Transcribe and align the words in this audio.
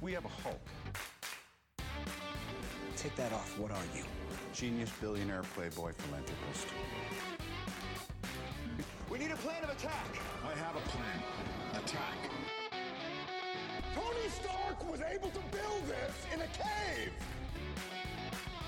We 0.00 0.12
have 0.12 0.24
a 0.24 0.28
Hulk. 0.28 0.66
Take 2.96 3.14
that 3.16 3.32
off. 3.32 3.58
What 3.58 3.70
are 3.70 3.82
you? 3.94 4.02
Genius, 4.54 4.90
billionaire, 5.00 5.42
playboy, 5.54 5.92
philanthropist. 5.92 6.68
We 9.10 9.18
need 9.18 9.30
a 9.30 9.36
plan 9.36 9.62
of 9.62 9.70
attack. 9.70 10.18
I 10.42 10.58
have 10.58 10.76
a 10.76 10.80
plan. 10.80 11.22
Attack. 11.74 12.30
Tony 13.94 14.28
Stark 14.28 14.90
was 14.90 15.00
able 15.02 15.28
to 15.30 15.40
build 15.50 15.82
this 15.86 16.26
in 16.34 16.40
a 16.40 16.46
cave. 16.46 17.12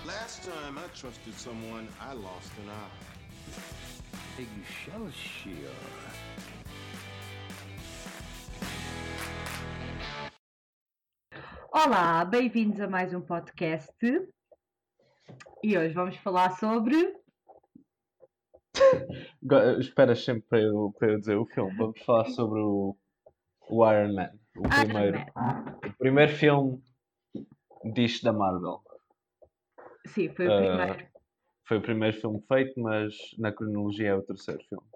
Last 0.07 0.43
time 0.43 0.77
I 0.77 0.87
trusted 0.95 1.35
someone, 1.39 1.89
I 2.01 2.13
lost 2.13 2.51
an 2.63 2.69
eye. 2.69 2.91
Excelsior. 4.39 5.71
Olá, 11.85 12.25
bem-vindos 12.25 12.81
a 12.81 12.87
mais 12.87 13.13
um 13.13 13.21
podcast. 13.21 13.93
E 15.65 15.77
hoje 15.77 15.93
vamos 15.93 16.17
falar 16.19 16.51
sobre. 16.53 16.95
Esperas 19.81 20.25
sempre 20.25 20.43
para 20.49 20.61
eu, 20.61 20.95
para 20.97 21.11
eu 21.11 21.19
dizer 21.19 21.37
o 21.37 21.45
filme. 21.45 21.77
Vamos 21.77 22.01
falar 22.05 22.27
sobre 22.27 22.61
o, 22.61 22.97
o 23.69 23.91
Iron 23.91 24.15
Man. 24.15 24.31
O 24.57 24.61
Iron 24.61 24.85
primeiro, 24.85 25.19
Man. 25.35 25.79
o 25.85 25.99
primeiro 25.99 26.33
filme 26.33 26.83
disto 27.93 28.23
da 28.23 28.33
Marvel. 28.33 28.81
Sim, 30.07 30.33
foi 30.37 30.47
o 30.47 30.53
Ah, 30.53 30.59
primeiro. 30.59 31.09
Foi 31.67 31.79
o 31.79 31.83
primeiro 31.83 32.17
filme 32.21 32.45
feito, 32.47 32.81
mas 32.81 33.15
na 33.39 33.51
cronologia 33.51 34.11
é 34.11 34.15
o 34.15 34.23
terceiro 34.23 34.63
filme. 34.69 34.87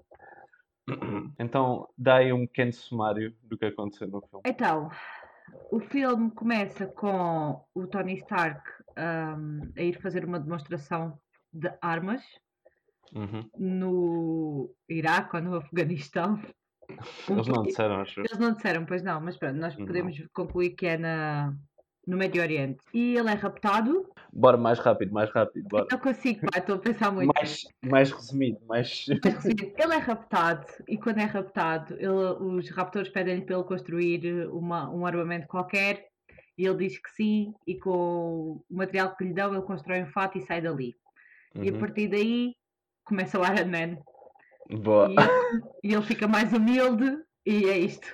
Então, 1.40 1.88
dá 1.98 2.18
aí 2.18 2.32
um 2.32 2.46
pequeno 2.46 2.72
sumário 2.72 3.34
do 3.42 3.58
que 3.58 3.64
aconteceu 3.64 4.06
no 4.06 4.20
filme. 4.22 4.42
Então, 4.46 4.88
o 5.70 5.80
filme 5.80 6.30
começa 6.30 6.86
com 6.86 7.64
o 7.74 7.86
Tony 7.86 8.14
Stark 8.14 8.62
ahm, 8.96 9.72
a 9.76 9.82
ir 9.82 10.00
fazer 10.00 10.24
uma 10.24 10.40
demonstração 10.40 11.18
de 11.52 11.72
armas 11.80 12.22
Uhum. 13.14 13.48
no 13.56 14.74
Iraque 14.88 15.36
ou 15.36 15.42
no 15.42 15.56
Afeganistão. 15.56 16.40
Um 17.30 17.34
Eles 17.34 17.46
não 17.46 17.62
disseram, 17.62 18.00
acho. 18.00 18.20
Eles 18.20 18.38
não 18.38 18.52
disseram, 18.52 18.84
pois 18.84 19.02
não, 19.02 19.20
mas 19.20 19.36
pronto, 19.36 19.56
nós 19.56 19.76
Não. 19.76 19.86
podemos 19.86 20.16
concluir 20.34 20.70
que 20.70 20.86
é 20.86 20.98
na, 20.98 21.54
no 22.06 22.16
Médio 22.16 22.40
Oriente. 22.42 22.78
E 22.94 23.16
ele 23.16 23.30
é 23.30 23.34
raptado. 23.34 24.08
Bora 24.32 24.56
mais 24.56 24.78
rápido, 24.78 25.12
mais 25.12 25.30
rápido. 25.30 25.66
Bora. 25.68 25.86
Não 25.90 25.98
consigo, 25.98 26.40
pá, 26.52 26.58
estou 26.58 26.76
a 26.76 26.78
pensar 26.78 27.10
muito. 27.10 27.32
Mais, 27.34 27.62
mais 27.84 28.10
resumido, 28.10 28.58
mais. 28.66 29.04
Mais 29.24 29.34
resumido. 29.34 29.72
Ele 29.76 29.94
é 29.94 29.98
raptado 29.98 30.66
e 30.88 30.96
quando 30.98 31.18
é 31.18 31.24
raptado, 31.24 31.94
ele- 31.94 32.08
os 32.08 32.68
raptores 32.70 33.08
pedem-lhe 33.08 33.42
para 33.42 33.56
ele 33.56 33.64
construir 33.64 34.46
uma- 34.50 34.88
um 34.90 35.04
armamento 35.06 35.46
qualquer 35.48 36.06
e 36.56 36.66
ele 36.66 36.76
diz 36.88 36.98
que 36.98 37.10
sim 37.10 37.52
e 37.66 37.74
com 37.78 38.62
o 38.70 38.76
material 38.76 39.16
que 39.16 39.24
lhe 39.24 39.32
dão 39.34 39.52
ele 39.52 39.62
constrói 39.62 40.02
um 40.02 40.06
fato 40.06 40.38
e 40.38 40.42
sai 40.42 40.60
dali. 40.60 40.94
E 41.54 41.68
a 41.68 41.72
Uhum. 41.72 41.78
partir 41.80 42.08
daí 42.08 42.54
começa 43.04 43.38
o 43.40 43.44
Iron 43.44 43.68
Man 43.70 43.98
Boa. 44.78 45.08
e 45.08 45.12
ele, 45.12 45.62
e 45.84 45.94
ele 45.94 46.02
fica 46.02 46.28
mais 46.28 46.52
humilde 46.52 47.18
e 47.44 47.64
é 47.64 47.78
isto. 47.78 48.06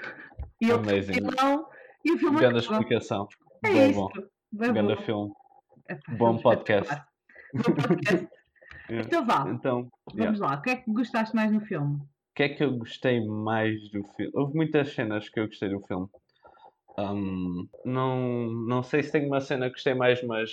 E 0.61 0.67
ele 0.71 0.75
Amazing. 0.75 1.13
vilão 1.13 1.67
e 2.05 2.13
o 2.13 2.19
filme 2.19 2.39
Grande 2.39 2.59
acaba. 2.61 2.81
explicação. 2.83 3.29
É 3.65 3.69
Bom, 3.93 4.09
isto. 4.09 4.31
bom. 4.53 4.73
Grande 4.73 4.95
bom. 4.97 5.03
filme. 5.03 5.33
Epá, 5.89 6.13
Bom 6.17 6.39
podcast. 6.39 6.95
Bom 7.55 7.63
podcast. 7.75 8.15
Yeah. 8.15 8.29
Então 9.07 9.25
vá, 9.25 9.49
Então, 9.49 9.89
yeah. 10.13 10.25
vamos 10.25 10.41
lá. 10.41 10.57
O 10.57 10.63
que 10.63 10.71
é 10.71 10.77
que 10.77 10.93
gostaste 10.93 11.35
mais 11.35 11.51
no 11.53 11.61
filme? 11.61 11.97
O 11.97 12.35
que 12.35 12.43
é 12.43 12.49
que 12.49 12.63
eu 12.65 12.77
gostei 12.77 13.25
mais 13.25 13.81
do 13.91 14.03
filme? 14.17 14.33
Houve 14.35 14.55
muitas 14.57 14.93
cenas 14.93 15.29
que 15.29 15.39
eu 15.41 15.47
gostei 15.47 15.69
do 15.71 15.81
filme. 15.87 16.09
Ahm, 16.99 17.69
não, 17.85 18.51
não 18.67 18.83
sei 18.83 19.03
se 19.03 19.13
tenho 19.13 19.29
uma 19.29 19.41
cena 19.41 19.67
que 19.67 19.75
gostei 19.75 19.95
mais, 19.95 20.23
mas 20.25 20.51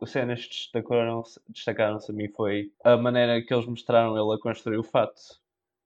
as 0.00 0.10
cenas 0.10 0.44
que 0.44 0.50
destacaram-se 0.50 1.40
destacaram-se 1.48 2.12
a 2.12 2.14
mim 2.14 2.28
foi 2.28 2.70
a 2.84 2.96
maneira 2.96 3.42
que 3.42 3.52
eles 3.52 3.66
mostraram 3.66 4.16
ele 4.16 4.34
a 4.36 4.40
construir 4.40 4.76
o 4.78 4.84
fato. 4.84 5.20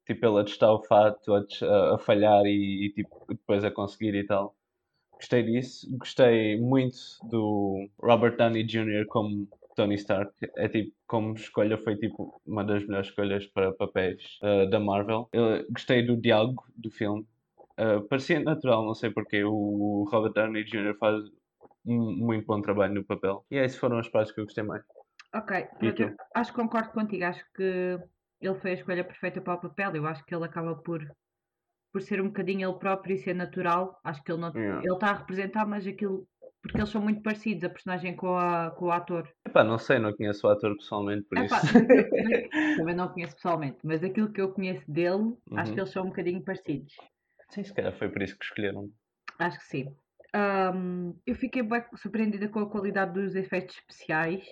Tipo, 0.05 0.27
ele 0.27 0.41
a 0.41 0.45
testar 0.45 0.73
o 0.73 0.83
fato, 0.83 1.33
a- 1.35 1.95
a 1.95 1.99
falhar 1.99 2.45
e, 2.45 2.87
e, 2.87 2.93
tipo, 2.93 3.25
depois 3.29 3.65
a 3.65 3.71
conseguir 3.71 4.15
e 4.15 4.27
tal. 4.27 4.55
Gostei 5.23 5.45
disso. 5.45 5.87
Gostei 5.99 6.61
muito 6.61 6.97
do 7.31 7.89
Robert 8.03 8.37
Downey 8.37 8.65
Jr. 8.65 9.07
como 9.09 9.47
Tony 9.77 9.95
Stark. 9.95 10.35
É 10.57 10.69
tipo, 10.69 10.93
como 11.07 11.35
escolha, 11.35 11.79
foi 11.79 11.97
tipo 11.97 12.43
uma 12.45 12.65
das 12.65 12.85
melhores 12.85 13.07
escolhas 13.07 13.47
para 13.47 13.73
papéis 13.73 14.41
uh, 14.43 14.69
da 14.69 14.81
Marvel. 14.81 15.29
Eu 15.33 15.65
gostei 15.71 16.05
do 16.05 16.17
diálogo 16.17 16.65
do 16.77 16.91
filme. 16.91 17.25
Uh, 17.79 18.03
parecia 18.09 18.41
natural, 18.41 18.85
não 18.85 18.95
sei 18.95 19.11
porquê. 19.11 19.45
O 19.45 20.09
Robert 20.11 20.33
Downey 20.33 20.65
Jr. 20.65 20.97
faz 20.99 21.23
um 21.87 22.17
muito 22.17 22.45
bom 22.45 22.61
trabalho 22.61 22.95
no 22.95 23.05
papel. 23.05 23.47
E 23.49 23.57
esses 23.59 23.79
foram 23.79 23.99
as 23.99 24.09
partes 24.09 24.35
que 24.35 24.41
eu 24.41 24.45
gostei 24.45 24.65
mais. 24.65 24.83
Ok, 25.33 25.69
acho 26.35 26.53
que 26.53 26.61
concordo 26.61 26.91
contigo. 26.91 27.25
Acho 27.25 27.45
que 27.55 27.97
ele 28.41 28.55
foi 28.57 28.73
a 28.73 28.75
escolha 28.75 29.05
perfeita 29.05 29.41
para 29.41 29.55
o 29.55 29.61
papel. 29.61 29.95
Eu 29.95 30.07
acho 30.07 30.25
que 30.27 30.35
ele 30.35 30.45
acaba 30.45 30.75
por, 30.75 31.01
por 31.93 32.03
ser 32.03 32.21
um 32.21 32.27
bocadinho 32.29 32.69
ele 32.71 32.79
próprio 32.79 33.15
e 33.15 33.19
ser 33.19 33.35
natural. 33.35 33.99
Acho 34.05 34.23
que 34.25 34.33
ele 34.33 34.41
não 34.41 34.51
Yeah. 34.55 34.83
ele 34.83 34.95
está 34.95 35.11
a 35.11 35.19
representar, 35.19 35.67
mas 35.67 35.87
aquilo 35.87 36.27
porque 36.63 36.81
eles 36.81 36.91
são 36.91 37.03
muito 37.03 37.23
parecidos, 37.23 37.65
a 37.65 37.71
personagem 37.71 38.15
com, 38.17 38.37
a, 38.37 38.71
com 38.73 38.87
o 38.87 38.93
ator. 38.93 39.29
Epá, 39.47 39.63
não 39.65 39.79
sei, 39.79 39.99
não 40.01 40.13
conheço 40.17 40.47
o 40.47 40.51
ator 40.51 40.77
pessoalmente, 40.77 41.29
por 41.29 41.39
Epá, 41.39 41.39
isso. 41.39 41.65
também 42.77 42.95
não 42.95 43.09
conheço 43.13 43.35
pessoalmente, 43.37 43.79
mas 43.85 44.01
daquilo 44.01 44.33
que 44.33 44.41
eu 44.41 44.53
conheço 44.53 44.91
dele, 44.91 45.37
acho 45.55 45.73
Uhum. 45.73 45.75
que 45.75 45.81
eles 45.81 45.91
são 45.93 46.05
um 46.05 46.09
bocadinho 46.09 46.43
parecidos. 46.45 46.95
Sim, 47.51 47.63
se 47.65 47.73
calhar 47.73 47.93
foi 47.97 48.09
por 48.11 48.21
isso 48.21 48.37
que 48.37 48.45
escolheram. 48.45 48.93
Acho 49.39 49.59
que 49.59 49.65
sim. 49.67 49.97
Ahm, 50.35 51.13
eu 51.27 51.35
fiquei 51.35 51.63
bem 51.63 51.85
surpreendida 51.97 52.49
com 52.49 52.61
a 52.61 52.71
qualidade 52.71 53.13
dos 53.13 53.35
efeitos 53.35 53.77
especiais. 53.77 54.43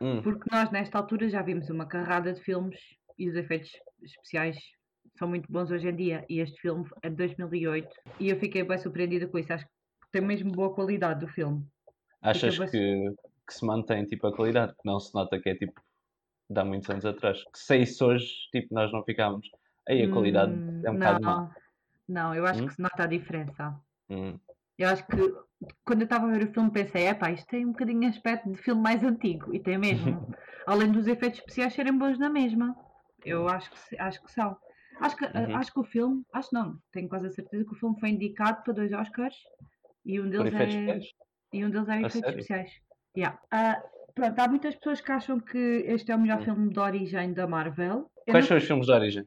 Hum, 0.00 0.22
Porque 0.22 0.46
nós, 0.52 0.70
nesta 0.70 0.98
altura, 0.98 1.28
já 1.28 1.42
vimos 1.42 1.70
uma 1.70 1.86
carrada 1.88 2.32
de 2.32 2.40
filmes 2.42 2.78
e 3.18 3.28
os 3.28 3.34
efeitos 3.36 3.70
especiais 4.02 4.56
são 5.18 5.28
muito 5.28 5.50
bons 5.52 5.70
hoje 5.70 5.88
em 5.88 5.96
dia. 5.96 6.24
E 6.28 6.40
este 6.40 6.60
filme 6.60 6.88
é 7.02 7.10
de 7.10 7.16
2008 7.16 7.94
e 8.20 8.28
eu 8.30 8.38
fiquei 8.38 8.62
bem 8.62 8.78
surpreendida 8.78 9.26
com 9.28 9.38
isso. 9.38 9.52
Acho 9.52 9.64
que 9.66 9.70
tem 10.12 10.22
mesmo 10.22 10.52
boa 10.52 10.74
qualidade 10.74 11.20
do 11.20 11.28
filme. 11.28 11.64
achas 12.22 12.56
bas- 12.56 12.70
que, 12.70 12.78
que 13.46 13.54
se 13.54 13.64
mantém 13.66 14.04
tipo 14.04 14.26
a 14.26 14.34
qualidade? 14.34 14.72
Que 14.72 14.86
não 14.86 14.98
se 15.00 15.14
nota 15.14 15.40
que 15.40 15.48
é 15.50 15.54
tipo 15.54 15.80
de 16.50 16.60
há 16.60 16.64
muitos 16.64 16.88
anos 16.90 17.04
atrás. 17.04 17.42
Que 17.44 17.58
se 17.58 17.76
isso 17.78 18.06
hoje, 18.06 18.26
tipo, 18.52 18.74
nós 18.74 18.92
não 18.92 19.04
ficávamos. 19.04 19.48
Aí 19.88 20.02
a 20.02 20.10
qualidade 20.10 20.52
Hum, 20.54 20.82
é 20.84 20.90
um 20.90 20.94
bocado 20.94 21.24
má. 21.24 21.34
não, 21.34 21.50
não, 22.08 22.34
eu 22.34 22.46
acho 22.46 22.62
Hum? 22.62 22.66
que 22.66 22.74
se 22.74 22.82
nota 22.82 23.02
a 23.04 23.06
diferença. 23.06 23.74
Hum, 24.10 24.38
Eu 24.78 24.88
acho 24.88 25.06
que 25.06 25.16
quando 25.84 26.02
eu 26.02 26.04
estava 26.04 26.26
a 26.26 26.30
ver 26.38 26.48
o 26.48 26.52
filme 26.52 26.70
pensei, 26.70 27.08
epá, 27.08 27.30
isto 27.32 27.46
tem 27.48 27.66
um 27.66 27.72
bocadinho 27.72 28.08
aspecto 28.08 28.50
de 28.50 28.56
filme 28.58 28.80
mais 28.80 29.02
antigo. 29.02 29.52
E 29.54 29.60
tem 29.60 29.76
mesmo. 29.78 30.26
Além 30.66 30.92
dos 30.92 31.06
efeitos 31.06 31.40
especiais 31.40 31.74
serem 31.74 31.96
bons 31.96 32.18
na 32.18 32.30
mesma. 32.30 32.76
Eu 33.24 33.48
acho 33.48 33.70
que, 33.70 33.98
acho 33.98 34.22
que 34.22 34.30
são. 34.32 34.56
Acho 35.00 35.16
que, 35.16 35.24
Uhum. 35.24 35.56
acho 35.56 35.72
que 35.72 35.80
o 35.80 35.84
filme, 35.84 36.22
acho 36.32 36.48
não, 36.52 36.76
tenho 36.92 37.08
quase 37.08 37.26
a 37.26 37.30
certeza 37.30 37.64
que 37.64 37.72
o 37.72 37.76
filme 37.78 37.98
foi 38.00 38.10
indicado 38.10 38.62
para 38.62 38.72
dois 38.74 38.92
Oscars 38.92 39.36
e 40.04 40.20
um 40.20 40.28
deles 40.28 40.52
é, 40.54 40.98
e 41.52 41.64
um 41.64 41.70
deles 41.70 41.88
é 41.88 41.96
efeitos 41.96 42.12
sério? 42.20 42.28
especiais. 42.40 42.70
Yeah. 43.16 43.38
Ah, 43.50 43.82
pronto, 44.14 44.38
há 44.38 44.48
muitas 44.48 44.74
pessoas 44.76 45.00
que 45.00 45.12
acham 45.12 45.40
que 45.40 45.58
este 45.86 46.10
é 46.12 46.16
o 46.16 46.20
melhor 46.20 46.40
Hum. 46.40 46.44
filme 46.44 46.72
de 46.72 46.78
origem 46.80 47.32
da 47.32 47.46
Marvel. 47.46 48.10
Eu 48.26 48.32
Quais 48.34 48.44
não- 48.44 48.48
são 48.48 48.56
os 48.56 48.64
filmes 48.64 48.86
de 48.86 48.92
origem? 48.92 49.26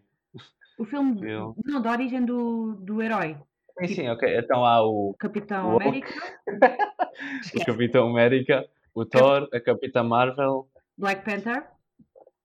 o 0.78 0.86
filme 0.86 1.22
Eu- 1.30 1.56
não, 1.66 1.82
da 1.82 1.92
origem 1.92 2.24
do, 2.26 2.76
do 2.76 3.02
herói. 3.02 3.38
Sim, 3.80 3.88
sim, 3.88 4.10
ok. 4.10 4.38
Então 4.38 4.66
há 4.66 4.84
o, 4.86 5.16
Capitão 5.18 5.74
O. 5.74 5.76
América, 5.78 6.14
o. 7.56 7.66
Capitão 7.66 8.10
América, 8.10 8.68
o 8.94 9.06
Thor, 9.06 9.48
a 9.54 9.60
Capitã 9.60 10.04
Marvel, 10.04 10.68
Black 10.98 11.24
Panther, 11.26 11.68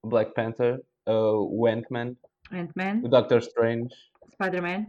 Black 0.05 0.33
Panther, 0.35 0.81
uh, 1.07 1.37
o 1.51 1.67
Ant-Man, 1.67 2.15
Ant-Man, 2.53 3.01
o 3.05 3.09
Doctor 3.09 3.39
Strange, 3.39 3.95
Spider-Man. 4.33 4.87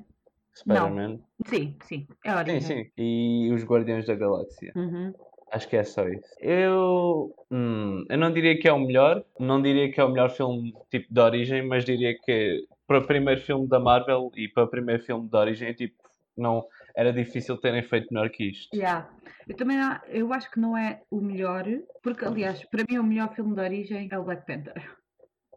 Spider-Man. 0.55 1.19
Sim, 1.45 1.75
sim, 1.83 2.07
é 2.25 2.29
a 2.31 2.33
Sim, 2.33 2.39
origem. 2.39 2.61
sim. 2.61 2.91
E 2.97 3.51
os 3.53 3.63
Guardiões 3.63 4.05
da 4.05 4.15
Galáxia. 4.15 4.71
Uhum. 4.75 5.13
Acho 5.51 5.69
que 5.69 5.77
é 5.77 5.83
só 5.83 6.07
isso. 6.09 6.27
Eu, 6.39 7.33
hum, 7.49 8.05
eu 8.09 8.17
não 8.17 8.33
diria 8.33 8.59
que 8.59 8.67
é 8.67 8.73
o 8.73 8.79
melhor, 8.79 9.23
não 9.39 9.61
diria 9.61 9.89
que 9.91 9.99
é 9.99 10.03
o 10.03 10.09
melhor 10.09 10.29
filme 10.29 10.73
tipo 10.91 11.13
de 11.13 11.19
origem, 11.19 11.65
mas 11.65 11.85
diria 11.85 12.17
que 12.19 12.67
para 12.85 12.99
o 12.99 13.07
primeiro 13.07 13.39
filme 13.41 13.67
da 13.67 13.79
Marvel 13.79 14.31
e 14.35 14.47
para 14.49 14.63
o 14.63 14.67
primeiro 14.67 15.01
filme 15.03 15.29
de 15.29 15.35
origem, 15.37 15.73
tipo, 15.73 15.95
não 16.35 16.65
era 16.95 17.13
difícil 17.13 17.57
terem 17.57 17.83
feito 17.83 18.11
melhor 18.11 18.29
que 18.29 18.49
isto. 18.49 18.75
Yeah. 18.75 19.09
Eu 19.47 19.55
também 19.55 19.77
eu 20.09 20.33
acho 20.33 20.51
que 20.51 20.59
não 20.59 20.75
é 20.77 21.01
o 21.09 21.21
melhor, 21.21 21.65
porque 22.03 22.25
aliás, 22.25 22.63
para 22.65 22.83
mim 22.89 22.97
o 22.97 23.03
melhor 23.03 23.33
filme 23.33 23.53
de 23.55 23.61
origem 23.61 24.09
é 24.11 24.19
o 24.19 24.23
Black 24.23 24.45
Panther. 24.45 24.97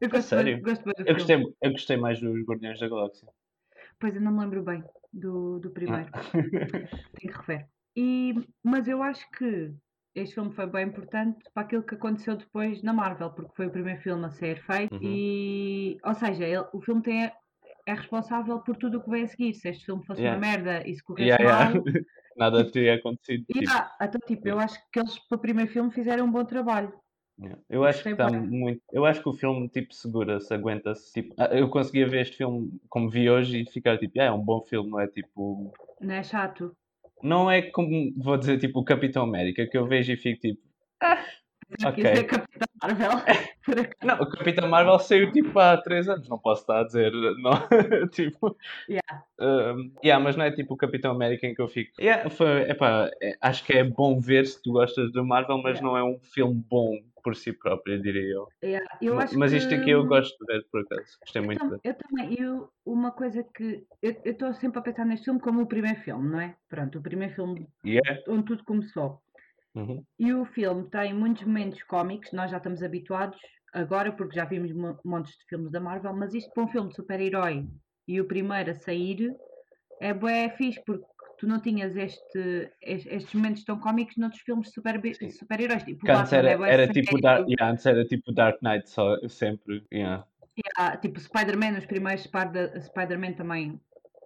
Eu 0.01 0.09
gosto, 0.09 0.29
sério? 0.29 0.61
gosto 0.63 0.85
Eu 1.07 1.15
gostei, 1.15 1.37
eu 1.63 1.71
gostei 1.73 1.97
mais 1.97 2.21
dos 2.21 2.43
Guardiões 2.45 2.79
da 2.81 2.89
Galáxia. 2.89 3.29
Pois 3.99 4.15
eu 4.15 4.21
não 4.21 4.33
me 4.33 4.41
lembro 4.41 4.63
bem 4.63 4.83
do, 5.13 5.59
do 5.59 5.71
primeiro. 5.71 6.09
Ah. 6.13 6.21
Tenho 7.21 7.33
que 7.33 7.39
rever. 7.39 7.67
E, 7.97 8.35
mas 8.63 8.89
eu 8.89 9.03
acho 9.03 9.29
que 9.33 9.73
este 10.15 10.35
filme 10.37 10.53
foi 10.53 10.67
bem 10.67 10.87
importante 10.87 11.39
para 11.53 11.65
aquilo 11.65 11.83
que 11.83 11.95
aconteceu 11.95 12.37
depois 12.37 12.83
na 12.83 12.93
Marvel, 12.93 13.31
porque 13.31 13.55
foi 13.55 13.67
o 13.67 13.71
primeiro 13.71 14.01
filme 14.01 14.25
a 14.25 14.31
ser 14.31 14.61
feito 14.63 14.95
Uhum. 14.95 15.01
e, 15.03 15.99
ou 16.05 16.15
seja, 16.15 16.45
ele- 16.47 16.67
o 16.73 16.81
filme 16.81 17.03
tem, 17.03 17.25
é 17.87 17.95
responsável 17.95 18.59
por 18.61 18.77
tudo 18.77 18.99
o 18.99 19.03
que 19.05 19.11
vem 19.11 19.25
a 19.25 19.27
seguir. 19.29 19.55
Se 19.55 19.69
este 19.69 19.85
filme 19.85 20.05
fosse 20.07 20.23
Yeah. 20.23 20.39
uma 20.41 20.47
merda 20.47 20.89
e 20.89 20.95
se 20.95 21.03
corresse 21.03 21.29
Yeah, 21.31 21.45
yeah. 21.45 21.75
mal, 21.75 21.85
nada 22.37 22.71
teria 22.71 22.95
acontecido. 22.95 23.45
Tipo, 23.53 23.73
então, 24.01 24.21
tipo, 24.27 24.49
eu 24.49 24.59
acho 24.59 24.79
que 24.91 24.99
eles 25.01 25.19
para 25.29 25.37
o 25.37 25.41
primeiro 25.41 25.71
filme 25.71 25.91
fizeram 25.93 26.25
um 26.27 26.31
bom 26.31 26.45
trabalho. 26.45 26.93
Eu 27.69 27.85
acho 27.85 28.03
que 28.03 28.11
está 28.11 28.31
muito. 28.31 28.83
Eu 28.93 29.05
acho 29.05 29.23
que 29.23 29.29
o 29.29 29.33
filme 29.33 29.69
tipo 29.69 29.95
segura-se, 29.95 30.53
aguenta-se. 30.53 31.13
Tipo, 31.13 31.35
ah, 31.39 31.47
eu 31.47 31.69
conseguia 31.69 32.07
ver 32.07 32.23
este 32.23 32.37
filme 32.37 32.71
como 32.89 33.09
vi 33.09 33.31
hoje 33.31 33.63
e 33.63 33.71
ficar 33.71 33.99
tipo, 33.99 34.21
ah, 34.21 34.25
é 34.25 34.33
um 34.33 34.43
bom 34.43 34.61
filme, 34.63 34.91
não 34.91 35.01
é 35.01 35.07
tipo. 35.07 35.73
Não 36.01 36.15
é 36.15 36.23
chato? 36.23 36.77
Não 37.23 37.51
é 37.51 37.63
como 37.63 38.13
vou 38.17 38.37
dizer 38.37 38.59
tipo 38.59 38.81
o 38.81 38.85
Capitão 38.85 39.23
América, 39.23 39.67
que 39.67 39.77
eu 39.77 39.87
vejo 39.87 40.13
e 40.13 40.17
fico 40.17 40.41
tipo. 40.41 40.61
Mas 41.03 41.40
Ok. 41.85 42.03
Isso 42.05 42.21
é 42.21 42.25
Capitão 42.25 42.69
Marvel. 42.83 43.11
Acaso. 43.11 43.95
Não, 44.03 44.15
o 44.17 44.31
Capitão 44.31 44.69
Marvel 44.69 44.99
saiu 44.99 45.31
tipo 45.33 45.59
há 45.59 45.77
3 45.77 46.09
anos, 46.09 46.29
não 46.29 46.39
posso 46.39 46.63
estar 46.63 46.81
a 46.81 46.85
dizer. 46.85 47.13
Não, 47.13 47.53
tipo. 48.11 48.57
Yeah. 48.89 49.25
Um, 49.41 49.93
yeah, 50.05 50.23
mas 50.23 50.37
não 50.37 50.45
é 50.45 50.51
tipo 50.51 50.75
o 50.75 50.77
Capitão 50.77 51.13
América 51.13 51.47
em 51.47 51.55
que 51.55 51.63
eu 51.63 51.69
fico. 51.69 51.93
Yeah, 52.01 52.29
foi, 52.31 52.63
epá, 52.71 53.11
é- 53.23 53.37
acho 53.41 53.65
que 53.65 53.73
é 53.73 53.85
bom 53.85 54.19
ver 54.21 54.47
se 54.47 54.61
tu 54.63 54.73
gostas 54.73 55.13
do 55.13 55.25
Marvel, 55.25 55.59
mas 55.59 55.79
Yeah. 55.79 55.83
não 55.83 55.97
é 55.97 56.03
um 56.05 56.19
filme 56.21 56.63
bom 56.69 56.99
por 57.23 57.37
si 57.37 57.53
próprio, 57.53 58.01
diria 58.01 58.23
eu. 58.35 58.49
Yeah, 58.65 58.87
Eu 59.01 59.15
mas 59.37 59.53
isto 59.53 59.75
aqui 59.75 59.91
eu 59.91 60.07
gosto 60.07 60.37
de 60.39 60.53
ver 60.55 60.65
por 60.73 60.81
acaso. 60.81 61.19
Gostei 61.21 61.43
Eu, 61.43 61.47
muito 61.47 61.63
de 61.65 61.71
ver. 61.71 61.81
eu 61.85 61.95
também, 61.95 62.35
eu, 62.41 62.71
uma 62.85 63.11
coisa 63.13 63.45
que 63.55 63.85
eu 64.03 64.17
estou 64.25 64.53
sempre 64.55 64.79
a 64.79 64.83
pensar 64.83 65.05
neste 65.05 65.27
filme 65.27 65.39
como 65.39 65.61
o 65.61 65.67
primeiro 65.67 66.01
filme, 66.01 66.31
não 66.31 66.41
é? 66.41 66.55
Pronto, 66.69 66.99
o 66.99 67.03
primeiro 67.03 67.35
filme 67.35 67.69
Yeah. 67.85 68.21
onde 68.27 68.45
tudo 68.45 68.65
começou. 68.65 69.21
Uhum. 69.75 70.05
E 70.19 70.33
o 70.35 70.45
filme 70.45 70.89
tem 70.91 71.15
muitos 71.15 71.45
momentos 71.45 71.83
cómicos, 71.85 72.33
nós 72.33 72.51
já 72.51 72.57
estamos 72.57 72.83
habituados 72.83 73.39
agora, 73.73 74.11
porque 74.13 74.35
já 74.35 74.45
vimos 74.45 74.73
mo- 74.73 74.99
montes 75.05 75.33
de 75.39 75.45
filmes 75.47 75.71
da 75.71 75.81
Marvel, 75.81 76.13
mas 76.15 76.35
isto 76.35 76.51
para 76.53 76.65
um 76.65 76.69
filme 76.69 76.89
de 76.89 76.97
super-herói 76.97 77.67
e 78.09 78.21
o 78.21 78.25
primeiro 78.27 78.73
a 78.73 78.75
sair 78.75 79.33
é 80.01 80.13
bué 80.13 80.51
fixe, 80.51 80.83
porque 80.85 81.05
tu 81.39 81.47
não 81.47 81.61
tinhas 81.61 81.97
este, 81.97 82.71
es- 82.83 83.07
estes 83.07 83.33
momentos 83.33 83.65
tão 83.65 83.79
cómicos 83.79 84.17
noutros 84.17 84.43
filmes 84.43 84.67
de 84.69 84.75
super- 84.75 85.01
super-heróis. 85.31 85.85
tipo, 85.85 86.11
antes 86.11 86.33
era, 86.33 86.51
é 86.51 86.73
era 86.73 86.93
tipo 86.93 87.21
Dark, 87.21 87.47
yeah, 87.49 87.73
antes 87.73 87.87
era 87.87 88.05
tipo 88.05 88.33
Dark 88.33 88.61
Knight 88.63 88.91
só, 88.91 89.17
sempre. 89.29 89.87
Yeah. 89.93 90.27
yeah, 90.77 90.97
tipo 90.97 91.21
Spider-Man, 91.21 91.79
os 91.79 91.87
primeiros 91.87 92.25
Spider- 92.25 92.83
Spider-Man 92.83 93.35
também 93.35 93.81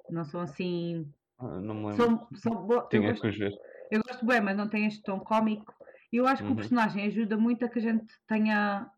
não 0.09 0.25
são 0.25 0.41
assim. 0.41 1.07
Ah, 1.39 1.61
Não 1.61 1.75
me 1.75 1.87
lembro. 1.91 1.97
São, 1.97 2.29
são 2.35 2.67
bo- 2.67 2.75
eu, 2.75 2.89
Tinha 2.89 3.11
gosto, 3.11 3.21
que 3.23 3.29
os 3.29 3.37
ver. 3.39 3.53
Eu 3.97 4.03
gosto 4.07 4.25
bem, 4.27 4.41
mas 4.41 4.57
não 4.57 4.69
tem 4.69 4.87
este 4.87 5.03
tom 5.03 5.21
cómico. 5.21 5.73
E 6.13 6.17
eu 6.17 6.27
acho 6.27 6.45
que 6.45 6.49
Uhum. 6.49 6.53
o 6.53 6.57
personagem 6.57 7.07
ajuda 7.07 7.37
muito 7.37 7.65
a 7.65 7.69
que 7.69 7.79
a 7.79 7.83
gente 7.83 8.07
tenha. 8.27 8.91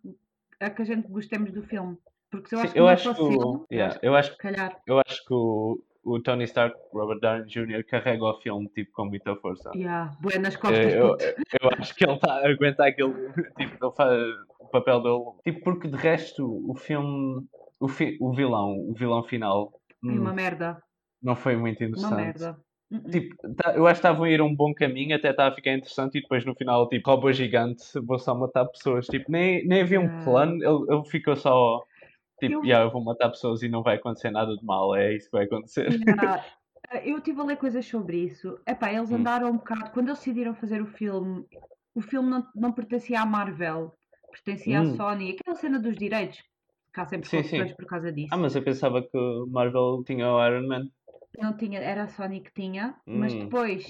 a 0.61 0.71
que 0.71 0.83
a 0.83 0.85
gente 0.85 1.09
gostemos 1.09 1.53
do 1.53 1.63
filme. 1.63 1.97
Porque 2.31 2.49
se 2.49 2.55
eu 2.55 2.61
Sim, 2.61 2.67
acho 2.67 2.75
que 2.75 2.81
eu 2.81 2.85
não 2.85 2.91
acho 2.91 3.15
que 3.15 3.23
yeah, 3.71 3.95
acho 3.95 4.01
que 4.01 4.07
eu 4.07 4.15
acho 4.17 4.37
calhar. 4.39 4.83
eu 4.87 4.99
acho 5.07 5.25
que 5.25 5.35
o, 5.35 5.83
o 6.05 6.21
Tony 6.23 6.45
Stark, 6.45 6.77
Robert 6.93 7.21
Downey 7.21 7.47
Jr. 7.47 7.85
carrega 7.87 8.25
o 8.25 8.41
filme 8.41 8.69
tipo 8.71 8.93
com 8.93 9.07
muita 9.07 9.37
força. 9.37 9.71
Yeah, 9.75 10.17
nas 10.41 10.57
costas, 10.57 10.95
Eu, 10.95 11.09
eu, 11.09 11.11
puto. 11.13 11.25
eu 11.61 11.71
acho 11.79 11.95
que 11.95 12.05
ele 12.05 12.15
está 12.15 12.35
a 12.35 12.49
aguentar 12.49 12.89
aquele. 12.89 13.13
Tipo, 13.57 13.85
ele 13.87 13.95
faz 13.97 14.19
o 14.59 14.69
papel 14.69 15.03
dele. 15.03 15.25
Tipo, 15.45 15.65
porque 15.65 15.89
de 15.89 15.97
resto 15.97 16.45
o 16.69 16.75
filme. 16.75 17.47
O, 17.79 17.89
fi, 17.89 18.17
o 18.21 18.33
vilão, 18.35 18.73
o 18.89 18.95
vilão 18.95 19.23
final. 19.25 19.73
É 20.09 20.13
hum, 20.13 20.21
uma 20.21 20.33
merda. 20.33 20.83
não 21.23 21.37
foi 21.37 21.57
muito 21.57 21.83
Uma 21.85 21.89
interessante. 21.91 22.15
merda. 22.17 22.66
Uh-uh. 22.91 23.11
Tipo, 23.11 23.55
tá- 23.55 23.75
eu 23.75 23.87
acho 23.87 24.01
que 24.01 24.07
estavam 24.07 24.25
a 24.25 24.31
ir 24.31 24.41
um 24.41 24.55
bom 24.55 24.73
caminho, 24.73 25.17
até 25.17 25.31
estava 25.31 25.51
a 25.51 25.55
ficar 25.55 25.73
interessante, 25.75 26.19
e 26.19 26.23
depois 26.23 26.45
no 26.45 26.55
final, 26.55 26.89
tipo, 26.89 27.11
robô 27.11 27.33
gigante, 27.33 27.83
vou 28.01 28.19
só 28.19 28.35
matar 28.35 28.65
pessoas. 28.67 29.07
Tipo, 29.07 29.31
nem, 29.31 29.67
nem 29.67 29.83
havia 29.83 30.01
um 30.01 30.23
plano, 30.25 30.55
ele, 30.63 30.95
ele 30.95 31.05
ficou 31.11 31.35
só. 31.37 31.83
Tipo, 32.39 32.55
Eu- 32.55 32.65
"Yeah, 32.65 32.85
eu 32.85 32.91
vou 32.93 33.03
matar 33.03 33.31
pessoas 33.31 33.63
e 33.63 33.69
não 33.69 33.83
vai 33.83 33.97
acontecer 33.97 34.31
nada 34.31 34.55
de 34.57 34.65
mal, 34.65 34.95
é 34.95 35.15
isso 35.15 35.27
que 35.31 35.37
vai 35.37 35.47
acontecer. 35.47 35.91
Yeah. 35.91 36.37
Eh, 36.37 36.53
Eu 37.11 37.19
estive 37.19 37.41
a 37.41 37.45
ler 37.45 37.57
coisas 37.57 37.85
sobre 37.85 38.19
isso. 38.19 38.61
Epá, 38.65 38.93
eles 38.93 39.11
Hum. 39.11 39.17
andaram 39.17 39.49
um 39.51 39.57
bocado. 39.57 39.91
Quando 39.91 40.07
eles 40.09 40.19
decidiram 40.19 40.55
fazer 40.55 40.81
o 40.81 40.87
filme, 40.87 41.45
o 41.95 42.01
filme 42.01 42.31
não, 42.31 42.47
não 42.55 42.71
pertencia 42.73 43.21
à 43.21 43.27
Marvel, 43.27 43.93
pertencia 44.31 44.79
à 44.79 44.83
Hum. 44.83 44.95
Sony. 44.95 45.37
Aquela 45.41 45.57
cena 45.57 45.81
dos 45.81 45.97
direitos, 45.97 46.39
que 46.95 47.01
há 47.01 47.05
sempre 47.07 47.29
Sim, 47.29 47.43
sim. 47.43 47.75
por 47.75 47.87
causa 47.87 48.13
disso. 48.13 48.29
Ah, 48.31 48.37
mas 48.37 48.55
eu 48.55 48.63
pensava 48.63 49.03
que 49.03 49.19
o 49.19 49.47
Marvel 49.49 50.05
tinha 50.07 50.31
o 50.31 50.47
Iron 50.47 50.69
Man. 50.69 50.87
Não 51.39 51.57
tinha, 51.57 51.81
era 51.81 52.05
a 52.05 52.09
Sony 52.09 52.41
que 52.41 52.53
tinha, 52.53 52.97
mas 53.07 53.33
Hum. 53.35 53.41
depois, 53.41 53.87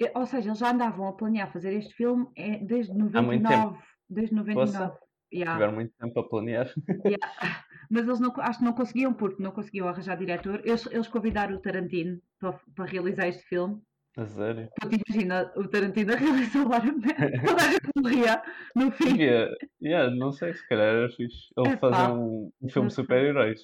eh, 0.00 0.12
ou 0.14 0.26
seja, 0.26 0.48
eles 0.48 0.58
já 0.58 0.70
andavam 0.70 1.08
a 1.08 1.12
planear 1.12 1.50
fazer 1.52 1.72
este 1.74 1.94
filme 1.94 2.26
eh, 2.36 2.58
desde 2.62 2.92
Há 2.92 3.22
muito 3.22 3.42
99. 3.42 3.78
Desde 4.08 4.34
99. 4.34 4.92
Yeah. 5.32 5.52
Tiveram 5.54 5.74
muito 5.74 5.92
tempo 5.98 6.20
a 6.20 6.28
planear. 6.28 6.68
Yeah. 7.04 7.64
Mas 7.88 8.04
eles 8.06 8.20
não, 8.20 8.32
acho 8.38 8.58
que 8.60 8.64
não 8.64 8.72
conseguiam, 8.72 9.12
porque 9.12 9.42
não 9.42 9.50
conseguiam 9.50 9.88
arranjar 9.88 10.16
diretor. 10.16 10.60
Eles, 10.64 10.86
eles 10.92 11.08
convidaram 11.08 11.56
o 11.56 11.60
Tarantino 11.60 12.20
para, 12.38 12.58
para 12.74 12.84
realizar 12.84 13.26
este 13.28 13.42
filme. 13.44 13.80
A 14.16 14.26
sério. 14.26 14.68
Te 14.80 14.96
imagina 15.08 15.52
o 15.56 15.66
Tarantino 15.68 16.12
a 16.12 16.16
realizar 16.16 16.66
o 16.66 16.74
Iron 16.74 16.98
Man. 16.98 17.44
Toda 17.46 17.62
a 17.62 17.70
gente 17.70 17.90
morria 17.96 18.42
no 18.76 18.90
fim. 18.92 19.16
Yeah, 19.16 19.52
yeah, 19.82 20.14
não 20.14 20.30
sei, 20.32 20.54
se 20.54 20.68
calhar 20.68 20.86
era 20.86 21.08
fixe. 21.10 21.48
Ele 21.56 21.68
Epá, 21.70 21.90
fazer 21.90 22.12
um, 22.12 22.52
um 22.60 22.68
filme 22.68 22.88
de 22.88 22.94
super-heróis. 22.94 23.60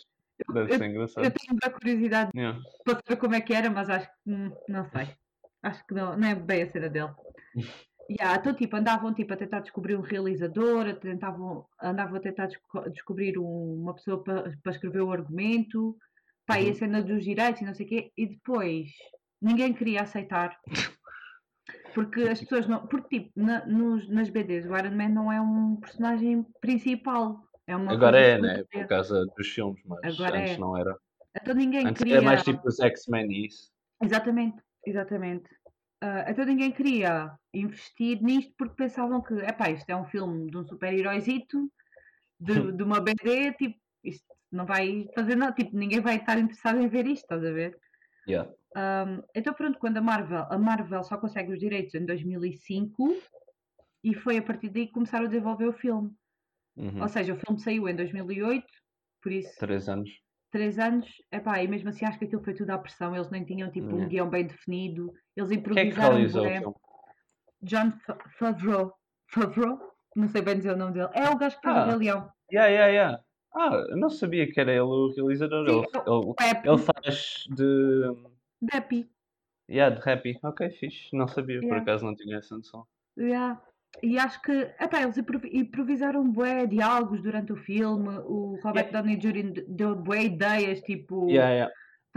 Deve 0.53 0.73
eu- 0.75 0.79
ser 0.79 0.85
Eu 0.85 0.91
engraçado. 0.91 1.23
tenho 1.25 1.51
muita 1.53 1.71
curiosidade 1.71 2.31
Yeah. 2.35 2.61
para 2.85 3.01
saber 3.07 3.17
como 3.21 3.35
é 3.35 3.41
que 3.41 3.55
era, 3.55 3.71
mas 3.71 3.89
acho 3.91 4.07
que 4.07 4.31
hum, 4.31 4.53
não 4.69 4.85
sei. 4.91 5.09
Acho 5.63 5.87
que 5.87 5.95
não, 5.95 6.17
não 6.17 6.29
é 6.29 6.35
bem 6.35 6.63
a 6.63 6.71
cena 6.71 6.89
dele. 6.89 7.13
Yeah, 8.09 8.39
então, 8.39 8.55
tipo, 8.55 8.77
andavam 8.77 9.13
tipo, 9.13 9.33
a 9.33 9.37
tentar 9.37 9.59
descobrir 9.59 9.97
um 9.97 10.01
realizador, 10.01 10.95
tentavam, 11.01 11.67
andavam 11.83 12.19
a 12.19 12.21
tentar 12.21 12.47
desco- 12.47 12.89
descobrir 12.91 13.37
um- 13.37 13.81
uma 13.83 13.95
pessoa 13.95 14.23
para 14.23 14.57
para 14.63 14.71
escrever 14.71 15.01
o 15.01 15.11
argumento, 15.11 15.97
pá, 16.47 16.61
e 16.61 16.67
a 16.67 16.69
Uhum. 16.69 16.75
cena 16.77 17.03
dos 17.03 17.25
direitos 17.25 17.63
e 17.63 17.65
não 17.65 17.75
sei 17.75 17.85
o 17.85 17.89
quê, 17.89 18.13
e 18.17 18.27
depois 18.29 18.91
ninguém 19.43 19.75
queria 19.75 20.03
aceitar. 20.03 20.57
Porque 21.95 22.23
as 22.23 22.41
pessoas 22.41 22.69
não. 22.69 22.87
Porque, 22.87 23.19
tipo, 23.19 23.33
na- 23.41 23.67
nos, 23.67 24.09
nas 24.09 24.29
BDs, 24.31 24.67
o 24.67 24.77
Iron 24.77 24.95
Man 24.95 25.09
não 25.09 25.33
é 25.33 25.41
um 25.41 25.75
personagem 25.77 26.47
principal. 26.61 27.43
É 27.67 27.75
uma 27.75 27.93
Agora 27.93 28.19
é, 28.19 28.39
né? 28.39 28.65
Por 28.71 28.87
causa 28.87 29.27
dos 29.37 29.49
filmes, 29.49 29.83
mas 29.85 30.19
Agora 30.19 30.39
antes 30.39 30.53
é. 30.53 30.59
não 30.59 30.77
era. 30.77 30.97
Então 31.37 31.55
ninguém 31.55 31.87
Antes 31.87 31.99
queria. 31.99 32.17
era 32.17 32.25
mais 32.25 32.43
tipo 32.43 32.67
os 32.67 32.79
X-Men 32.79 33.31
e 33.31 33.47
isso. 33.47 33.71
Exatamente, 34.03 34.63
exatamente. 34.87 35.49
Ah, 36.01 36.25
então 36.29 36.45
ninguém 36.45 36.71
queria 36.73 37.33
investir 37.53 38.23
nisto 38.23 38.55
porque 38.57 38.75
pensavam 38.75 39.23
que, 39.23 39.35
epá, 39.35 39.71
isto 39.71 39.89
é 39.91 39.97
um 39.97 40.05
filme 40.05 40.51
de 40.51 40.57
um 40.57 40.65
super-heróizito, 40.65 41.71
de, 42.39 42.53
de 42.73 42.83
uma 42.83 43.01
BD, 43.01 43.53
tipo, 43.55 43.79
isto 44.05 44.27
não 44.53 44.65
vai 44.67 45.09
fazer 45.15 45.37
nada, 45.37 45.53
tipo, 45.53 45.77
ninguém 45.77 46.01
vai 46.01 46.17
estar 46.17 46.39
interessado 46.39 46.81
em 46.81 46.89
ver 46.89 47.07
isto, 47.07 47.23
estás 47.23 47.45
a 47.45 47.51
ver? 47.51 47.79
Yeah. 48.29 48.51
Ahm, 48.77 49.23
então 49.35 49.55
pronto, 49.55 49.79
quando 49.79 49.97
a 49.97 50.03
Marvel, 50.03 50.47
a 50.51 50.59
Marvel 50.59 51.03
só 51.03 51.17
consegue 51.17 51.53
os 51.53 51.59
direitos 51.59 51.95
em 51.95 52.05
2005 52.05 53.17
e 54.05 54.15
foi 54.15 54.37
a 54.37 54.43
partir 54.43 54.69
daí 54.69 54.87
que 54.87 54.93
começaram 54.93 55.25
a 55.25 55.29
desenvolver 55.29 55.67
o 55.67 55.73
filme. 55.73 56.11
Uhum. 56.77 57.01
Ou 57.03 57.09
seja, 57.09 57.33
o 57.35 57.37
filme 57.39 57.59
saiu 57.61 57.89
em 57.89 57.97
2008, 57.97 58.67
por 59.23 59.33
isso 59.33 59.57
Três 59.59 59.89
anos. 59.89 60.11
três 60.51 60.79
anos, 60.79 61.07
epá, 61.33 61.63
e 61.63 61.69
mesmo 61.69 61.89
assim 61.89 62.05
acho 62.05 62.19
que 62.19 62.25
aquilo 62.27 62.43
foi 62.45 62.55
tudo 62.55 62.71
à 62.71 62.79
pressão, 62.79 63.15
eles 63.15 63.31
nem 63.31 63.45
tinham 63.45 63.71
tipo 63.71 63.87
um 63.87 63.91
Yeah. 63.93 64.09
guião 64.09 64.31
bem 64.31 64.47
definido, 64.47 65.13
eles 65.37 65.49
Quem 65.51 65.59
é 65.59 65.63
que 65.63 65.71
improvisaram 65.71 66.15
realizou? 66.17 66.77
John 67.63 67.93
Fa- 68.05 68.19
Favreau, 68.39 68.95
Favreau? 69.31 69.79
Não 70.15 70.29
sei 70.29 70.41
bem 70.43 70.57
dizer 70.57 70.73
o 70.73 70.77
nome 70.77 70.93
dele. 70.95 71.09
É 71.15 71.29
o 71.31 71.37
gajo 71.37 71.57
que 71.57 71.63
fez 71.63 71.77
Ah. 71.77 71.85
o 71.85 71.89
Rei 71.89 71.97
Leão. 71.99 72.31
Yeah, 72.53 72.71
yeah, 72.71 72.93
yeah. 72.93 73.23
Ah, 73.55 73.75
eu 73.91 73.97
não 73.97 74.09
sabia 74.11 74.51
que 74.51 74.59
era 74.61 74.71
ele 74.71 74.81
o 74.81 75.13
realizador. 75.15 75.67
Sim, 75.69 75.79
Ele, 75.79 75.87
é 76.07 76.11
o 76.11 76.35
ele, 76.41 76.69
ele 76.71 76.79
faz 76.79 77.45
de. 77.55 78.03
Happy, 78.73 79.11
Yeah, 79.69 79.95
de 79.99 80.09
Happy. 80.11 80.39
Ok, 80.45 80.71
fixe. 80.71 81.09
Não 81.15 81.27
sabia, 81.27 81.59
por 81.61 81.65
Yeah. 81.67 81.83
acaso 81.83 82.05
não 82.05 82.15
tinha 82.15 82.37
essa 82.39 82.57
noção. 82.57 82.87
yeah. 83.19 83.61
E 84.03 84.19
acho 84.19 84.41
que, 84.43 84.53
epá, 84.53 85.03
eles 85.03 85.17
improvi- 85.17 85.51
improvisaram 85.53 86.31
bué 86.31 86.67
diálogos 86.67 87.23
durante 87.23 87.53
o 87.53 87.57
filme, 87.57 88.09
o 88.25 88.59
Robert 88.63 88.91
Downey 88.93 89.17
Jr. 89.17 89.65
deu 89.69 89.95
bué 89.95 90.25
ideias, 90.25 90.81
tipo... 90.83 91.29
Yeah, 91.31 91.51
yeah. 91.53 91.73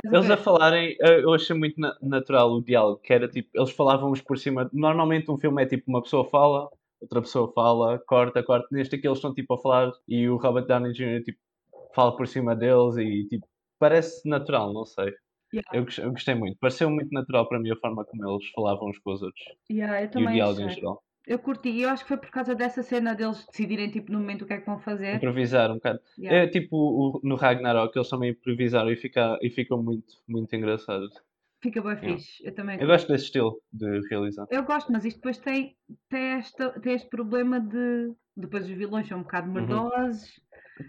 Eles 0.05 0.29
a 0.29 0.37
falarem, 0.37 0.95
eu 0.99 1.33
achei 1.33 1.57
muito 1.57 1.79
na- 1.79 1.97
natural 2.01 2.51
o 2.51 2.61
diálogo, 2.63 3.01
que 3.01 3.13
era 3.13 3.27
tipo, 3.27 3.49
eles 3.53 3.71
falavam 3.71 4.11
uns 4.11 4.21
por 4.21 4.37
cima. 4.37 4.69
Normalmente 4.71 5.29
um 5.29 5.37
filme 5.37 5.61
é 5.61 5.65
tipo 5.65 5.83
uma 5.87 6.01
pessoa 6.01 6.23
fala, 6.29 6.69
outra 7.01 7.21
pessoa 7.21 7.51
fala, 7.53 7.99
corta, 8.07 8.41
corta. 8.41 8.67
Neste 8.71 8.95
aqui 8.95 9.07
eles 9.07 9.17
estão 9.17 9.33
tipo 9.33 9.53
a 9.53 9.57
falar 9.57 9.91
e 10.07 10.29
o 10.29 10.37
Robert 10.37 10.65
Downey 10.67 10.93
Jr. 10.93 11.21
tipo, 11.23 11.37
fala 11.93 12.15
por 12.15 12.27
cima 12.27 12.55
deles 12.55 12.95
e 12.95 13.25
tipo, 13.27 13.45
parece 13.77 14.27
natural, 14.27 14.71
não 14.71 14.85
sei. 14.85 15.13
Yeah. 15.53 15.67
Eu, 15.73 15.85
eu 16.05 16.11
gostei 16.11 16.35
muito, 16.35 16.57
pareceu 16.59 16.89
muito 16.89 17.11
natural 17.11 17.47
para 17.49 17.59
mim 17.59 17.71
a 17.71 17.75
forma 17.75 18.05
como 18.05 18.29
eles 18.29 18.47
falavam 18.51 18.87
uns 18.89 18.99
com 18.99 19.11
os 19.11 19.21
outros 19.23 19.43
Yeah, 19.69 20.03
e 20.03 20.05
o 20.05 20.31
diálogo 20.31 20.61
em 20.61 20.65
achei. 20.65 20.75
geral. 20.79 21.01
Eu 21.29 21.37
curti, 21.37 21.69
e 21.69 21.83
eu 21.83 21.89
acho 21.89 22.03
que 22.03 22.07
foi 22.07 22.17
por 22.17 22.31
causa 22.31 22.55
dessa 22.55 22.81
cena 22.81 23.13
deles 23.13 23.45
decidirem 23.45 23.91
tipo 23.91 24.11
no 24.11 24.17
momento 24.19 24.41
o 24.41 24.47
que 24.47 24.53
é 24.53 24.57
que 24.59 24.65
vão 24.65 24.79
fazer. 24.79 25.15
Improvisar 25.17 25.69
um 25.69 25.75
bocado. 25.75 25.99
Yeah. 26.17 26.43
É 26.43 26.47
tipo 26.47 26.75
o- 26.75 27.21
no 27.23 27.35
Ragnarok, 27.35 27.95
eles 27.95 28.09
também 28.09 28.31
improvisaram 28.31 28.91
e, 28.91 28.95
fica, 28.95 29.37
e 29.41 29.49
ficam 29.51 29.81
muito, 29.81 30.11
muito 30.27 30.55
engraçados. 30.55 31.13
Fica 31.61 31.81
bem 31.83 31.91
Yeah. 31.91 32.17
fixe. 32.17 32.43
Eu 32.43 32.55
também 32.55 32.79
Eu 32.81 32.87
gosto 32.87 33.07
desse 33.09 33.25
estilo 33.25 33.61
de 33.71 34.01
realizar. 34.09 34.47
Eu 34.49 34.63
gosto, 34.63 34.91
mas 34.91 35.05
isto 35.05 35.17
depois 35.17 35.37
tem, 35.37 35.75
tem, 36.09 36.23
esta, 36.39 36.71
tem 36.81 36.93
este 36.95 37.07
problema 37.09 37.59
de 37.59 38.11
depois 38.35 38.63
os 38.65 38.71
vilões 38.71 39.07
são 39.07 39.19
um 39.19 39.21
bocado 39.23 39.47
Uhum. 39.47 39.53
merdosos. 39.53 40.31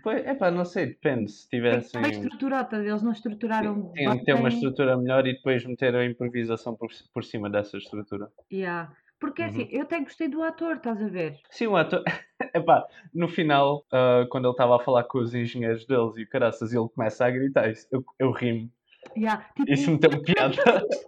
Pois, 0.02 0.24
epá, 0.26 0.50
não 0.50 0.64
sei, 0.64 0.86
depende. 0.86 1.30
Se 1.32 1.50
Tem 1.50 1.60
tivessem. 1.60 2.00
bem 2.00 2.10
eles 2.12 3.02
não 3.02 3.10
estruturaram 3.12 3.92
Tinham 3.92 4.16
que 4.18 4.24
ter 4.24 4.34
uma 4.34 4.48
estrutura 4.48 4.96
melhor 4.96 5.26
e 5.26 5.34
depois 5.34 5.64
meter 5.66 5.94
a 5.96 6.06
improvisação 6.06 6.74
por, 6.76 6.88
por 7.12 7.24
cima 7.24 7.50
dessa 7.50 7.76
estrutura. 7.76 8.30
Yeah. 8.50 8.90
Porque 9.20 9.42
Uhum. 9.42 9.48
assim, 9.48 9.68
eu 9.70 9.82
até 9.82 10.00
gostei 10.00 10.28
do 10.28 10.42
ator, 10.42 10.76
estás 10.76 11.00
a 11.02 11.06
ver? 11.08 11.38
Sim, 11.50 11.66
o 11.68 11.76
ator. 11.76 12.02
Epá, 12.54 12.84
no 13.14 13.28
final, 13.28 13.84
ah, 13.92 14.26
quando 14.30 14.46
ele 14.46 14.52
estava 14.52 14.76
a 14.76 14.80
falar 14.80 15.04
com 15.04 15.18
os 15.18 15.34
engenheiros 15.34 15.86
deles 15.86 16.16
e 16.16 16.22
o 16.22 16.28
caraças, 16.28 16.72
ele 16.72 16.88
começa 16.88 17.24
a 17.26 17.30
gritar, 17.30 17.70
isso- 17.70 17.86
eu, 17.92 18.02
eu 18.18 18.30
rimo. 18.32 18.70
Yeah. 19.16 19.44
Tipo, 19.56 19.72
Isso 19.72 19.90
meteu-me 19.90 20.22
piada. 20.22 20.54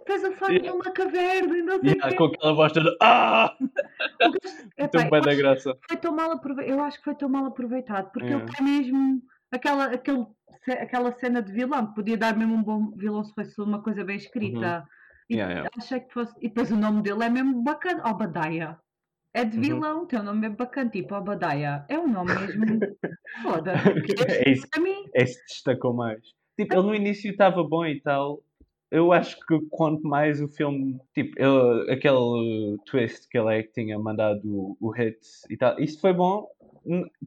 Fez 0.07 0.23
a 0.23 0.31
faca 0.33 0.51
Yeah. 0.53 0.71
numa 0.71 0.91
caverna 0.91 1.57
e 1.57 1.61
não 1.61 1.79
sei 1.79 1.91
Yeah, 1.91 2.15
com 2.17 2.25
aquela 2.25 2.53
voz 2.53 2.71
toda. 2.71 2.95
Ah! 3.01 3.55
Meteu-me 4.77 5.09
bem 5.09 5.21
da 5.21 5.35
graça. 5.35 5.77
foi 5.87 5.97
tão 5.97 6.15
mal 6.15 6.31
aprovei- 6.31 6.71
eu 6.71 6.81
acho 6.81 6.97
que 6.97 7.03
foi 7.03 7.15
tão 7.15 7.29
mal 7.29 7.45
aproveitado 7.45 8.11
porque 8.11 8.27
É. 8.27 8.35
ele 8.35 8.45
tem 8.45 8.65
mesmo 8.65 9.21
aquela, 9.51 9.85
aquele, 9.85 10.25
aquela 10.79 11.11
cena 11.13 11.41
de 11.41 11.51
vilão 11.51 11.87
que 11.87 11.95
podia 11.95 12.17
dar 12.17 12.35
mesmo 12.35 12.55
um 12.55 12.63
bom 12.63 12.91
vilão 12.95 13.23
se 13.23 13.33
fosse 13.33 13.59
uma 13.61 13.81
coisa 13.81 14.03
bem 14.03 14.17
escrita 14.17 14.83
e 15.29 15.35
Uhum. 15.35 15.39
Yeah, 15.39 15.53
yeah. 15.53 15.69
achei 15.77 15.99
que 15.99 16.13
fosse 16.13 16.33
e 16.39 16.47
depois 16.47 16.71
o 16.71 16.75
nome 16.77 17.01
dele 17.01 17.23
é 17.23 17.29
mesmo 17.29 17.61
bacana 17.63 18.07
Obadiah 18.09 18.79
é 19.33 19.43
de 19.43 19.57
Uhum. 19.57 19.63
vilão, 19.63 20.05
tem 20.05 20.19
um 20.19 20.23
nome 20.23 20.49
bacana, 20.49 20.89
tipo 20.89 21.15
Obadiah 21.15 21.85
é 21.89 21.97
um 21.97 22.07
nome 22.07 22.33
mesmo 22.33 22.79
foda 23.41 23.73
É 24.27 24.49
isso. 24.51 24.67
para 24.69 24.81
mim 24.81 25.05
É 25.15 25.25
que 25.25 25.33
destacou 25.47 25.93
mais. 25.93 26.19
Tipo, 26.57 26.73
ele 26.75 26.83
no 26.83 26.95
início 26.95 27.31
estava 27.31 27.63
bom 27.63 27.85
e 27.85 27.99
tal. 28.01 28.43
Eu 28.91 29.11
acho 29.11 29.39
que 29.47 29.59
quanto 29.71 30.03
mais 30.07 30.39
o 30.39 30.47
filme, 30.47 30.99
tipo, 31.15 31.33
ele, 31.41 31.91
aquele 31.91 32.77
twist 32.85 33.27
que 33.27 33.39
ele 33.39 33.57
é 33.57 33.63
que 33.63 33.71
tinha 33.73 33.97
mandado 33.97 34.41
o, 34.45 34.77
o 34.79 34.91
hit 34.91 35.17
e 35.49 35.57
tal, 35.57 35.79
isso 35.79 35.99
foi 35.99 36.13
bom. 36.13 36.47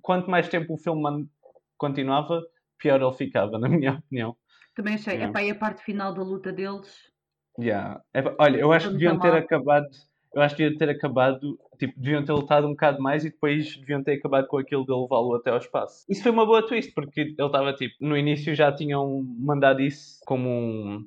Quanto 0.01 0.31
mais 0.31 0.49
tempo 0.49 0.75
o 0.75 0.79
filme 0.79 1.29
continuava, 1.77 2.41
pior 2.79 3.03
ele 3.03 3.13
ficava, 3.15 3.59
na 3.59 3.69
minha 3.69 3.95
opinião. 3.95 4.37
também 4.77 4.95
achei, 4.95 5.15
Yeah. 5.15 5.31
epá, 5.31 5.43
e 5.43 5.51
a 5.51 5.55
parte 5.57 5.83
final 5.83 6.15
da 6.15 6.23
luta 6.23 6.53
deles 6.53 7.11
Yeah. 7.59 8.01
Epá, 8.15 8.35
olha, 8.39 8.59
eu 8.59 8.73
acho 8.73 8.89
que 8.89 8.95
deviam 8.95 9.19
ter 9.19 9.33
acabado, 9.33 9.87
eu 10.35 10.43
acho 10.43 10.55
que 10.55 10.63
deviam 10.63 10.79
ter 10.79 10.91
acabado, 10.91 11.59
tipo, 11.79 11.99
deviam 11.99 12.25
ter 12.25 12.33
lutado 12.33 12.67
um 12.67 12.71
bocado 12.71 13.01
mais 13.01 13.25
e 13.25 13.31
depois 13.31 13.77
deviam 13.77 14.03
ter 14.03 14.15
acabado 14.15 14.47
com 14.47 14.59
aquilo 14.59 14.85
de 14.85 14.93
levá-lo 14.93 15.35
até 15.35 15.51
ao 15.51 15.59
espaço. 15.59 16.05
Isso 16.09 16.23
foi 16.23 16.33
uma 16.33 16.47
boa 16.47 16.67
twist, 16.67 16.93
porque 16.93 17.21
ele 17.23 17.35
estava 17.39 17.73
tipo, 17.73 17.95
no 18.01 18.17
início 18.17 18.55
já 18.55 18.73
tinham 18.73 19.23
mandado 19.39 19.81
isso 19.81 20.21
como 20.27 20.49
um. 20.49 21.07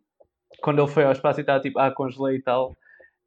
Quando 0.62 0.82
ele 0.82 0.92
foi 0.92 1.04
ao 1.04 1.12
espaço 1.12 1.40
e 1.40 1.42
estava 1.42 1.62
tipo, 1.62 1.80
ah, 1.80 1.92
congelei 1.92 2.38
e 2.38 2.42
tal. 2.42 2.76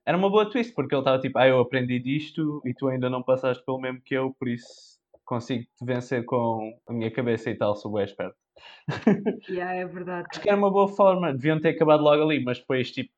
Era 0.05 0.19
uma 0.19 0.29
boa 0.29 0.51
twist, 0.51 0.75
porque 0.75 0.95
ele 0.95 1.01
estava 1.03 1.21
tipo, 1.21 1.39
ah, 1.39 1.47
eu 1.47 1.61
aprendi 1.61 2.01
disto 2.01 2.61
e 2.65 2.75
tu 2.75 2.89
ainda 2.89 3.09
não 3.09 3.23
passaste 3.23 3.65
pelo 3.65 3.81
mesmo 3.81 4.01
que 4.05 4.15
eu, 4.15 4.35
por 4.39 4.49
isso 4.49 5.01
consigo 5.25 5.63
te 5.63 5.85
vencer 5.85 6.25
com 6.25 6.77
a 6.89 6.93
minha 6.93 7.11
cabeça 7.11 7.49
e 7.51 7.55
tal, 7.55 7.77
sou 7.77 7.93
bem 7.93 8.05
esperto. 8.05 8.42
yeah, 9.49 9.75
é 9.75 9.87
verdade 9.87 10.27
Acho 10.31 10.41
que 10.41 10.49
era 10.49 10.59
uma 10.59 10.71
boa 10.71 10.89
forma, 10.89 11.33
deviam 11.33 11.61
ter 11.61 11.71
acabado 11.71 12.03
logo 12.03 12.23
ali, 12.23 12.43
mas 12.43 12.59
depois, 12.59 12.91
tipo, 12.91 13.13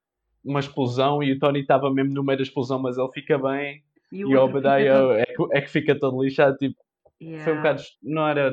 uma 0.45 0.61
explosão 0.61 1.23
e 1.23 1.33
o 1.33 1.39
Tony 1.39 1.61
estava 1.61 1.93
mesmo 1.93 2.13
no 2.13 2.23
meio 2.23 2.39
da 2.39 2.43
explosão, 2.43 2.79
mas 2.79 2.99
ele 2.99 3.11
fica 3.13 3.39
bem 3.39 3.83
e 4.13 4.25
o 4.25 4.29
outro 4.39 4.59
fica 4.59 4.69
Obadiah 4.69 4.99
todo- 5.01 5.13
é, 5.15 5.25
que- 5.25 5.57
é 5.57 5.61
que 5.63 5.71
fica 5.71 5.99
todo 5.99 6.23
lixado. 6.23 6.57
Tipo, 6.59 6.77
foi 7.19 7.27
um 7.27 7.31
Yeah. 7.31 7.57
bocado. 7.57 7.83
Não 8.03 8.29
era. 8.29 8.53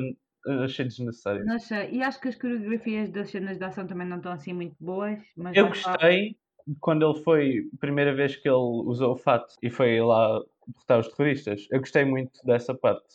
Achei 0.64 0.84
desnecessário. 0.86 1.44
Não 1.44 1.58
sei, 1.58 1.90
e 1.92 2.02
acho 2.02 2.20
que 2.20 2.26
as 2.28 2.34
coreografias 2.36 3.10
das 3.10 3.30
cenas 3.30 3.58
de 3.58 3.64
ação 3.64 3.86
também 3.86 4.06
não 4.08 4.16
estão 4.16 4.32
assim 4.32 4.52
muito 4.52 4.74
boas 4.80 5.18
mas 5.36 5.56
Eu 5.56 5.68
gostei 5.68 6.36
quando 6.80 7.08
ele 7.08 7.22
foi, 7.22 7.68
primeira 7.78 8.12
vez 8.14 8.34
que 8.36 8.48
ele 8.48 8.56
usou 8.56 9.12
o 9.12 9.16
fato 9.16 9.54
e 9.62 9.70
foi 9.70 10.00
lá 10.00 10.40
derrotar 10.66 10.98
os 11.00 11.08
terroristas. 11.08 11.68
Eu 11.70 11.78
gostei 11.80 12.04
muito 12.04 12.44
dessa 12.44 12.74
parte. 12.74 13.06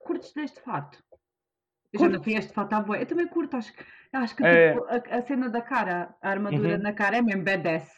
Curtes 0.00 0.32
deste 0.34 0.60
fato? 0.60 0.98
Eu 1.92 2.00
já 2.00 2.08
não 2.08 2.16
Curto. 2.18 2.30
este 2.30 2.52
fato 2.52 2.72
à 2.72 2.80
boa. 2.80 2.98
Eu 2.98 3.06
também 3.06 3.26
curto, 3.28 3.56
acho, 3.56 3.72
que- 3.72 3.84
acho 4.12 4.36
que 4.36 4.44
É. 4.44 4.72
tipo, 4.72 4.84
a, 4.86 5.16
a 5.18 5.22
cena 5.22 5.48
da 5.50 5.60
cara, 5.60 6.14
a 6.22 6.30
armadura 6.30 6.76
Uhum. 6.76 6.82
na 6.82 6.92
cara 6.92 7.18
é 7.18 7.22
mesmo 7.22 7.44
badass. 7.44 7.90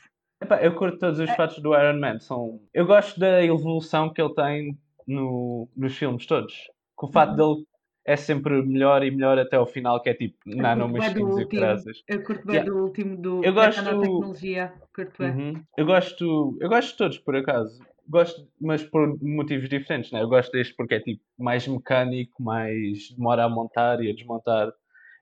Epá, 0.43 0.63
eu 0.63 0.75
curto 0.75 0.99
todos 0.99 1.21
os 1.21 1.31
fatos 1.31 1.59
do 1.61 1.75
Iron 1.79 1.99
Man. 2.01 2.19
São... 2.19 2.61
Eu 2.75 2.87
gosto 2.87 3.19
da 3.21 3.43
evolução 3.45 4.13
que 4.13 4.21
ele 4.21 4.35
tem 4.35 4.79
no, 5.07 5.69
nos 5.77 5.97
filmes 5.97 6.27
todos. 6.27 6.53
Que 6.99 7.07
o 7.07 7.09
fato 7.13 7.31
Uhum. 7.41 7.55
dele 7.55 7.67
é 8.07 8.17
sempre 8.17 8.63
melhor 8.63 9.03
e 9.05 9.11
melhor 9.11 9.39
até 9.39 9.57
ao 9.57 9.65
final, 9.67 10.03
que 10.03 10.11
é 10.11 10.15
tipo 10.15 10.37
Eu 10.45 10.59
curto 10.59 10.89
bué 10.93 11.11
do 11.15 11.19
e 11.19 11.23
último. 11.23 12.05
Eu 12.09 12.23
curto 12.25 12.47
bem 12.47 12.57
Yeah. 12.57 12.71
do 12.71 12.79
último 12.85 13.17
do 13.17 13.45
Eu 13.45 13.53
da 13.55 13.67
gosto- 13.67 13.83
nanotecnologia. 13.83 14.73
Curto 14.95 15.15
bem. 15.19 15.31
Uhum. 15.31 15.63
Eu 15.79 15.87
gosto, 15.87 16.59
eu 16.61 16.69
gosto 16.69 16.91
de 16.91 16.97
todos, 16.99 17.19
por 17.19 17.37
acaso. 17.37 17.81
Gosto, 18.09 18.47
mas 18.61 18.83
por 18.83 19.19
motivos 19.23 19.69
diferentes, 19.69 20.11
né? 20.13 20.21
Eu 20.23 20.29
gosto 20.29 20.53
deste 20.53 20.75
porque 20.75 20.95
é 20.95 21.01
tipo 21.01 21.23
mais 21.39 21.67
mecânico, 21.67 22.43
mais 22.43 23.11
demora 23.11 23.45
a 23.45 23.49
montar 23.49 24.03
e 24.03 24.11
a 24.11 24.15
desmontar. 24.15 24.73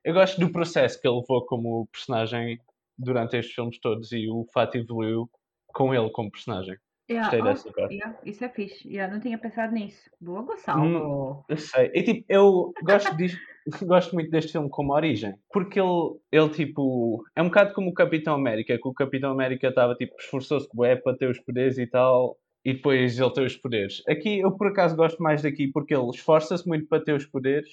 Eu 0.03 0.13
gosto 0.13 0.39
do 0.39 0.51
processo 0.51 0.99
que 0.99 1.07
ele 1.07 1.17
levou 1.17 1.45
como 1.45 1.87
personagem 1.87 2.59
durante 2.97 3.37
estes 3.37 3.55
filmes 3.55 3.79
todos 3.79 4.11
e 4.11 4.29
o 4.29 4.45
fato 4.53 4.77
evoluiu 4.77 5.29
com 5.67 5.93
ele 5.93 6.09
como 6.09 6.31
personagem. 6.31 6.77
Yeah, 7.09 7.29
Gostei 7.29 7.41
oh, 7.41 7.43
dessa 7.43 7.71
parte. 7.73 7.95
yeah, 7.95 8.19
isso 8.23 8.45
é 8.45 8.49
fixe. 8.49 8.87
Yeah, 8.87 9.13
não 9.13 9.19
tinha 9.21 9.37
pensado 9.37 9.73
nisso. 9.73 10.09
Boa, 10.21 10.41
Gonçalo. 10.41 11.43
Eu 11.49 11.57
sei. 11.57 11.91
E, 11.93 12.03
tipo, 12.03 12.25
eu 12.29 12.73
gosto, 12.81 13.15
disto- 13.17 13.39
gosto 13.85 14.13
muito 14.13 14.29
deste 14.31 14.53
filme 14.53 14.69
como 14.69 14.93
origem. 14.93 15.35
Porque 15.51 15.79
ele, 15.79 16.17
ele, 16.31 16.49
tipo, 16.49 17.23
é 17.35 17.41
um 17.41 17.45
bocado 17.45 17.73
como 17.73 17.89
o 17.89 17.93
Capitão 17.93 18.33
América, 18.33 18.77
que 18.77 18.87
o 18.87 18.93
Capitão 18.93 19.31
América 19.31 19.67
estava, 19.67 19.95
tipo, 19.95 20.15
esforçou-se 20.17 20.69
bué 20.73 20.95
para 20.95 21.17
ter 21.17 21.29
os 21.29 21.39
poderes 21.39 21.77
e 21.77 21.85
tal, 21.85 22.37
e 22.65 22.73
depois 22.73 23.19
ele 23.19 23.33
tem 23.33 23.45
os 23.45 23.55
poderes. 23.55 24.01
Aqui, 24.07 24.39
eu 24.39 24.51
por 24.51 24.67
acaso 24.67 24.95
gosto 24.95 25.21
mais 25.21 25.41
daqui, 25.41 25.67
porque 25.67 25.93
ele 25.93 26.09
esforça-se 26.09 26.67
muito 26.67 26.87
para 26.87 27.03
ter 27.03 27.13
os 27.13 27.25
poderes, 27.25 27.69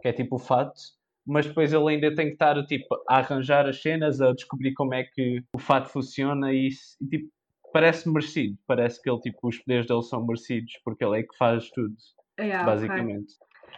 que 0.00 0.08
é 0.08 0.12
tipo 0.12 0.36
o 0.36 0.38
fato, 0.38 0.80
mas 1.26 1.46
depois 1.46 1.72
ele 1.72 1.88
ainda 1.88 2.14
tem 2.14 2.26
que 2.26 2.34
estar, 2.34 2.60
tipo, 2.66 2.86
a 3.08 3.18
arranjar 3.18 3.66
as 3.66 3.82
cenas, 3.82 4.20
a 4.20 4.32
descobrir 4.32 4.74
como 4.74 4.94
é 4.94 5.04
que 5.04 5.42
o 5.52 5.58
fato 5.58 5.88
funciona 5.88 6.52
e, 6.52 6.68
e 7.00 7.06
tipo, 7.08 7.28
parece 7.72 8.08
merecido. 8.08 8.56
Parece 8.66 9.02
que 9.02 9.10
ele, 9.10 9.20
tipo, 9.20 9.48
os 9.48 9.58
poderes 9.58 9.86
dele 9.86 10.02
são 10.02 10.24
merecidos, 10.24 10.72
porque 10.84 11.04
ele 11.04 11.20
é 11.20 11.22
que 11.22 11.36
faz 11.36 11.70
tudo 11.70 11.94
Yeah, 12.38 12.64
basicamente. 12.64 13.34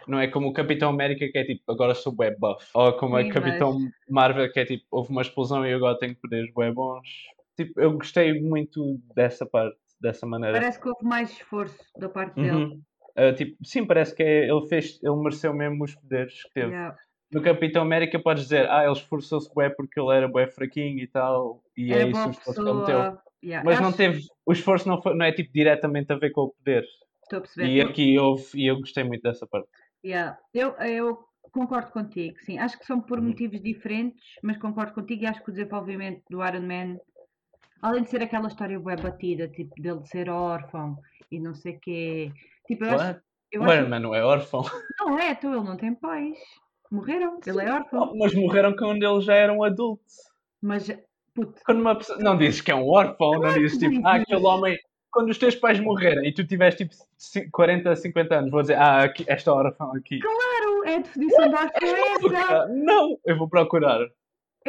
Não 0.07 0.19
é 0.19 0.27
como 0.27 0.47
o 0.47 0.53
Capitão 0.53 0.89
América 0.89 1.27
que 1.31 1.37
é 1.37 1.43
tipo, 1.43 1.71
agora 1.71 1.93
sou 1.95 2.15
web 2.17 2.35
buff. 2.39 2.65
Ou 2.73 2.93
como 2.93 3.17
Sim, 3.17 3.29
a 3.29 3.33
Capitão 3.33 3.77
Marvel 4.09 4.51
que 4.51 4.59
é 4.59 4.65
tipo, 4.65 4.85
houve 4.91 5.11
uma 5.11 5.21
explosão 5.21 5.65
e 5.65 5.73
agora 5.73 5.97
tenho 5.97 6.15
poderes 6.15 6.53
bem 6.53 6.73
bons. 6.73 7.07
Tipo, 7.55 7.79
eu 7.79 7.93
gostei 7.93 8.39
muito 8.41 8.99
dessa 9.15 9.45
parte, 9.45 9.77
dessa 9.99 10.25
maneira. 10.25 10.59
Parece 10.59 10.79
que 10.79 10.87
houve 10.89 11.03
mais 11.03 11.31
esforço 11.31 11.77
da 11.97 12.09
parte 12.09 12.35
dele. 12.35 12.51
Uhum. 12.51 12.81
Uh, 13.17 13.35
tipo, 13.35 13.57
sim, 13.65 13.85
parece 13.85 14.15
que 14.15 14.23
é- 14.23 14.47
ele 14.49 14.67
fez, 14.67 14.99
ele 15.03 15.15
mereceu 15.17 15.53
mesmo 15.53 15.83
os 15.83 15.93
poderes 15.95 16.43
que 16.43 16.53
teve. 16.53 16.71
Yeah. 16.71 16.95
No 17.31 17.41
Capitão 17.41 17.81
América 17.83 18.17
podes 18.19 18.43
dizer, 18.43 18.69
ah, 18.69 18.83
ele 18.83 18.93
esforçou-se 18.93 19.53
bué 19.53 19.69
porque 19.69 19.99
ele 19.99 20.15
era 20.15 20.27
bué 20.27 20.47
fraquinho 20.47 20.99
e 20.99 21.07
tal, 21.07 21.61
e 21.77 21.91
Era 21.93 22.03
é 22.03 22.07
isso 22.09 22.27
o 22.27 22.31
esforço 22.31 22.53
que 22.63 22.69
ele 22.69 22.79
meteu. 22.79 22.85
pessoa. 22.99 23.21
Yeah, 23.43 23.63
Mas 23.69 23.79
não 23.79 23.87
acho- 23.89 23.97
teve, 23.97 24.21
o 24.45 24.51
esforço 24.51 24.87
não, 24.87 25.01
foi, 25.01 25.15
não 25.15 25.25
é 25.25 25.31
tipo 25.31 25.51
diretamente 25.53 26.11
a 26.11 26.15
ver 26.17 26.31
com 26.31 26.41
o 26.41 26.49
poder. 26.49 26.83
Estou 27.23 27.37
a 27.37 27.41
perceber. 27.41 27.67
E 27.67 27.81
aqui 27.81 28.17
houve, 28.19 28.45
e 28.55 28.65
eu 28.67 28.77
gostei 28.79 29.03
muito 29.03 29.21
dessa 29.21 29.45
parte. 29.47 29.67
Yeah. 30.03 30.37
Eu, 30.53 30.71
eu 30.77 31.19
concordo 31.51 31.91
contigo, 31.91 32.37
sim. 32.39 32.57
Acho 32.57 32.77
que 32.79 32.85
são 32.85 32.99
por 32.99 33.19
Uhum. 33.19 33.25
motivos 33.25 33.61
diferentes, 33.61 34.19
mas 34.43 34.57
concordo 34.57 34.93
contigo 34.93 35.23
e 35.23 35.27
acho 35.27 35.43
que 35.43 35.49
o 35.49 35.53
desenvolvimento 35.53 36.23
do 36.29 36.43
Iron 36.45 36.61
Man, 36.61 36.97
além 37.81 38.03
de 38.03 38.09
ser 38.09 38.21
aquela 38.23 38.47
história 38.47 38.79
bem 38.79 38.95
batida, 38.95 39.47
tipo, 39.47 39.73
dele 39.81 39.99
de 39.99 40.09
ser 40.09 40.29
órfão 40.29 40.97
e 41.31 41.39
não 41.39 41.53
sei 41.53 41.75
o 41.75 41.79
quê. 41.79 42.31
Tipo, 42.67 42.85
eu 42.85 42.99
acho, 42.99 43.19
eu 43.51 43.61
O 43.61 43.63
acho 43.65 43.73
Iron 43.75 43.89
Man 43.89 43.99
não 43.99 44.15
é 44.15 44.23
órfão. 44.23 44.61
Não 44.99 45.17
é, 45.17 45.31
então 45.31 45.53
ele 45.53 45.63
não 45.63 45.77
tem 45.77 45.95
pais. 45.95 46.37
Morreram, 46.91 47.39
ele 47.45 47.61
é 47.61 47.71
órfão. 47.73 48.11
Oh, 48.11 48.17
mas 48.17 48.33
morreram 48.35 48.75
quando 48.75 49.01
ele 49.03 49.21
já 49.21 49.33
era 49.33 49.53
um 49.53 49.63
adulto. 49.63 50.03
Mas, 50.61 50.87
puto, 51.33 51.61
Quando 51.65 51.79
uma 51.79 51.95
pessoa... 51.95 52.19
Não 52.19 52.37
dizes 52.37 52.61
que 52.61 52.69
é 52.71 52.75
um 52.75 52.87
órfão, 52.87 53.31
não 53.39 53.53
dizes 53.53 53.77
que 53.77 53.89
tipo, 53.89 54.05
ah, 54.07 54.13
dizes. 54.17 54.27
aquele 54.29 54.45
homem. 54.45 54.77
Quando 55.11 55.29
os 55.29 55.37
teus 55.39 55.55
pais 55.55 55.79
morrerem 55.79 56.27
e 56.29 56.33
tu 56.33 56.45
tiveste 56.45 56.85
tipo 56.85 56.93
ci- 57.17 57.49
40, 57.49 57.95
50 57.95 58.35
anos, 58.35 58.51
vou 58.51 58.61
dizer, 58.61 58.75
ah, 58.75 59.03
aqui, 59.03 59.23
esta 59.27 59.51
órfã 59.53 59.91
aqui. 59.95 60.19
claro, 60.19 60.83
é 60.85 60.95
a 60.95 60.99
definição 60.99 61.49
da 61.49 61.61
órfão 61.61 61.79
é 61.81 62.11
essa. 62.11 62.67
Não, 62.67 63.17
eu 63.25 63.37
vou 63.37 63.47
procurar. 63.49 63.99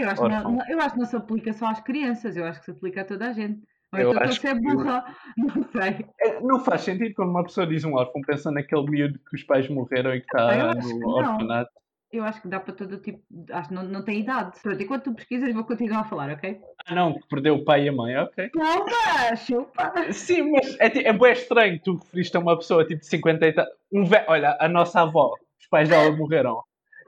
Eu 0.00 0.10
acho, 0.10 0.22
que 0.22 0.28
não, 0.28 0.58
eu 0.68 0.80
acho 0.80 0.92
que 0.94 0.98
não 1.00 1.06
se 1.06 1.16
aplica 1.16 1.52
só 1.52 1.66
às 1.66 1.80
crianças, 1.80 2.36
eu 2.36 2.44
acho 2.44 2.58
que 2.60 2.64
se 2.66 2.70
aplica 2.70 3.02
a 3.02 3.04
toda 3.04 3.28
a 3.28 3.32
gente. 3.32 3.60
Ou 3.92 3.98
Eu 3.98 4.10
então 4.10 4.22
acho 4.22 4.40
que- 4.40 4.54
burra, 4.54 5.04
não 5.36 5.64
sei. 5.72 6.06
É, 6.20 6.40
Não 6.40 6.60
faz 6.60 6.82
sentido 6.82 7.14
quando 7.14 7.30
uma 7.30 7.42
pessoa 7.44 7.66
diz 7.66 7.84
um 7.84 7.94
órfão, 7.94 8.22
pensa 8.22 8.50
naquele 8.50 8.88
miúdo 8.88 9.18
que 9.18 9.36
os 9.36 9.42
pais 9.42 9.68
morreram 9.68 10.14
e 10.14 10.20
que 10.20 10.26
Ah, 10.36 10.72
está 10.72 10.74
que 10.80 10.88
no 10.94 10.98
não. 11.00 11.16
orfanato. 11.16 11.70
Eu 12.12 12.24
acho 12.24 12.42
que 12.42 12.48
dá 12.48 12.58
para 12.58 12.74
todo 12.74 12.98
tipo. 12.98 13.20
Acho 13.52 13.68
que 13.68 13.74
não, 13.74 13.84
não 13.84 14.04
tem 14.04 14.18
idade. 14.20 14.58
Pronto, 14.60 14.82
enquanto 14.82 15.04
tu 15.04 15.14
pesquisas, 15.14 15.54
vou 15.54 15.62
continuar 15.64 16.00
a 16.00 16.04
falar, 16.04 16.30
ok? 16.30 16.60
Ah, 16.86 16.94
não, 16.94 17.14
que 17.14 17.28
perdeu 17.28 17.54
o 17.54 17.64
pai 17.64 17.84
e 17.84 17.88
a 17.88 17.92
mãe, 17.92 18.16
ok. 18.16 18.48
Toma! 18.50 19.36
Chupa! 19.36 20.12
Sim, 20.12 20.50
mas 20.50 20.76
é, 20.80 21.08
é 21.08 21.12
bem 21.12 21.32
estranho. 21.32 21.80
Tu 21.82 21.94
referiste 21.96 22.36
a 22.36 22.40
uma 22.40 22.56
pessoa 22.56 22.84
tipo 22.84 23.00
de 23.00 23.06
50 23.06 23.46
e 23.46 23.52
tal. 23.52 23.66
Um 23.92 24.04
ve... 24.04 24.24
Olha, 24.26 24.56
a 24.60 24.68
nossa 24.68 25.02
avó, 25.02 25.34
os 25.60 25.66
pais 25.68 25.88
dela 25.88 26.10
morreram. 26.16 26.60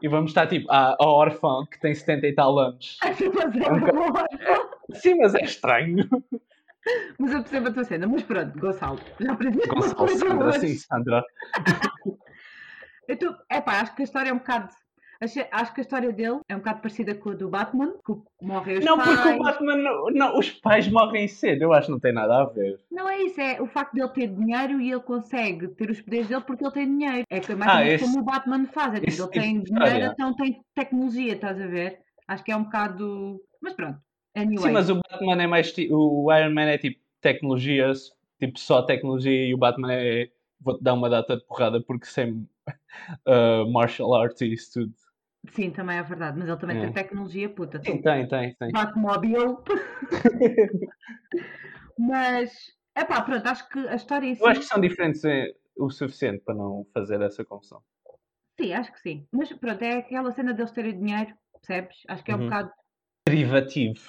E 0.02 0.08
vamos 0.08 0.32
estar 0.32 0.48
tipo 0.48 0.68
a, 0.68 0.96
a 0.98 1.06
órfã 1.06 1.64
que 1.70 1.78
tem 1.78 1.94
70 1.94 2.26
e 2.26 2.34
tal 2.34 2.58
anos. 2.58 2.98
Mas 3.34 3.56
é 3.56 3.72
um 3.72 3.80
ca-. 3.80 4.68
Sim, 4.94 5.14
mas 5.18 5.34
é 5.34 5.42
estranho. 5.42 6.08
Mas 7.18 7.32
eu 7.32 7.40
percebo 7.40 7.68
a 7.68 7.72
tua 7.72 7.84
cena. 7.84 8.08
Mas 8.08 8.22
pronto, 8.24 8.58
Gonçalo, 8.58 8.98
já 9.20 9.32
aprendi 9.32 9.58
uma 9.58 9.74
Gonçalo 9.74 9.94
coisa 9.94 10.28
Sandra, 10.28 10.52
sim, 10.54 10.74
Sandra. 10.74 11.24
Eu 13.06 13.16
tô, 13.16 13.34
epá, 13.50 13.80
acho 13.80 13.94
que 13.94 14.02
a 14.02 14.04
história 14.04 14.30
é 14.30 14.32
um 14.32 14.38
bocado. 14.38 14.68
Acho, 15.22 15.38
acho 15.52 15.72
que 15.72 15.80
a 15.80 15.84
história 15.84 16.12
dele 16.12 16.40
é 16.48 16.56
um 16.56 16.58
bocado 16.58 16.80
parecida 16.80 17.14
com 17.14 17.30
a 17.30 17.34
do 17.34 17.48
Batman, 17.48 17.94
que 18.04 18.12
morrem 18.44 18.78
os 18.78 18.84
Não, 18.84 18.96
pais. 18.96 19.20
porque 19.20 19.28
o 19.28 19.38
Batman, 19.38 19.76
não, 19.76 20.10
não, 20.10 20.36
os 20.36 20.50
pais 20.50 20.88
morrem 20.88 21.28
cedo, 21.28 21.62
eu 21.62 21.72
acho 21.72 21.86
que 21.86 21.92
não 21.92 22.00
tem 22.00 22.12
nada 22.12 22.40
a 22.40 22.44
ver. 22.44 22.80
Não 22.90 23.08
é 23.08 23.22
isso, 23.22 23.40
é 23.40 23.62
o 23.62 23.66
facto 23.68 23.94
dele 23.94 24.08
ter 24.08 24.26
dinheiro 24.26 24.80
e 24.80 24.90
ele 24.90 25.00
consegue 25.00 25.68
ter 25.68 25.90
os 25.90 26.00
poderes 26.00 26.26
dele 26.26 26.42
porque 26.44 26.64
ele 26.64 26.72
tem 26.72 26.86
dinheiro. 26.86 27.24
É 27.30 27.38
que 27.38 27.54
mais 27.54 27.70
Ah, 27.70 27.78
ou 27.78 27.84
menos 27.84 28.02
como 28.02 28.18
o 28.18 28.24
Batman 28.24 28.66
faz, 28.66 28.94
é 28.94 29.00
tipo, 29.00 29.10
ele 29.10 29.16
tipo 29.16 29.28
tem 29.28 29.60
de 29.60 29.72
dinheiro, 29.72 30.12
então 30.12 30.34
tem 30.34 30.60
tecnologia, 30.74 31.34
estás 31.34 31.60
a 31.60 31.66
ver? 31.68 32.00
Acho 32.26 32.42
que 32.42 32.50
é 32.50 32.56
um 32.56 32.64
bocado. 32.64 33.40
Mas 33.60 33.74
pronto. 33.74 33.98
Anyway. 34.34 34.66
Sim, 34.66 34.72
mas 34.72 34.90
o 34.90 34.96
Batman 34.96 35.42
é 35.42 35.46
mais. 35.46 35.72
O 35.90 36.32
Iron 36.32 36.52
Man 36.52 36.62
é 36.62 36.78
tipo 36.78 36.98
tecnologias, 37.20 38.10
tipo 38.40 38.58
só 38.58 38.82
tecnologia, 38.82 39.46
e 39.46 39.54
o 39.54 39.58
Batman 39.58 39.92
é. 39.92 40.30
Vou-te 40.60 40.82
dar 40.82 40.94
uma 40.94 41.10
data 41.10 41.36
de 41.36 41.44
porrada 41.44 41.80
porque 41.80 42.06
sem 42.06 42.48
uh, 43.26 43.70
martial 43.72 44.14
arts 44.14 44.40
e 44.40 44.52
isso 44.52 44.72
tudo. 44.72 45.01
Sim, 45.50 45.70
também 45.72 45.98
é 45.98 46.02
verdade, 46.02 46.38
mas 46.38 46.48
ele 46.48 46.58
também 46.58 46.76
É. 46.76 46.78
tem 46.78 46.92
tecnologia, 46.92 47.48
puta. 47.52 47.84
Sim, 47.84 48.00
tem, 48.02 48.28
tem, 48.28 48.54
tem. 48.56 48.72
Batmobile. 48.72 49.56
mas. 51.98 52.52
Epá, 52.96 53.22
pronto, 53.22 53.46
acho 53.48 53.68
que 53.70 53.78
a 53.88 53.94
história 53.96 54.26
em 54.28 54.34
si. 54.34 54.40
Eu 54.40 54.46
acho 54.46 54.60
que 54.60 54.66
são 54.66 54.80
diferentes 54.80 55.24
eh, 55.24 55.54
o 55.76 55.90
suficiente 55.90 56.42
para 56.44 56.54
não 56.54 56.86
fazer 56.92 57.20
essa 57.22 57.44
confusão. 57.44 57.82
Sim, 58.60 58.72
acho 58.74 58.92
que 58.92 59.00
sim. 59.00 59.26
Mas 59.32 59.52
pronto, 59.52 59.82
é 59.82 59.96
aquela 59.98 60.30
cena 60.32 60.52
deles 60.54 60.72
terem 60.72 60.98
dinheiro, 60.98 61.34
percebes? 61.52 62.02
Acho 62.08 62.24
que 62.24 62.32
é 62.32 62.36
um 62.36 62.38
Uhum. 62.38 62.40
bocado. 62.40 62.70
Derivativo. 63.28 64.00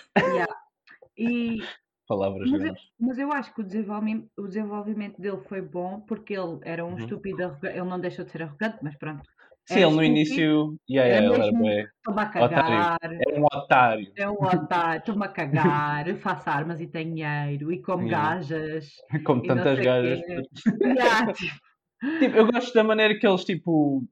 E, 1.17 1.73
Palavras 2.07 2.51
mas, 2.51 2.63
eu, 2.63 2.75
mas 2.99 3.17
eu 3.19 3.31
acho 3.33 3.53
que 3.53 3.61
o 3.61 3.65
desenvolvimento, 3.65 4.29
o 4.37 4.47
desenvolvimento 4.47 5.21
dele 5.21 5.41
foi 5.49 5.61
bom 5.61 6.01
porque 6.01 6.33
ele 6.33 6.59
era 6.63 6.85
um 6.85 6.95
Uhum. 6.95 6.97
estúpido 6.97 7.43
arrogante. 7.43 7.77
Ele 7.77 7.89
não 7.89 7.99
deixou 7.99 8.25
de 8.25 8.31
ser 8.31 8.43
arrogante, 8.43 8.79
mas 8.83 8.97
pronto. 8.97 9.29
Sim, 9.65 9.75
era 9.79 9.87
ele 9.87 9.95
no 9.95 10.03
início. 10.03 10.77
Yeah, 10.89 11.09
yeah, 11.09 11.25
ele 11.35 11.43
era 11.47 11.57
bué- 11.57 11.87
Estou-me 11.97 12.19
a 12.21 12.25
Otário. 12.25 12.49
cagar. 12.49 12.99
Era 13.03 13.39
um 13.39 13.45
otário. 13.45 14.11
É 14.17 14.29
um 14.29 14.33
otário, 14.43 14.99
estou-me 14.99 15.25
a 15.25 15.27
cagar, 15.29 16.15
faço 16.17 16.49
armas 16.49 16.81
e 16.81 16.87
tenho 16.87 17.13
dinheiro, 17.15 17.71
e 17.71 17.81
como 17.81 18.03
Yeah. 18.05 18.35
gajas, 18.35 18.89
Como 19.25 19.41
tantas 19.43 19.79
gajas. 19.79 20.19
Yeah, 20.81 21.33
tipo, 21.33 21.53
Tipo, 22.19 22.35
eu 22.37 22.51
gosto 22.51 22.73
da 22.73 22.83
maneira 22.83 23.17
que 23.17 23.25
eles, 23.25 23.45
tipo, 23.45 24.03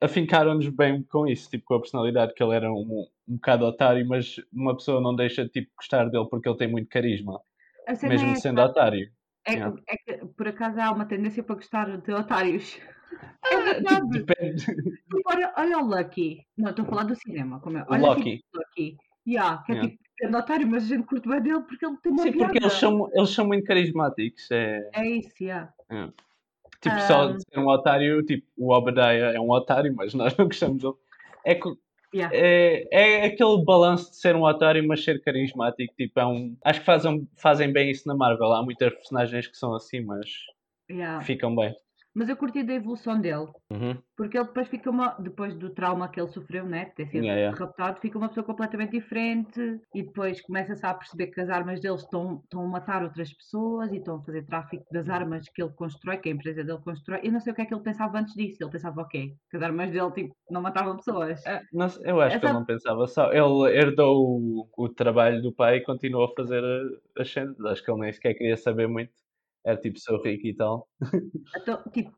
afincaram-nos 0.00 0.68
bem 0.68 1.04
com 1.04 1.26
isso, 1.28 1.48
tipo, 1.48 1.64
com 1.66 1.74
a 1.74 1.80
personalidade, 1.80 2.34
que 2.34 2.42
ele 2.42 2.54
era 2.56 2.68
um, 2.72 3.06
um 3.28 3.34
bocado 3.36 3.64
otário, 3.64 4.06
mas 4.08 4.36
uma 4.52 4.74
pessoa 4.76 5.00
não 5.00 5.14
deixa 5.14 5.44
de, 5.44 5.50
tipo, 5.50 5.70
gostar 5.76 6.08
dele 6.10 6.26
porque 6.28 6.48
ele 6.48 6.58
tem 6.58 6.68
muito 6.68 6.88
carisma, 6.88 7.40
mesmo 8.02 8.30
é 8.32 8.34
sendo 8.34 8.60
essa. 8.60 8.70
otário. 8.70 9.08
É, 9.46 9.52
que- 9.52 9.56
Yeah. 9.58 9.76
é 9.88 9.96
que 9.96 10.26
por 10.36 10.48
acaso 10.48 10.80
há 10.80 10.90
uma 10.90 11.06
tendência 11.06 11.42
para 11.44 11.54
gostar 11.54 11.96
de 11.98 12.12
otários. 12.12 12.76
É 13.50 13.56
Tipo, 13.56 13.64
verdade. 13.64 14.08
depende. 14.24 14.66
Olha, 15.26 15.52
olha 15.56 15.78
o 15.78 15.86
Lucky. 15.86 16.46
Não, 16.56 16.70
estou 16.70 16.84
a 16.84 16.88
falar 16.88 17.04
do 17.04 17.14
cinema. 17.16 17.60
Como 17.60 17.78
é. 17.78 17.86
Olha 17.88 18.08
Lucky. 18.08 18.36
tipo, 18.38 18.44
o 18.54 18.58
Lucky. 18.58 18.96
Yeah, 19.26 19.62
que 19.64 19.72
é 19.72 19.74
Yeah. 19.74 19.90
tipo, 19.90 20.04
é 20.22 20.28
de 20.28 20.36
otário, 20.36 20.66
mas 20.68 20.84
a 20.84 20.86
gente 20.88 21.06
curte 21.06 21.28
bem 21.28 21.40
dele 21.42 21.60
porque 21.60 21.84
ele 21.84 21.96
tem 22.02 22.12
uma 22.12 22.22
Sim, 22.22 22.32
porque 22.32 22.44
eles 22.58 22.58
piada. 22.60 22.74
são, 22.74 23.10
eles 23.14 23.30
são 23.30 23.46
muito 23.46 23.64
carismáticos. 23.64 24.50
É, 24.50 24.88
É 24.94 25.06
isso, 25.06 25.32
yeah. 25.40 25.72
tipo, 26.80 26.98
só 27.00 27.22
Ahm. 27.24 27.36
de 27.36 27.42
ser 27.42 27.58
um 27.58 27.68
otário, 27.68 28.22
tipo, 28.24 28.46
o 28.56 28.72
Obadiah 28.72 29.32
é 29.34 29.40
um 29.40 29.50
otário, 29.50 29.94
mas 29.94 30.14
nós 30.14 30.36
não 30.36 30.46
gostamos 30.46 30.82
dele. 30.82 30.94
É, 31.44 31.58
Yeah. 32.14 32.34
é, 32.34 32.86
é 32.90 33.26
aquele 33.26 33.62
balanço 33.66 34.10
de 34.12 34.16
ser 34.16 34.34
um 34.34 34.42
otário, 34.44 34.82
mas 34.88 35.04
ser 35.04 35.22
carismático. 35.22 35.94
Tipo, 35.94 36.18
é 36.20 36.26
um, 36.26 36.56
acho 36.64 36.80
que 36.80 36.86
fazem, 36.86 37.28
fazem 37.36 37.70
bem 37.70 37.90
isso 37.90 38.08
na 38.08 38.14
Marvel. 38.14 38.50
Há 38.54 38.62
muitas 38.62 38.90
personagens 38.94 39.46
que 39.46 39.56
são 39.58 39.74
assim, 39.74 40.00
mas 40.00 40.26
Yeah. 40.90 41.20
ficam 41.22 41.54
bem. 41.54 41.76
Mas 42.18 42.28
eu 42.28 42.36
curti 42.36 42.62
da 42.64 42.74
evolução 42.74 43.20
dele. 43.20 43.46
Uhum. 43.70 43.96
Porque 44.16 44.36
ele 44.36 44.46
depois 44.46 44.66
fica 44.68 44.90
uma. 44.90 45.10
Depois 45.20 45.54
do 45.54 45.70
trauma 45.70 46.08
que 46.08 46.20
ele 46.20 46.28
sofreu, 46.28 46.66
né? 46.66 46.86
De 46.86 46.94
ter 46.96 47.06
sido 47.06 47.22
Yeah, 47.24 47.40
yeah. 47.40 47.56
raptado, 47.58 48.00
fica 48.00 48.18
uma 48.18 48.28
pessoa 48.28 48.44
completamente 48.44 48.90
diferente 48.90 49.60
e 49.94 50.02
depois 50.02 50.40
começa-se 50.40 50.84
a 50.84 50.94
perceber 50.94 51.28
que 51.28 51.40
as 51.40 51.48
armas 51.48 51.80
dele 51.80 51.94
estão, 51.94 52.40
estão 52.42 52.62
a 52.64 52.66
matar 52.68 53.04
outras 53.04 53.32
pessoas 53.32 53.92
e 53.92 53.98
estão 53.98 54.16
a 54.16 54.22
fazer 54.24 54.44
tráfico 54.46 54.84
das 54.92 55.08
armas 55.08 55.48
que 55.48 55.62
ele 55.62 55.72
constrói, 55.74 56.16
que 56.16 56.28
a 56.28 56.32
empresa 56.32 56.64
dele 56.64 56.80
constrói. 56.84 57.20
Eu 57.22 57.30
não 57.30 57.40
sei 57.40 57.52
o 57.52 57.56
que 57.56 57.62
é 57.62 57.66
que 57.66 57.74
ele 57.74 57.82
pensava 57.84 58.18
antes 58.18 58.34
disso. 58.34 58.56
Ele 58.60 58.70
pensava, 58.70 59.00
ok, 59.02 59.32
que 59.50 59.56
as 59.56 59.62
armas 59.62 59.90
dele 59.92 60.10
tipo, 60.10 60.34
não 60.50 60.60
matavam 60.60 60.96
pessoas. 60.96 61.46
É, 61.46 61.60
não 61.72 61.86
eu 62.04 62.20
acho 62.20 62.40
que 62.40 62.46
Essa- 62.46 62.46
ele 62.46 62.54
não 62.58 62.64
pensava 62.64 63.06
só. 63.06 63.32
Ele 63.32 63.76
herdou 63.76 64.26
o, 64.28 64.68
o 64.76 64.88
trabalho 64.88 65.40
do 65.40 65.52
pai 65.52 65.76
e 65.76 65.84
continuou 65.84 66.24
a 66.24 66.34
fazer 66.34 66.64
a- 66.64 67.22
as 67.22 67.30
cenas. 67.30 67.60
Acho 67.64 67.84
que 67.84 67.90
ele 67.92 68.00
nem 68.00 68.12
sequer 68.12 68.34
queria 68.34 68.56
saber 68.56 68.88
muito. 68.88 69.12
Era 69.68 69.76
tipo, 69.78 69.98
sou 70.00 70.22
rico 70.22 70.46
e 70.46 70.54
tal. 70.54 70.88
Então, 71.56 71.82
tipo, 71.92 72.10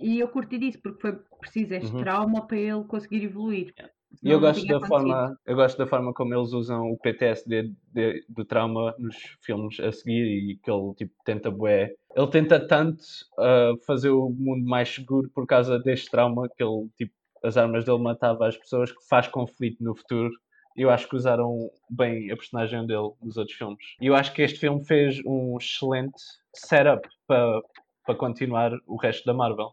e 0.00 0.18
eu 0.20 0.28
curti 0.28 0.58
disso 0.58 0.78
porque 0.82 1.00
foi 1.00 1.12
preciso 1.38 1.74
este 1.74 1.92
Uhum. 1.92 2.00
trauma 2.00 2.46
para 2.46 2.56
ele 2.56 2.84
conseguir 2.84 3.24
evoluir. 3.24 3.74
E 4.22 4.30
eu 4.30 4.40
gosto 4.40 4.66
da 4.66 4.80
forma, 4.80 5.38
eu 5.44 5.56
gosto 5.56 5.76
da 5.76 5.86
forma 5.86 6.14
como 6.14 6.34
eles 6.34 6.52
usam 6.52 6.90
o 6.90 6.96
PTSD 6.98 7.72
de- 7.92 8.24
do 8.28 8.44
trauma 8.44 8.94
nos 8.98 9.16
filmes 9.42 9.78
a 9.80 9.90
seguir 9.92 10.52
e 10.52 10.56
que 10.62 10.70
ele 10.70 10.94
tipo 10.94 11.12
tenta 11.24 11.50
bué. 11.50 11.90
Ele 12.16 12.30
tenta 12.30 12.64
tanto 12.66 13.04
ah, 13.38 13.72
fazer 13.86 14.10
o 14.10 14.30
mundo 14.30 14.64
mais 14.64 14.88
seguro 14.88 15.28
por 15.34 15.46
causa 15.46 15.78
deste 15.78 16.10
trauma 16.10 16.48
que 16.48 16.62
ele 16.62 16.88
tipo 16.96 17.12
as 17.42 17.58
armas 17.58 17.84
dele 17.84 17.98
matavam 17.98 18.46
as 18.46 18.56
pessoas 18.56 18.90
que 18.90 19.06
faz 19.06 19.28
conflito 19.28 19.82
no 19.84 19.94
futuro. 19.94 20.30
Eu 20.76 20.90
acho 20.90 21.08
que 21.08 21.16
usaram 21.16 21.70
bem 21.88 22.30
a 22.30 22.36
personagem 22.36 22.86
dele 22.86 23.12
nos 23.22 23.36
outros 23.36 23.56
filmes. 23.56 23.78
E 24.00 24.06
eu 24.06 24.14
acho 24.14 24.32
que 24.32 24.42
este 24.42 24.58
filme 24.58 24.84
fez 24.84 25.20
um 25.24 25.56
excelente 25.58 26.20
setup 26.52 27.08
para 27.26 27.60
para 28.06 28.14
continuar 28.16 28.70
o 28.86 28.96
resto 28.96 29.24
da 29.24 29.32
Marvel. 29.32 29.70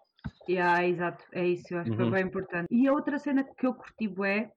Yeah, 0.47 0.87
exato, 0.87 1.21
é 1.33 1.45
isso, 1.45 1.73
eu 1.73 1.79
acho 1.79 1.91
que 1.91 1.97
foi 1.97 2.05
Uhum. 2.05 2.11
bem 2.11 2.23
importante. 2.23 2.67
E 2.71 2.87
a 2.87 2.93
outra 2.93 3.19
cena 3.19 3.43
que 3.43 3.67
eu 3.67 3.73
curti 3.73 4.07
bué 4.07 4.51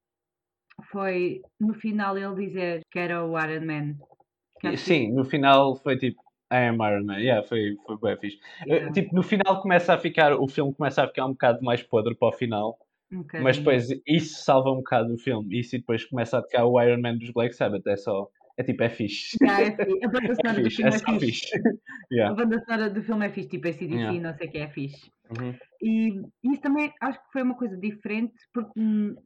foi 0.92 1.42
no 1.58 1.74
final 1.74 2.16
ele 2.16 2.46
dizer 2.46 2.82
que 2.90 2.98
era 3.00 3.24
o 3.24 3.36
Iron 3.38 3.66
Man. 3.66 4.76
Sim, 4.76 5.12
no 5.12 5.24
final 5.24 5.74
foi 5.76 5.98
tipo 5.98 6.22
I 6.52 6.68
am 6.68 6.76
Iron 6.76 7.04
Man. 7.04 7.18
Yeah, 7.18 7.46
foi, 7.46 7.76
foi 7.84 7.98
bem 7.98 8.16
fixe. 8.16 8.38
Eh, 8.66 8.74
Yeah, 8.76 8.92
Tipo, 8.92 9.14
no 9.16 9.22
final 9.22 9.60
começa 9.60 9.92
a 9.94 9.98
ficar, 9.98 10.32
o 10.34 10.46
filme 10.46 10.72
começa 10.72 11.02
a 11.02 11.08
ficar 11.08 11.26
um 11.26 11.32
bocado 11.32 11.64
mais 11.64 11.82
podre 11.82 12.14
para 12.14 12.28
o 12.28 12.32
final, 12.32 12.78
um 13.16 13.24
mas 13.42 13.58
depois 13.58 13.88
isso 14.06 14.42
salva 14.44 14.70
um 14.70 14.76
bocado 14.76 15.14
o 15.14 15.18
filme. 15.18 15.58
Isso 15.60 15.76
e 15.76 15.78
depois 15.78 16.04
começa 16.04 16.38
a 16.38 16.42
ficar 16.42 16.64
o 16.66 16.80
Iron 16.80 17.00
Man 17.00 17.16
dos 17.18 17.30
Black 17.30 17.54
Sabbath. 17.54 17.86
É 17.86 17.96
só, 17.96 18.28
é 18.56 18.62
tipo, 18.62 18.82
é 18.82 18.88
fixe. 18.88 19.36
Yeah, 19.42 19.62
é 19.64 19.76
fixe. 19.84 20.04
A 20.04 20.08
banda 20.08 20.32
É 20.32 20.34
sonora 20.34 20.62
do 20.62 20.64
fixe, 20.70 20.76
filme 20.76 20.90
é 20.90 20.94
é 20.94 20.98
só 20.98 21.18
fixe. 21.18 21.26
fixe. 21.26 21.58
A 22.04 22.14
Yeah. 22.14 22.34
banda 22.36 22.58
sonora 22.60 22.90
do 22.90 23.02
filme 23.02 23.26
é 23.26 23.30
fixe, 23.30 23.48
tipo 23.48 23.68
ACDC, 23.68 23.94
Yeah. 23.94 24.20
não 24.20 24.34
sei 24.34 24.46
o 24.46 24.50
que 24.50 24.58
é 24.58 24.68
fixe. 24.68 25.10
Uhum. 25.40 25.54
E 25.82 26.22
isso 26.52 26.60
também 26.60 26.92
acho 27.00 27.18
que 27.18 27.32
foi 27.32 27.42
uma 27.42 27.56
coisa 27.56 27.76
diferente, 27.78 28.34
porque 28.52 28.78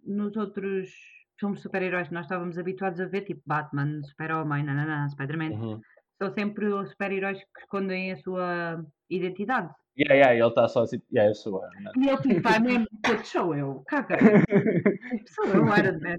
nos 0.07 0.37
outros 0.37 0.91
filmes 1.39 1.59
de 1.59 1.63
super-heróis 1.63 2.09
que 2.09 2.15
nós 2.15 2.25
estávamos 2.25 2.57
habituados 2.59 3.01
a 3.01 3.07
ver, 3.07 3.23
tipo 3.23 3.41
Batman, 3.47 4.01
Super-Homem, 4.05 4.65
Spider-Man, 5.11 5.51
Uhum. 5.51 5.81
são 6.23 6.33
sempre 6.35 6.67
os 6.67 6.91
super-heróis 6.91 7.39
que 7.39 7.61
escondem 7.61 8.13
a 8.13 8.17
sua 8.17 8.85
identidade. 9.11 9.71
Yeah, 9.99 10.15
yeah, 10.15 10.35
ele 10.35 10.47
está 10.47 10.69
só 10.69 10.83
assim, 10.83 11.03
yeah, 11.13 11.31
eu 11.31 11.35
sou 11.35 11.61
Iron 11.61 11.83
Man. 11.83 11.93
E 11.97 12.09
ele 12.09 12.17
tipo, 12.19 12.41
vai 12.41 12.61
mesmo, 12.61 12.87
"Puto, 13.03 13.27
sou 13.27 13.55
eu, 13.55 13.83
caga. 13.87 14.17
Tipo, 14.17 15.29
sou 15.29 15.45
eu, 15.47 15.65
Iron 15.77 15.99
Man. 16.01 16.19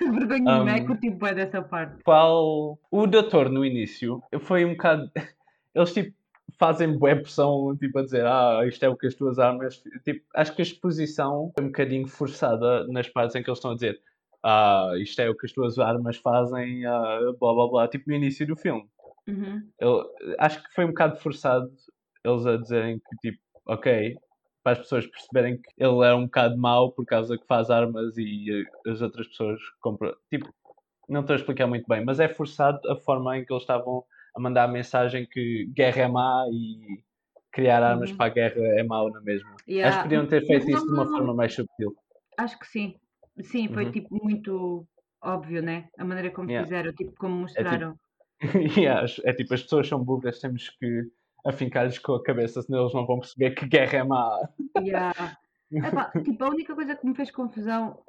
Sem 0.00 0.12
vergonha, 0.12 0.64
né? 0.64 0.80
Um, 0.80 0.86
Curti 0.86 1.10
bem 1.10 1.34
dessa 1.34 1.60
parte. 1.60 2.02
Qual. 2.02 2.78
O 2.90 3.06
doutor 3.06 3.50
no 3.50 3.64
início 3.64 4.22
foi 4.40 4.64
um 4.64 4.70
bocado. 4.70 5.10
Eles 5.74 5.92
tipo 5.92 6.18
fazem 6.58 6.98
boa 6.98 7.16
pressão, 7.16 7.76
tipo 7.76 7.98
a 7.98 8.02
dizer, 8.02 8.26
ah, 8.26 8.60
isto 8.66 8.82
é 8.84 8.88
o 8.88 8.96
que 8.96 9.06
as 9.06 9.14
tuas 9.14 9.38
armas. 9.38 9.82
Tipo, 10.04 10.24
acho 10.34 10.54
que 10.54 10.62
a 10.62 10.64
exposição 10.64 11.52
foi 11.54 11.64
um 11.64 11.68
bocadinho 11.68 12.08
forçada 12.08 12.86
nas 12.88 13.08
partes 13.08 13.36
em 13.36 13.42
que 13.42 13.48
eles 13.48 13.58
estão 13.58 13.70
a 13.70 13.74
dizer, 13.74 14.00
ah, 14.42 14.92
isto 14.96 15.20
é 15.20 15.28
o 15.30 15.34
que 15.34 15.46
as 15.46 15.52
tuas 15.52 15.78
armas 15.78 16.16
fazem, 16.16 16.84
ah, 16.86 17.32
blá 17.38 17.54
blá 17.54 17.68
blá, 17.68 17.88
tipo 17.88 18.10
no 18.10 18.16
início 18.16 18.46
do 18.46 18.56
filme. 18.56 18.86
Uhum. 19.28 19.62
Eu, 19.78 20.04
acho 20.38 20.62
que 20.62 20.74
foi 20.74 20.84
um 20.84 20.88
bocado 20.88 21.16
forçado 21.16 21.70
eles 22.24 22.46
a 22.46 22.56
dizerem 22.56 22.98
que, 22.98 23.30
tipo, 23.30 23.42
ok, 23.66 24.16
para 24.62 24.72
as 24.72 24.78
pessoas 24.80 25.06
perceberem 25.06 25.56
que 25.60 25.70
ele 25.78 26.04
é 26.06 26.14
um 26.14 26.24
bocado 26.24 26.56
mau 26.58 26.92
por 26.92 27.04
causa 27.06 27.38
que 27.38 27.46
faz 27.46 27.70
armas 27.70 28.16
e 28.18 28.64
eh, 28.86 28.90
as 28.90 29.00
outras 29.00 29.26
pessoas 29.28 29.60
compram. 29.80 30.14
Tipo, 30.28 30.52
não 31.08 31.22
estou 31.22 31.34
a 31.34 31.38
explicar 31.38 31.66
muito 31.66 31.86
bem, 31.88 32.04
mas 32.04 32.20
é 32.20 32.28
forçado 32.28 32.78
a 32.90 32.96
forma 32.96 33.38
em 33.38 33.44
que 33.44 33.52
eles 33.52 33.62
estavam 33.62 34.04
a 34.36 34.40
mandar 34.40 34.64
a 34.64 34.68
mensagem 34.68 35.26
que 35.26 35.66
guerra 35.74 36.02
é 36.02 36.08
má 36.08 36.44
e 36.52 37.02
criar 37.50 37.82
armas 37.82 38.10
Uhum. 38.10 38.16
para 38.16 38.26
a 38.26 38.28
guerra 38.34 38.60
é 38.78 38.82
mau 38.82 39.10
na 39.10 39.20
mesma. 39.20 39.50
Acho 39.54 39.64
Yeah. 39.68 39.96
que 39.96 40.02
podiam 40.04 40.26
ter 40.26 40.40
Mas 40.40 40.46
feito 40.46 40.70
isso 40.70 40.78
não- 40.78 40.86
de 40.86 40.92
uma 40.92 41.04
não- 41.04 41.10
forma 41.12 41.34
mais 41.34 41.54
subtil. 41.54 41.96
Acho 42.38 42.58
que 42.58 42.66
sim. 42.66 42.94
Sim, 43.42 43.68
foi 43.68 43.86
Uhum. 43.86 43.92
tipo 43.92 44.24
muito 44.24 44.86
óbvio, 45.22 45.62
né? 45.62 45.88
A 45.98 46.04
maneira 46.04 46.30
como 46.30 46.48
Yeah. 46.50 46.64
fizeram, 46.66 46.92
tipo 46.92 47.12
como 47.18 47.34
É 47.34 47.40
mostraram. 47.40 47.92
tipo, 47.92 48.00
yeah, 48.88 49.02
acho- 49.02 49.22
é 49.26 49.32
tipo, 49.32 49.52
as 49.54 49.62
pessoas 49.62 49.88
são 49.88 50.02
burras, 50.04 50.38
temos 50.38 50.68
que 50.68 51.10
afincar-lhes 51.46 51.98
com 51.98 52.14
a 52.14 52.22
cabeça, 52.22 52.62
senão 52.62 52.82
eles 52.82 52.94
não 52.94 53.06
vão 53.06 53.18
perceber 53.20 53.52
que 53.52 53.66
guerra 53.66 53.98
é 53.98 54.04
má. 54.04 54.48
Yeah. 54.78 55.36
Epá, 55.72 56.10
tipo, 56.22 56.44
a 56.44 56.48
única 56.48 56.74
coisa 56.74 56.96
que 56.96 57.06
me 57.06 57.14
fez 57.14 57.30
confusão 57.30 58.02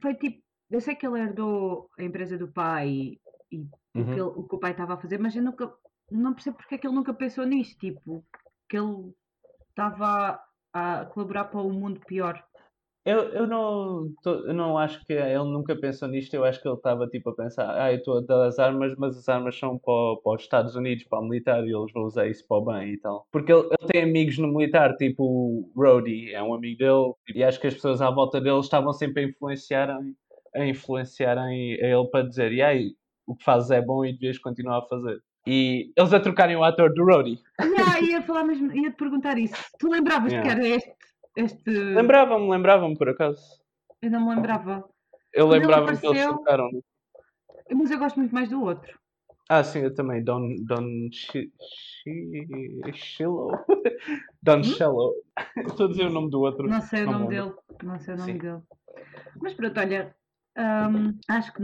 foi 0.00 0.14
tipo, 0.14 0.42
eu 0.70 0.80
sei 0.80 0.94
que 0.94 1.06
ele 1.06 1.20
herdou 1.20 1.90
a 1.98 2.02
empresa 2.02 2.38
do 2.38 2.48
pai 2.48 2.88
e, 2.88 3.20
e 3.50 3.58
o, 3.58 3.68
Uhum. 3.98 4.04
que 4.06 4.12
ele- 4.12 4.20
o 4.22 4.42
que 4.44 4.54
o 4.54 4.58
pai 4.58 4.70
estava 4.70 4.94
a 4.94 4.96
fazer, 4.98 5.18
mas 5.18 5.34
eu 5.36 5.42
nunca 5.42 5.72
não 6.10 6.32
percebo 6.32 6.56
porque 6.56 6.74
é 6.76 6.78
que 6.78 6.86
ele 6.86 6.94
nunca 6.94 7.12
pensou 7.12 7.44
nisso, 7.44 7.76
tipo, 7.78 8.24
que 8.68 8.76
ele 8.78 9.12
estava 9.70 10.40
a 10.72 11.04
colaborar 11.06 11.44
para 11.46 11.60
um 11.60 11.72
mundo 11.72 12.00
pior. 12.06 12.42
Eu, 13.04 13.18
eu, 13.30 13.46
não, 13.48 14.12
tô- 14.22 14.46
eu 14.46 14.54
não 14.54 14.78
acho 14.78 15.04
que 15.04 15.12
ele 15.12 15.38
nunca 15.38 15.74
pensou 15.74 16.06
nisto, 16.08 16.34
eu 16.34 16.44
acho 16.44 16.62
que 16.62 16.68
ele 16.68 16.76
estava 16.76 17.08
tipo 17.08 17.30
a 17.30 17.34
pensar, 17.34 17.68
ah, 17.76 17.92
eu 17.92 17.98
estou 17.98 18.18
a 18.18 18.20
dar 18.20 18.46
as 18.46 18.60
armas, 18.60 18.94
mas 18.96 19.18
as 19.18 19.28
armas 19.28 19.58
são 19.58 19.76
para, 19.76 20.20
para 20.22 20.34
os 20.36 20.42
Estados 20.42 20.76
Unidos, 20.76 21.04
para 21.04 21.18
o 21.18 21.24
militar, 21.24 21.64
e 21.66 21.72
eles 21.74 21.92
vão 21.92 22.04
usar 22.04 22.28
isso 22.28 22.46
para 22.46 22.58
o 22.58 22.64
bem 22.64 22.92
e 22.92 22.98
tal. 22.98 23.26
Porque 23.32 23.52
ele, 23.52 23.62
ele 23.66 23.88
tem 23.88 24.02
amigos 24.04 24.38
no 24.38 24.46
militar, 24.46 24.94
tipo 24.96 25.24
o 25.24 25.72
Rhodey, 25.76 26.32
é 26.32 26.40
um 26.42 26.54
amigo 26.54 26.78
dele, 26.78 27.12
e 27.34 27.42
acho 27.42 27.60
que 27.60 27.66
as 27.66 27.74
pessoas 27.74 28.00
à 28.00 28.08
volta 28.10 28.40
dele 28.40 28.60
estavam 28.60 28.92
sempre 28.92 29.24
a 29.24 29.26
influenciarem, 29.28 30.14
a 30.54 30.64
influenciarem 30.64 31.74
a 31.82 31.86
ele 31.86 32.06
para 32.08 32.28
dizer, 32.28 32.52
e 32.52 32.62
aí, 32.62 32.94
o 33.26 33.34
que 33.34 33.42
fazes 33.44 33.70
é 33.72 33.80
bom 33.82 34.04
e 34.04 34.12
devias 34.12 34.38
continuar 34.38 34.78
a 34.78 34.86
fazer. 34.86 35.18
E 35.44 35.90
eles 35.96 36.12
a 36.12 36.20
trocarem 36.20 36.54
o 36.54 36.62
ator 36.62 36.94
do 36.94 37.04
Rhodey. 37.04 37.36
Yeah, 37.60 38.00
ia 38.00 38.22
falar 38.22 38.44
mesmo, 38.44 38.72
ia 38.72 38.90
te 38.92 38.96
perguntar 38.96 39.36
isso. 39.38 39.56
Tu 39.80 39.88
lembravas 39.88 40.32
que 40.32 40.38
Yeah. 40.38 40.52
era 40.52 40.68
este, 40.76 40.92
este. 41.36 41.70
Lembrava-me, 41.70 42.48
lembrava-me 42.50 42.96
por 42.96 43.08
acaso. 43.08 43.40
Eu 44.00 44.10
não 44.10 44.26
me 44.28 44.34
lembrava. 44.34 44.88
Eu 45.32 45.46
lembrava-me 45.48 45.98
que 45.98 46.06
eles 46.06 46.26
trocaram. 46.26 46.70
Mas 47.70 47.90
eu 47.90 47.98
gosto 47.98 48.18
muito 48.18 48.34
mais 48.34 48.48
do 48.48 48.62
outro. 48.62 48.98
Ah, 49.48 49.62
sim, 49.64 49.80
eu 49.80 49.94
também. 49.94 50.22
Don, 50.22 50.56
Don 50.64 51.08
Shi- 51.12 51.52
Shi- 52.02 52.92
Shillow? 52.94 53.50
Don 54.42 54.62
Shello. 54.62 55.14
Estou 55.66 55.86
a 55.86 55.88
dizer 55.90 56.06
o 56.06 56.10
nome 56.10 56.30
do 56.30 56.40
outro. 56.40 56.66
Hum? 56.66 56.70
Não 56.70 56.80
sei 56.80 57.04
o 57.04 57.10
nome 57.10 57.28
dele. 57.28 57.52
Não 57.82 57.98
sei 57.98 58.14
o 58.14 58.16
nome 58.18 58.38
dele. 58.38 58.60
Mas 59.40 59.54
pronto, 59.54 59.78
olha. 59.80 60.14
hum, 60.56 61.18
acho 61.28 61.52
que 61.52 61.62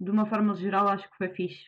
de 0.00 0.10
uma 0.10 0.26
forma 0.26 0.54
geral 0.54 0.88
acho 0.88 1.08
que 1.10 1.16
foi 1.16 1.28
fixe. 1.28 1.66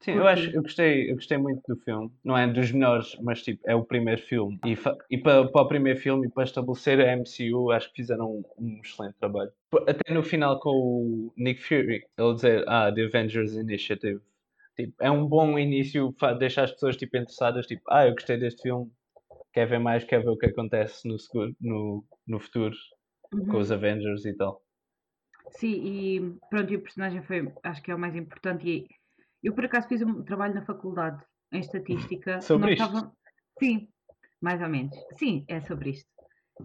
Sim, 0.00 0.12
eu 0.12 0.26
acho, 0.26 0.50
eu 0.50 0.62
gostei, 0.62 1.10
eu 1.10 1.14
gostei 1.14 1.38
muito 1.38 1.62
do 1.66 1.76
filme. 1.82 2.10
Não 2.24 2.36
é 2.36 2.46
dos 2.46 2.70
melhores, 2.70 3.16
mas 3.22 3.42
tipo, 3.42 3.60
é 3.68 3.74
o 3.74 3.84
primeiro 3.84 4.20
filme. 4.22 4.58
E, 4.64 4.76
e 5.10 5.18
para, 5.18 5.48
para 5.48 5.62
o 5.62 5.68
primeiro 5.68 5.98
filme 5.98 6.26
e 6.26 6.30
para 6.30 6.44
estabelecer 6.44 7.00
a 7.00 7.12
MCU, 7.12 7.70
acho 7.70 7.88
que 7.90 7.96
fizeram 7.96 8.30
um, 8.30 8.44
um 8.58 8.80
excelente 8.84 9.14
trabalho. 9.18 9.52
Até 9.86 10.12
no 10.12 10.22
final 10.22 10.60
com 10.60 10.70
o 10.70 11.32
Nick 11.36 11.62
Fury, 11.62 12.04
ele 12.18 12.34
dizer, 12.34 12.64
ah, 12.68 12.92
The 12.92 13.04
Avengers 13.04 13.54
Initiative. 13.54 14.20
Tipo, 14.76 14.94
é 15.00 15.10
um 15.10 15.26
bom 15.26 15.58
início, 15.58 16.14
fa- 16.20 16.34
deixa 16.34 16.62
as 16.62 16.72
pessoas 16.72 16.96
tipo, 16.96 17.16
interessadas, 17.16 17.66
tipo, 17.66 17.82
ah, 17.90 18.06
eu 18.06 18.12
gostei 18.12 18.36
deste 18.38 18.62
filme, 18.62 18.90
quer 19.52 19.66
ver 19.66 19.78
mais, 19.80 20.04
quer 20.04 20.22
ver 20.22 20.28
o 20.30 20.36
que 20.36 20.46
acontece 20.46 21.08
no, 21.08 21.18
seguro- 21.18 21.56
no, 21.60 22.04
no 22.26 22.38
futuro 22.40 22.76
com 23.30 23.36
Uhum. 23.36 23.58
os 23.58 23.72
Avengers 23.72 24.24
e 24.24 24.34
tal. 24.34 24.62
Sim, 25.50 25.72
e 25.72 26.38
pronto, 26.50 26.72
e 26.72 26.76
o 26.76 26.82
personagem 26.82 27.22
foi, 27.22 27.50
acho 27.62 27.82
que 27.82 27.90
é 27.90 27.94
o 27.94 27.98
mais 27.98 28.14
importante. 28.14 28.68
E 28.68 28.86
eu 29.46 29.52
por 29.54 29.64
acaso 29.64 29.86
fiz 29.88 30.02
um 30.02 30.22
trabalho 30.24 30.54
na 30.54 30.62
faculdade 30.62 31.22
em 31.52 31.60
estatística. 31.60 32.40
Sobre 32.42 32.72
isto? 32.74 32.84
estava- 32.84 33.12
Sim, 33.58 33.88
mais 34.40 34.60
ou 34.60 34.68
menos. 34.68 34.94
Sim, 35.18 35.44
é 35.48 35.60
sobre 35.62 35.90
isto. 35.90 36.10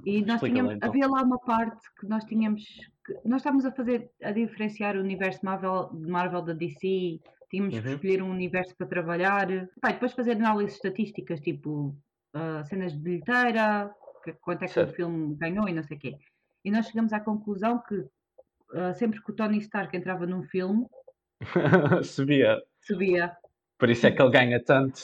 E 0.06 0.22
nós 0.26 0.41
tínhamos, 0.41 0.74
então. 0.74 0.89
havia 0.89 1.08
lá 1.08 1.22
uma 1.22 1.38
parte 1.39 1.86
que 2.00 2.08
nós 2.08 2.24
tínhamos, 2.26 2.63
que 3.06 3.13
nós 3.26 3.41
estávamos 3.41 3.65
a 3.65 3.72
fazer, 3.72 4.10
a 4.24 4.32
diferenciar 4.32 4.96
o 4.96 5.00
universo 5.02 5.39
Marvel, 5.46 5.89
de 5.94 6.10
Marvel 6.10 6.41
da 6.41 6.54
DC, 6.54 7.20
tínhamos 7.50 7.78
que 7.80 7.86
Uhum. 7.88 7.94
escolher 7.96 8.22
um 8.24 8.30
universo 8.32 8.76
para 8.78 8.88
trabalhar, 8.88 9.50
e 9.52 9.67
depois 9.84 10.13
fazer 10.13 10.32
análises 10.32 10.76
estatísticas, 10.76 11.39
tipo 11.41 11.96
ah, 12.34 12.63
cenas 12.65 12.94
de 12.94 13.00
bilheteira, 13.00 13.94
que- 14.24 14.34
quanto 14.34 14.63
é 14.63 14.67
que 14.67 14.74
Certo. 14.74 14.91
o 14.91 14.96
filme 14.96 15.36
ganhou 15.36 15.67
e 15.70 15.74
não 15.74 15.84
sei 15.84 15.98
o 15.98 16.00
quê. 16.00 16.17
E 16.63 16.72
nós 16.72 16.88
chegamos 16.88 17.12
à 17.13 17.20
conclusão 17.20 17.80
que 17.88 18.06
ah, 18.74 18.94
sempre 18.94 19.22
que 19.22 19.32
o 19.32 19.36
Tony 19.36 19.58
Stark 19.60 19.96
entrava 19.96 20.26
num 20.26 20.44
filme, 20.44 20.86
Subia. 22.04 22.62
Subia. 22.82 23.36
Por 23.78 23.89
isso 23.89 24.06
é 24.08 24.12
que 24.12 24.22
ele 24.22 24.32
ganha 24.32 24.63
tanto. 24.63 25.02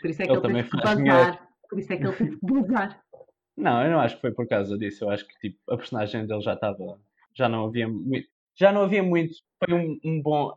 Por 0.00 0.10
isso 0.10 0.22
é 0.22 0.26
que 0.26 0.32
Ele 0.32 0.38
ele, 0.38 0.40
também 0.42 0.62
teve 0.64 0.70
que 0.70 0.82
bazar. 0.82 1.48
Por 1.68 1.78
isso 1.78 1.92
é 1.92 1.96
que 1.96 2.06
ele 2.06 2.16
teve 2.16 2.36
que 2.38 2.46
bazar. 2.46 3.00
Não, 3.56 3.82
eu 3.84 3.90
não 3.90 4.00
acho 4.00 4.16
que 4.16 4.20
foi 4.20 4.32
por 4.32 4.46
causa 4.48 4.76
disso. 4.76 5.04
Eu 5.04 5.10
acho 5.10 5.26
que 5.26 5.34
tipo, 5.38 5.58
a 5.72 5.76
personagem 5.76 6.26
dele 6.26 6.40
já 6.40 6.54
estava. 6.54 6.98
Já 7.34 7.48
não 7.48 7.66
havia 7.66 7.88
muito. 7.88 8.28
Já 8.54 8.72
não 8.72 8.82
havia 8.82 9.02
muito. 9.02 9.34
Foi 9.64 9.74
um, 9.74 9.98
um 10.04 10.22
bom. 10.22 10.52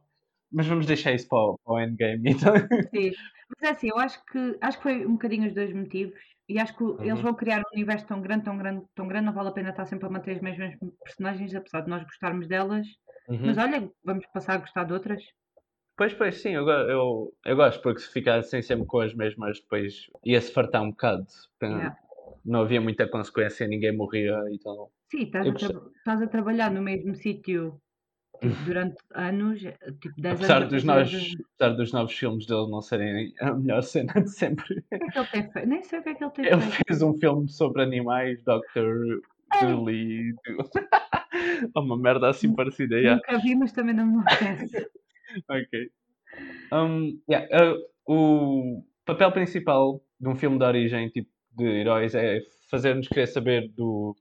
Mas 0.52 0.66
vamos 0.66 0.86
deixar 0.88 1.14
isso 1.14 1.28
para 1.28 1.38
o, 1.38 1.60
para 1.64 1.74
o 1.74 1.80
endgame. 1.82 2.32
Então. 2.32 2.54
Sim. 2.94 3.12
Mas 3.50 3.70
é 3.70 3.74
assim, 3.74 3.90
eu 3.90 3.98
acho 4.00 4.24
que 4.26 4.58
acho 4.62 4.78
que 4.78 4.84
foi 4.84 5.06
um 5.06 5.14
bocadinho 5.14 5.48
os 5.48 5.54
dois 5.54 5.74
motivos. 5.74 6.20
E 6.48 6.58
acho 6.60 6.76
que 6.76 6.84
o- 6.84 6.98
eles 7.02 7.18
Uhum. 7.18 7.22
vão 7.22 7.34
criar 7.36 7.60
um 7.60 7.74
universo 7.76 8.08
tão 8.08 8.20
grande, 8.22 8.44
tão 8.44 8.58
grande, 8.58 8.84
tão 8.96 9.08
grande, 9.08 9.26
não 9.28 9.34
vale 9.34 9.50
a 9.50 9.52
pena 9.52 9.70
estar 9.70 9.86
sempre 9.86 10.08
a 10.08 10.10
manter 10.10 10.32
as 10.32 10.42
mesmas 10.42 10.74
personagens, 11.04 11.54
apesar 11.54 11.82
de 11.82 11.90
nós 11.90 12.04
gostarmos 12.04 12.48
delas. 12.48 12.88
Uhum. 13.28 13.40
Mas 13.46 13.58
olha, 13.58 13.92
vamos 14.04 14.26
passar 14.34 14.54
a 14.56 14.58
gostar 14.58 14.84
de 14.86 14.94
outras. 14.94 15.22
Pois, 16.00 16.14
pois, 16.14 16.42
sim, 16.42 16.52
eu, 16.52 16.66
eu, 16.66 17.34
eu 17.46 17.56
gosto, 17.58 17.82
porque 17.82 18.00
se 18.00 18.10
ficassem 18.10 18.62
sempre 18.62 18.86
com 18.86 19.02
as 19.02 19.14
mesmas, 19.14 19.60
depois 19.60 20.10
ia-se 20.24 20.50
fartar 20.50 20.82
um 20.82 20.92
bocado. 20.92 21.28
Yeah. 21.62 21.94
Não 22.46 22.62
havia 22.62 22.80
muita 22.80 23.06
consequência, 23.06 23.68
ninguém 23.68 23.94
morria 23.94 24.42
e 24.50 24.58
tal. 24.60 24.94
Sim, 25.12 25.24
estás 25.24 25.46
a, 25.46 25.52
estás 25.98 26.22
a 26.22 26.28
trabalhar 26.28 26.72
no 26.72 26.82
mesmo 26.82 27.14
sítio 27.16 27.82
tipo, 28.40 28.56
durante 28.64 28.96
anos, 29.14 29.60
tipo 30.00 30.22
10 30.22 30.36
Apesar 30.36 30.58
anos. 30.60 30.70
dos, 30.70 30.84
novos, 30.86 31.36
apesar 31.58 31.76
dos 31.76 31.92
novos 31.92 32.14
filmes 32.14 32.46
dele 32.46 32.72
não 32.72 32.82
serem 32.82 33.34
a 33.42 33.54
melhor 33.54 33.84
cena 33.84 34.14
de 34.14 34.30
sempre. 34.30 34.80
O 34.80 34.98
que 34.98 35.04
é 35.04 35.10
que 35.10 35.20
ele 35.20 35.28
tem 35.28 35.52
feito? 35.52 35.68
Nem 35.68 35.84
sei 35.84 36.00
o 36.00 36.04
que 36.04 36.10
é 36.10 36.16
que 36.16 36.24
ele 36.24 36.32
tem 36.32 36.46
Ele 36.46 36.62
feito. 36.62 36.84
fez 36.88 37.02
um 37.02 37.14
filme 37.16 37.50
sobre 37.50 37.82
animais, 37.84 38.42
Dr. 38.46 39.20
Dooley. 39.60 40.34
uma 41.76 41.98
merda 41.98 42.30
assim 42.30 42.56
parecida. 42.56 42.96
yeah. 42.96 43.22
Nunca 43.22 43.44
vi, 43.44 43.54
mas 43.54 43.74
também 43.74 43.94
não 43.94 44.06
me 44.06 44.22
apetece. 44.22 44.90
Ok. 45.50 45.92
Um, 46.72 47.20
yeah, 47.30 47.48
uh, 47.74 47.78
o 48.08 48.84
papel 49.06 49.32
principal 49.32 50.02
de 50.20 50.30
um 50.30 50.36
filme 50.36 50.58
de 50.58 50.66
origem 50.66 51.10
tipo 51.10 51.30
de 51.54 51.66
heróis 51.66 52.16
é 52.16 52.42
fazer-nos 52.70 53.08
querer 53.08 53.28
saber 53.28 53.70
do, 53.70 54.16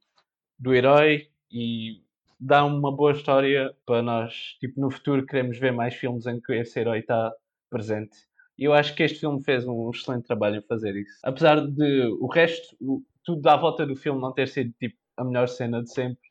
do 0.59 0.75
herói 0.75 1.29
e 1.51 2.03
dar 2.41 2.65
uma 2.65 2.95
boa 2.95 3.13
história 3.13 3.75
para 3.87 4.03
nós, 4.03 4.57
tipo, 4.61 4.81
no 4.81 4.91
futuro 4.91 5.27
queremos 5.27 5.59
ver 5.59 5.73
mais 5.73 5.95
filmes 5.95 6.27
em 6.27 6.41
que 6.41 6.53
esse 6.55 6.79
herói 6.81 7.01
está 7.01 7.33
presente. 7.71 8.17
E 8.59 8.65
eu 8.65 8.73
acho 8.75 8.95
que 8.95 9.03
este 9.03 9.21
filme 9.21 9.43
fez 9.45 9.67
um 9.67 9.91
excelente 9.91 10.27
trabalho 10.27 10.57
em 10.57 10.63
fazer 10.63 10.97
isso. 10.97 11.19
Apesar 11.25 11.61
de 11.67 12.03
o 12.21 12.27
resto, 12.29 12.77
o- 12.81 13.03
tudo 13.25 13.47
à 13.49 13.57
volta 13.57 13.87
do 13.87 13.97
filme 13.97 14.21
não 14.21 14.33
ter 14.33 14.49
sido 14.49 14.73
tipo 14.81 14.97
a 15.17 15.25
melhor 15.25 15.49
cena 15.49 15.83
de 15.83 15.93
sempre 15.93 16.23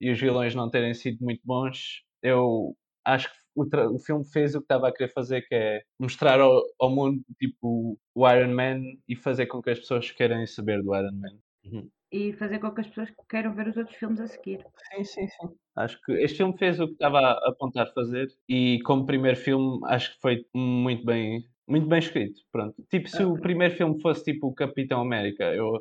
e 0.00 0.10
os 0.10 0.20
vilões 0.20 0.54
não 0.54 0.70
terem 0.70 0.94
sido 0.94 1.18
muito 1.24 1.40
bons, 1.44 2.02
eu 2.22 2.76
acho 3.04 3.28
que 3.30 3.36
o, 3.56 3.94
o 3.94 3.98
filme 3.98 4.24
fez 4.24 4.54
o 4.54 4.58
que 4.58 4.64
estava 4.64 4.88
a 4.88 4.92
querer 4.92 5.10
fazer, 5.12 5.42
que 5.42 5.54
é 5.54 5.82
mostrar 5.98 6.40
ao, 6.40 6.62
ao 6.78 6.90
mundo 6.90 7.22
tipo 7.38 7.98
o 8.14 8.30
Iron 8.30 8.54
Man 8.54 8.80
e 9.08 9.16
fazer 9.16 9.46
com 9.46 9.62
que 9.62 9.70
as 9.70 9.80
pessoas 9.80 10.10
queiram 10.10 10.46
saber 10.46 10.82
do 10.82 10.94
Iron 10.94 11.12
Man. 11.12 11.38
Uhum. 11.64 11.90
E 12.12 12.32
fazer 12.34 12.60
com 12.60 12.70
que 12.70 12.82
as 12.82 12.86
pessoas 12.86 13.12
queiram 13.28 13.54
ver 13.54 13.68
os 13.68 13.76
outros 13.76 13.96
filmes 13.96 14.20
a 14.20 14.26
seguir. 14.26 14.64
Sim, 14.92 15.04
sim, 15.04 15.28
sim. 15.28 15.48
Acho 15.74 16.00
que 16.02 16.12
este 16.12 16.36
filme 16.36 16.56
fez 16.56 16.78
o 16.78 16.86
que 16.86 16.92
estava 16.92 17.18
a 17.18 17.48
apontar 17.48 17.92
fazer 17.92 18.28
e 18.48 18.78
como 18.84 19.06
primeiro 19.06 19.36
filme 19.36 19.80
acho 19.86 20.14
que 20.14 20.20
foi 20.20 20.46
muito 20.54 21.04
bem, 21.04 21.44
muito 21.66 21.88
bem 21.88 21.98
escrito. 21.98 22.40
Pronto. 22.52 22.80
Tipo, 22.88 23.08
se 23.08 23.24
o 23.24 23.34
primeiro 23.40 23.74
filme 23.74 24.00
fosse 24.00 24.24
tipo 24.24 24.46
o 24.46 24.54
Capitão 24.54 25.00
América, 25.00 25.44
eu 25.54 25.80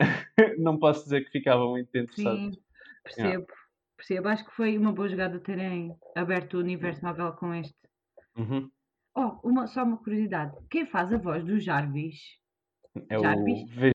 não 0.58 0.78
posso 0.78 1.04
dizer 1.04 1.24
que 1.24 1.30
ficava 1.30 1.66
muito 1.68 1.96
interessado. 1.96 2.52
Sim, 2.52 2.60
percebo. 3.04 3.46
Percebo. 3.98 4.28
Acho 4.28 4.44
que 4.44 4.52
foi 4.54 4.78
uma 4.78 4.92
boa 4.92 5.08
jogada 5.08 5.40
terem 5.40 5.94
aberto 6.16 6.54
o 6.54 6.60
universo 6.60 7.02
Marvel 7.04 7.32
com 7.32 7.52
este. 7.52 7.76
Uhum. 8.36 8.70
Oh, 9.16 9.40
uma, 9.46 9.66
só 9.66 9.82
uma 9.82 9.98
curiosidade. 9.98 10.56
Quem 10.70 10.86
faz 10.86 11.12
a 11.12 11.18
voz 11.18 11.44
do 11.44 11.58
Jarvis 11.58 12.14
É 13.10 13.18
Já 13.18 13.34
o 13.34 13.44
viste? 13.44 13.70
Vi- 13.74 13.92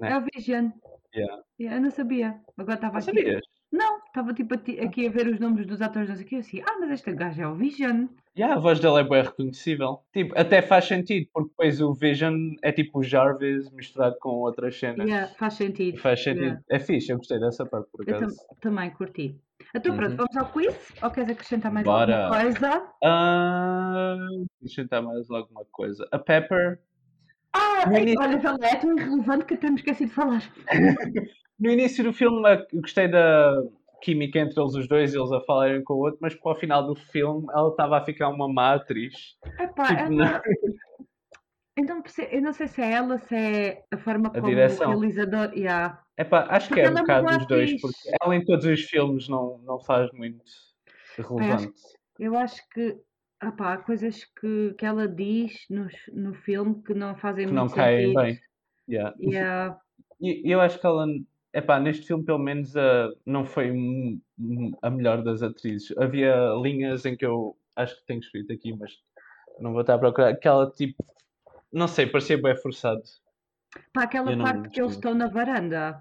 Né? 0.00 0.10
é 0.12 0.16
o 0.18 0.24
Vision. 0.34 0.70
Yeah. 1.14 1.42
Eu 1.58 1.80
não 1.82 1.90
sabia. 1.90 2.40
Agora 2.56 2.74
estava 2.76 2.96
aqui. 2.96 3.04
sabias? 3.04 3.42
Não, 3.72 3.98
estava 4.06 4.34
tipo 4.34 4.54
aqui 4.54 5.06
a 5.06 5.10
ver 5.10 5.26
os 5.28 5.40
nomes 5.40 5.66
dos 5.66 5.80
atores, 5.80 6.08
não 6.10 6.16
sei 6.16 6.26
o. 6.26 6.34
Eu 6.34 6.38
assim, 6.40 6.60
ah, 6.60 6.76
mas 6.78 6.90
este 6.90 7.12
gajo 7.14 7.40
é 7.40 7.48
o 7.48 7.54
Vision. 7.54 8.06
Yeah, 8.36 8.56
a 8.56 8.58
voz 8.60 8.78
dele 8.80 9.00
é 9.00 9.04
bem 9.04 9.22
reconhecível. 9.22 10.00
Tipo, 10.12 10.38
até 10.38 10.60
faz 10.60 10.84
sentido, 10.86 11.28
porque 11.32 11.48
depois 11.50 11.80
o 11.80 11.92
Vision 11.94 12.34
é 12.62 12.70
tipo 12.70 12.98
o 12.98 13.02
Jarvis 13.02 13.70
misturado 13.72 14.16
com 14.20 14.28
outras 14.30 14.78
cenas. 14.78 15.06
Yeah, 15.08 15.32
faz 15.38 15.54
sentido. 15.54 15.98
faz 15.98 16.22
sentido. 16.22 16.42
Yeah. 16.44 16.60
É 16.70 16.78
fixe, 16.78 17.10
eu 17.12 17.16
gostei 17.16 17.38
dessa 17.40 17.64
parte, 17.64 17.88
por 17.90 18.06
Eu 18.06 18.16
acaso. 18.16 18.36
tam- 18.36 18.56
também 18.60 18.90
curti. 18.90 19.36
Então 19.74 19.96
pronto, 19.96 20.10
Uhum. 20.10 20.16
vamos 20.16 20.36
ao 20.36 20.46
quiz? 20.52 20.92
Ou 21.02 21.10
queres 21.10 21.30
acrescentar 21.30 21.72
mais 21.72 21.84
Bora. 21.86 22.26
alguma 22.26 22.42
coisa? 22.42 22.92
Eu 24.62 24.74
tentar 24.76 25.02
mais 25.02 25.30
alguma 25.30 25.64
coisa. 25.70 26.06
A 26.12 26.18
Pepper. 26.18 26.78
Ah, 27.54 27.86
No 27.86 27.98
início- 27.98 28.20
olha, 28.20 28.66
é 28.66 28.76
tão 28.76 28.96
irrelevante 28.98 29.44
que 29.44 29.54
até 29.54 29.68
me 29.68 29.76
esqueci 29.76 30.06
de 30.06 30.12
falar. 30.12 30.42
No 31.60 31.70
início 31.70 32.02
do 32.02 32.12
filme 32.12 32.42
eu 32.72 32.80
gostei 32.80 33.06
da 33.06 33.54
química 34.00 34.40
entre 34.40 34.60
eles 34.60 34.74
os 34.74 34.88
dois, 34.88 35.14
eles 35.14 35.30
a 35.30 35.40
falarem 35.42 35.84
com 35.84 35.94
o 35.94 35.98
outro, 35.98 36.18
mas 36.20 36.34
para 36.34 36.50
o 36.50 36.56
final 36.56 36.84
do 36.84 36.96
filme 36.96 37.46
ela 37.54 37.68
estava 37.68 37.98
a 37.98 38.04
ficar 38.04 38.30
uma 38.30 38.52
má 38.52 38.74
atriz. 38.74 39.36
Epá, 39.60 39.86
Tipo, 39.86 40.00
ela- 40.00 40.08
não- 40.10 40.40
Então, 41.78 42.02
eu 42.30 42.42
não 42.42 42.52
sei 42.52 42.66
se 42.66 42.82
é 42.82 42.92
ela, 42.92 43.16
se 43.18 43.34
é 43.36 43.84
a 43.92 43.96
forma 43.96 44.28
como 44.30 44.44
direção. 44.46 44.88
o 44.88 44.98
realizador. 44.98 45.52
Yeah. 45.56 46.02
Epá, 46.18 46.46
acho 46.50 46.68
que 46.68 46.74
Porque 46.74 46.80
é 46.86 46.90
um 46.90 46.98
é 46.98 47.00
bocado 47.00 47.26
dos 47.38 47.46
dois, 47.46 47.62
atriz. 47.70 47.80
porque 47.80 48.10
ela 48.20 48.34
em 48.36 48.44
todos 48.44 48.64
os 48.66 48.80
filmes 48.82 49.28
não, 49.28 49.58
não 49.58 49.78
faz 49.78 50.10
muito 50.12 50.42
relevante. 51.16 51.72
Eu 52.18 52.36
acho 52.36 52.60
que 52.70 52.96
epá, 53.42 53.74
há 53.74 53.76
coisas 53.78 54.24
que, 54.24 54.74
que 54.78 54.84
ela 54.86 55.06
diz 55.08 55.66
no, 55.70 55.88
no 56.12 56.34
filme 56.34 56.82
que 56.82 56.94
não 56.94 57.16
fazem 57.16 57.46
Que 57.46 57.52
muito 57.52 57.68
não 57.70 57.74
caem 57.74 58.00
sentido. 58.14 58.20
bem. 58.22 58.40
Yeah. 58.88 59.14
Yeah. 59.20 59.78
E 60.20 60.50
eu 60.50 60.60
acho 60.60 60.78
que 60.78 60.86
ela, 60.86 61.06
epá, 61.52 61.80
neste 61.80 62.06
filme 62.06 62.24
pelo 62.24 62.38
menos 62.38 62.76
a, 62.76 63.10
não 63.26 63.44
foi 63.44 63.72
a 64.82 64.90
melhor 64.90 65.22
das 65.22 65.42
atrizes. 65.42 65.96
Havia 65.98 66.34
linhas 66.62 67.04
em 67.04 67.16
que 67.16 67.24
eu 67.26 67.56
acho 67.76 67.96
que 67.98 68.06
tenho 68.06 68.20
escrito 68.20 68.52
aqui, 68.52 68.72
mas 68.76 68.92
não 69.60 69.72
vou 69.72 69.80
estar 69.82 69.94
a 69.94 69.98
procurar, 69.98 70.34
que 70.36 70.46
ela 70.48 70.70
tipo, 70.70 71.04
não 71.72 71.88
sei, 71.88 72.06
parecia 72.06 72.40
bem 72.40 72.56
forçado. 72.56 73.02
Pá, 73.92 74.02
aquela 74.04 74.36
parte 74.36 74.68
que 74.68 74.80
eles 74.80 74.92
estão 74.92 75.14
na 75.14 75.28
varanda 75.28 76.00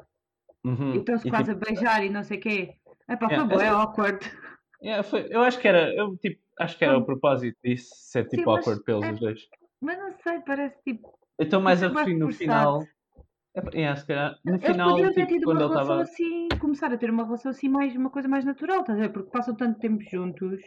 Uhum. 0.64 0.94
e 0.94 0.98
estão-se 1.00 1.28
quase 1.28 1.54
tipo, 1.56 1.66
a 1.66 1.70
beijar 1.74 2.06
e 2.06 2.10
não 2.10 2.24
sei 2.24 2.38
o 2.38 2.42
quê. 2.42 2.76
É 3.08 3.16
pá, 3.16 3.26
Yeah, 3.28 3.48
foi 3.50 3.58
bué 3.58 3.66
essa- 3.66 3.76
awkward. 3.78 4.32
yeah, 4.84 5.04
foi- 5.04 5.28
eu 5.32 5.42
acho 5.42 5.60
que 5.60 5.68
era, 5.68 5.92
eu 5.96 6.16
tipo, 6.18 6.40
acho 6.64 6.78
que 6.78 6.86
era 6.86 6.98
o 6.98 7.06
propósito 7.06 7.58
disso, 7.64 7.90
ser 7.94 8.24
Sim, 8.30 8.38
tipo 8.38 8.50
mas 8.52 8.58
awkward 8.60 8.84
pelos 8.84 9.06
é- 9.06 9.14
dois. 9.14 9.42
Mas 9.82 9.98
não 9.98 10.12
sei, 10.24 10.40
parece 10.42 10.82
tipo. 10.84 11.18
Eu 11.40 11.46
estou 11.46 11.60
mais 11.62 11.82
é 11.82 11.88
referir 11.88 12.16
no 12.18 12.32
final. 12.32 12.86
Yeah, 13.74 14.00
se 14.00 14.08
calhar, 14.08 14.36
no 14.46 14.54
Eles 14.56 14.66
final, 14.66 14.90
podiam 14.92 15.12
ter 15.14 15.26
tipo, 15.26 15.34
tido 15.40 15.44
uma 15.52 15.60
relação 15.60 15.82
estava. 15.82 16.02
assim, 16.04 16.48
começar 16.60 16.94
a 16.94 16.98
ter 16.98 17.10
uma 17.10 17.26
relação 17.26 17.52
assim, 17.52 17.68
mais, 17.68 17.94
uma 17.96 18.10
coisa 18.10 18.28
mais 18.30 18.46
natural, 18.46 18.80
estás 18.82 18.98
a 18.98 19.02
ver? 19.02 19.10
Porque 19.12 19.30
passam 19.30 19.56
tanto 19.56 19.78
tempo 19.80 20.02
juntos. 20.10 20.62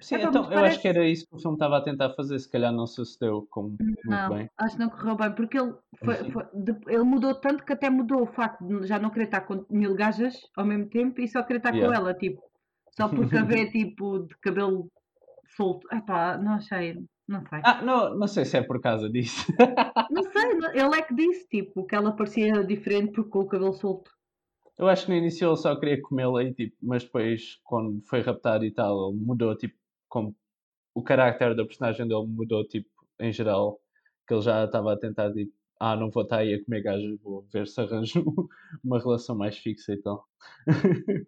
Sim, 0.00 0.16
então 0.16 0.32
eu 0.32 0.40
acho 0.42 0.48
que 0.48 0.54
parece- 0.54 0.88
era 0.88 1.06
isso 1.06 1.26
que 1.28 1.36
o 1.36 1.38
filme 1.38 1.56
estava 1.56 1.76
a 1.78 1.82
tentar 1.82 2.10
fazer, 2.14 2.38
se 2.38 2.50
calhar 2.50 2.72
não 2.72 2.86
sucedeu 2.86 3.46
como 3.50 3.76
muito 3.80 4.00
Não, 4.06 4.28
bem. 4.30 4.50
acho 4.58 4.76
que 4.76 4.82
não 4.82 4.90
correu 4.90 5.16
bem, 5.16 5.32
porque 5.32 5.58
ele, 5.58 5.74
foi- 6.02 6.14
Sim. 6.16 6.30
foi- 6.32 6.46
ele 6.88 7.02
mudou 7.04 7.34
tanto 7.34 7.64
que 7.64 7.72
até 7.74 7.90
mudou 7.90 8.22
o 8.22 8.26
facto 8.26 8.64
de 8.66 8.86
já 8.86 8.98
não 8.98 9.10
querer 9.10 9.26
estar 9.26 9.42
com 9.42 9.64
mil 9.70 9.94
gajas 9.94 10.34
ao 10.56 10.64
mesmo 10.64 10.88
tempo 10.88 11.20
e 11.20 11.28
só 11.28 11.42
querer 11.42 11.58
estar 11.58 11.70
com 11.72 11.76
Yeah. 11.78 11.96
ela, 11.98 12.14
tipo, 12.14 12.42
só 12.96 13.08
porque 13.08 13.36
a 13.36 13.42
ver 13.44 13.70
tipo 13.72 14.20
de 14.20 14.34
cabelo 14.38 14.88
solto. 15.56 15.86
Epá, 15.92 16.36
não 16.38 16.54
achei, 16.54 16.94
não 17.26 17.40
sei. 17.46 17.60
Ah, 17.64 17.82
não, 17.82 18.14
não 18.16 18.26
sei 18.26 18.44
se 18.44 18.56
é 18.56 18.62
por 18.62 18.80
causa 18.80 19.08
disso. 19.08 19.46
Não 20.10 20.22
sei, 20.22 20.80
ele 20.80 20.94
é 20.96 21.02
que 21.02 21.14
disse, 21.14 21.48
tipo, 21.48 21.84
que 21.86 21.94
ela 21.94 22.14
parecia 22.14 22.64
diferente 22.64 23.12
porque 23.12 23.30
com 23.30 23.40
o 23.40 23.46
cabelo 23.46 23.72
solto. 23.72 24.10
Eu 24.78 24.88
acho 24.88 25.06
que 25.06 25.12
no 25.12 25.18
início 25.18 25.48
ele 25.48 25.56
só 25.56 25.74
queria 25.76 26.02
comê-la 26.02 26.42
e 26.42 26.52
tipo, 26.52 26.76
mas 26.82 27.04
depois 27.04 27.60
quando 27.62 28.02
foi 28.06 28.20
raptado 28.20 28.64
e 28.64 28.72
tal, 28.72 29.10
ele 29.10 29.20
mudou 29.20 29.56
tipo, 29.56 29.76
como 30.08 30.36
o 30.94 31.02
carácter 31.02 31.54
da 31.54 31.64
personagem 31.64 32.06
dele 32.06 32.26
mudou 32.26 32.66
tipo, 32.66 32.88
em 33.20 33.32
geral, 33.32 33.80
que 34.26 34.34
ele 34.34 34.42
já 34.42 34.64
estava 34.64 34.92
a 34.92 34.98
tentar 34.98 35.32
tipo, 35.32 35.52
ah, 35.92 35.96
não 35.96 36.10
vou 36.10 36.22
estar 36.22 36.38
aí 36.38 36.54
a 36.54 36.64
comer 36.64 36.82
gajos, 36.82 37.20
vou 37.20 37.42
ver 37.52 37.66
se 37.66 37.80
arranjo 37.80 38.24
uma 38.84 38.98
relação 38.98 39.36
mais 39.36 39.58
fixa 39.58 39.92
e 39.92 39.96
tal. 40.00 40.26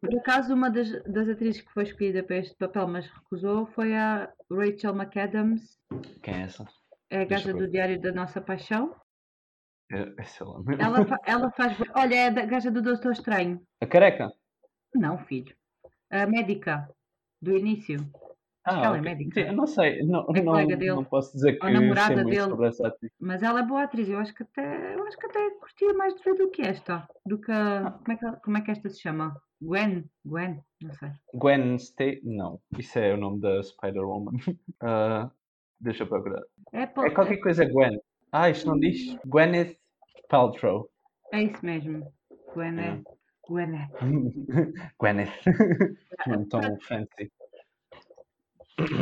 Por 0.00 0.18
acaso, 0.18 0.54
uma 0.54 0.70
das, 0.70 0.90
das 1.04 1.28
atrizes 1.28 1.60
que 1.62 1.72
foi 1.72 1.84
escolhida 1.84 2.22
para 2.22 2.36
este 2.36 2.54
papel, 2.56 2.86
mas 2.88 3.06
recusou, 3.06 3.66
foi 3.66 3.94
a 3.94 4.32
Rachel 4.50 4.94
McAdams, 4.94 5.78
Quem 6.22 6.34
é 6.34 6.42
essa? 6.42 6.64
é 7.10 7.22
a 7.22 7.24
gaja 7.24 7.50
eu 7.50 7.56
do 7.58 7.68
Diário 7.68 8.00
da 8.00 8.12
Nossa 8.12 8.40
Paixão. 8.40 8.94
É, 9.92 9.98
lá. 10.40 10.60
Ela, 10.78 11.06
fa- 11.06 11.20
ela 11.26 11.50
faz. 11.52 11.76
Olha, 11.94 12.14
é 12.14 12.26
a 12.26 12.30
gaja 12.30 12.70
do 12.70 12.82
Doutor 12.82 13.12
Estranho. 13.12 13.62
A 13.80 13.86
careca? 13.86 14.32
Não, 14.94 15.18
filho. 15.18 15.54
A 16.10 16.26
médica 16.26 16.88
do 17.40 17.56
início. 17.56 17.98
Acho 18.66 18.80
que 18.80 18.84
ela 18.86 18.96
é 18.96 19.00
ok. 19.00 19.14
médica. 19.14 19.40
Sim, 19.40 19.46
eu 19.48 19.52
não 19.54 19.66
sei, 19.66 20.02
não, 20.02 20.26
É 20.34 20.42
não, 20.42 20.66
dele. 20.66 20.86
não 20.86 21.04
posso 21.04 21.32
dizer 21.32 21.52
que 21.58 21.70
namorada 21.70 22.06
sei 22.08 22.16
muito 22.16 22.30
dele. 22.36 22.50
sobre 22.50 22.66
essa 22.66 22.88
atriz. 22.88 23.12
Mas 23.20 23.42
ela 23.42 23.60
é 23.60 23.62
boa 23.62 23.82
atriz. 23.84 24.08
Eu 24.08 24.18
acho 24.18 24.34
que 24.34 24.42
até, 24.42 24.94
eu 24.96 25.06
acho 25.06 25.16
que 25.16 25.26
até 25.26 25.50
curtia 25.60 25.94
mais 25.94 26.14
de 26.14 26.22
ver 26.22 26.34
do 26.34 26.50
que 26.50 26.62
esta. 26.62 27.08
Do 27.24 27.38
que. 27.38 27.52
a- 27.52 27.92
Como 28.04 28.12
é 28.12 28.16
que, 28.16 28.40
como 28.42 28.58
é 28.58 28.60
que 28.60 28.70
esta 28.72 28.90
se 28.90 29.00
chama? 29.00 29.40
Gwen? 29.62 30.04
Gwen? 30.24 30.60
Não 30.82 30.92
sei. 30.94 31.10
Gwen 31.34 31.76
Stacy? 31.76 32.20
Não, 32.24 32.60
isso 32.76 32.98
é 32.98 33.14
o 33.14 33.16
nome 33.16 33.40
da 33.40 33.62
Spider-Woman. 33.62 34.32
Ah, 34.82 35.30
deixa 35.80 36.02
eu 36.02 36.08
procurar. 36.08 36.42
É, 36.72 36.82
É 36.82 36.86
qualquer 36.86 37.38
coisa 37.38 37.64
Gwen. 37.64 37.98
Ah, 38.32 38.50
isto 38.50 38.66
não 38.68 38.78
diz? 38.78 39.16
Gwyneth 39.24 39.76
Paltrow. 40.28 40.90
é 41.32 41.42
isso 41.44 41.64
mesmo. 41.64 42.12
Gwen 42.52 42.78
é. 42.80 42.82
É. 42.88 42.90
É. 42.90 43.00
Gwyneth. 44.98 45.30
Não 46.26 46.44
tão 46.50 46.60
fancy. 46.80 47.30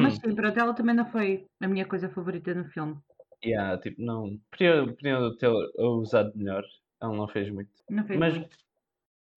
Mas 0.00 0.14
sim, 0.14 0.34
pronto, 0.34 0.58
ela 0.58 0.74
também 0.74 0.94
não 0.94 1.06
foi 1.06 1.46
a 1.60 1.66
minha 1.68 1.84
coisa 1.84 2.08
favorita 2.08 2.54
no 2.54 2.64
filme. 2.66 2.96
Yeah, 3.44 3.78
tipo, 3.78 4.00
não. 4.00 4.38
Podia, 4.50 4.86
podiam 4.86 5.36
ter 5.36 5.50
usado 5.78 6.32
melhor. 6.36 6.64
Ela 7.00 7.14
não 7.14 7.28
fez 7.28 7.50
muito. 7.50 7.70
Não 7.90 8.04
fez 8.04 8.18
Mas, 8.18 8.34
muito. 8.34 8.56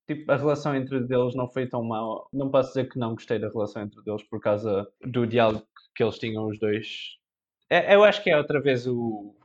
tipo, 0.08 0.32
a 0.32 0.38
relação 0.38 0.76
entre 0.76 0.98
eles 0.98 1.36
não 1.36 1.50
foi 1.50 1.68
tão 1.68 1.84
mal. 1.84 2.30
Não 2.32 2.50
posso 2.50 2.70
dizer 2.70 2.90
que 2.90 3.00
não 3.00 3.16
gostei 3.16 3.40
da 3.40 3.50
relação 3.50 3.82
entre 3.84 4.00
eles 4.06 4.24
por 4.24 4.40
causa 4.40 4.88
do 5.02 5.26
diálogo 5.26 5.66
que 5.96 6.04
eles 6.04 6.18
tinham 6.20 6.48
os 6.48 6.60
dois. 6.60 7.18
É- 7.70 7.96
eu 7.96 8.04
acho 8.04 8.24
que 8.24 8.30
é 8.30 8.38
outra 8.38 8.62
vez 8.62 8.88
o 8.88 9.36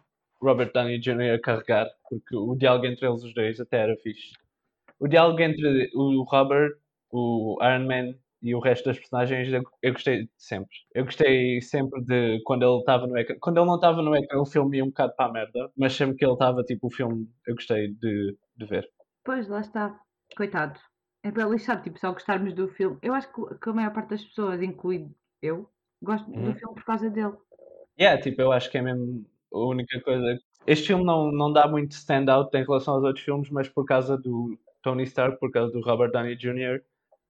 Robert 0.41 0.73
Downey 0.73 0.99
Jr. 1.01 1.35
a 1.35 1.41
carregar, 1.41 1.89
porque 2.09 2.37
o 2.37 2.55
diálogo 2.55 2.87
entre 2.87 3.07
eles 3.07 3.25
os 3.25 3.35
dois 3.35 3.59
até 3.59 3.79
era 3.79 3.97
fixe. 3.97 4.33
O 5.01 5.09
diálogo 5.09 5.41
entre 5.41 5.91
o 5.95 6.23
Robert, 6.23 6.77
o 7.11 7.59
Iron 7.63 7.87
Man 7.87 8.15
e 8.43 8.55
o 8.55 8.61
resto 8.61 8.87
das 8.87 8.99
personagens 8.99 9.53
eu, 9.53 9.63
eu 9.83 9.93
gostei 9.93 10.29
sempre. 10.37 10.75
Eu 10.95 11.05
gostei 11.05 11.61
sempre 11.61 12.03
de 12.05 12.41
quando 12.45 12.65
ele 12.65 12.79
estava 12.79 13.07
no 13.07 13.17
ecrã. 13.17 13.37
Quando 13.41 13.59
ele 13.59 13.67
não 13.67 13.77
estava 13.77 14.03
no 14.03 14.17
ecrã, 14.17 14.41
o 14.41 14.47
filme 14.47 14.79
ia 14.79 14.85
um 14.85 14.89
bocado 14.89 15.15
para 15.17 15.27
a 15.27 15.33
merda, 15.33 15.71
mas 15.77 15.93
sempre 15.95 16.17
que 16.17 16.25
ele 16.25 16.33
estava, 16.33 16.63
tipo, 16.65 16.89
o 16.89 16.91
filme 16.91 17.29
eu 17.47 17.55
gostei 17.55 17.89
de, 17.95 18.37
de 18.57 18.67
ver. 18.67 18.89
Pois, 19.25 19.49
lá 19.49 19.61
está. 19.61 19.99
Coitado. 20.37 20.79
É 21.23 21.31
para 21.31 21.47
lixar, 21.49 21.83
tipo, 21.83 21.99
só 21.99 22.13
gostarmos 22.13 22.53
do 22.55 22.69
filme. 22.69 22.99
Eu 23.03 23.15
acho 23.15 23.29
que, 23.33 23.71
a 23.71 23.73
maior 23.73 23.93
parte 23.93 24.11
das 24.11 24.25
pessoas, 24.25 24.61
incluindo 24.61 25.15
eu, 25.41 25.69
gosto 26.03 26.29
Uhum. 26.31 26.53
do 26.53 26.55
filme 26.59 26.75
por 26.75 26.85
causa 26.85 27.09
dele. 27.11 27.35
Yeah, 27.99 28.21
tipo, 28.21 28.41
eu 28.41 28.51
acho 28.53 28.71
que 28.71 28.79
é 28.79 28.83
mesmo 28.83 29.25
a 29.53 29.59
única 29.59 30.01
coisa. 30.01 30.39
Este 30.67 30.89
filme 30.89 31.05
não, 31.05 31.31
não 31.31 31.53
dá 31.53 31.69
muito 31.69 31.93
stand-out 31.93 32.57
em 32.57 32.65
relação 32.65 32.95
aos 32.95 33.05
outros 33.05 33.25
filmes, 33.25 33.51
mas 33.51 33.69
por 33.69 33.85
causa 33.85 34.17
do 34.17 34.59
Tony 34.83 35.05
Stark, 35.05 35.39
por 35.39 35.51
causa 35.51 35.73
do 35.73 35.81
Robert 35.81 36.11
Downey 36.11 36.37
Jr., 36.37 36.83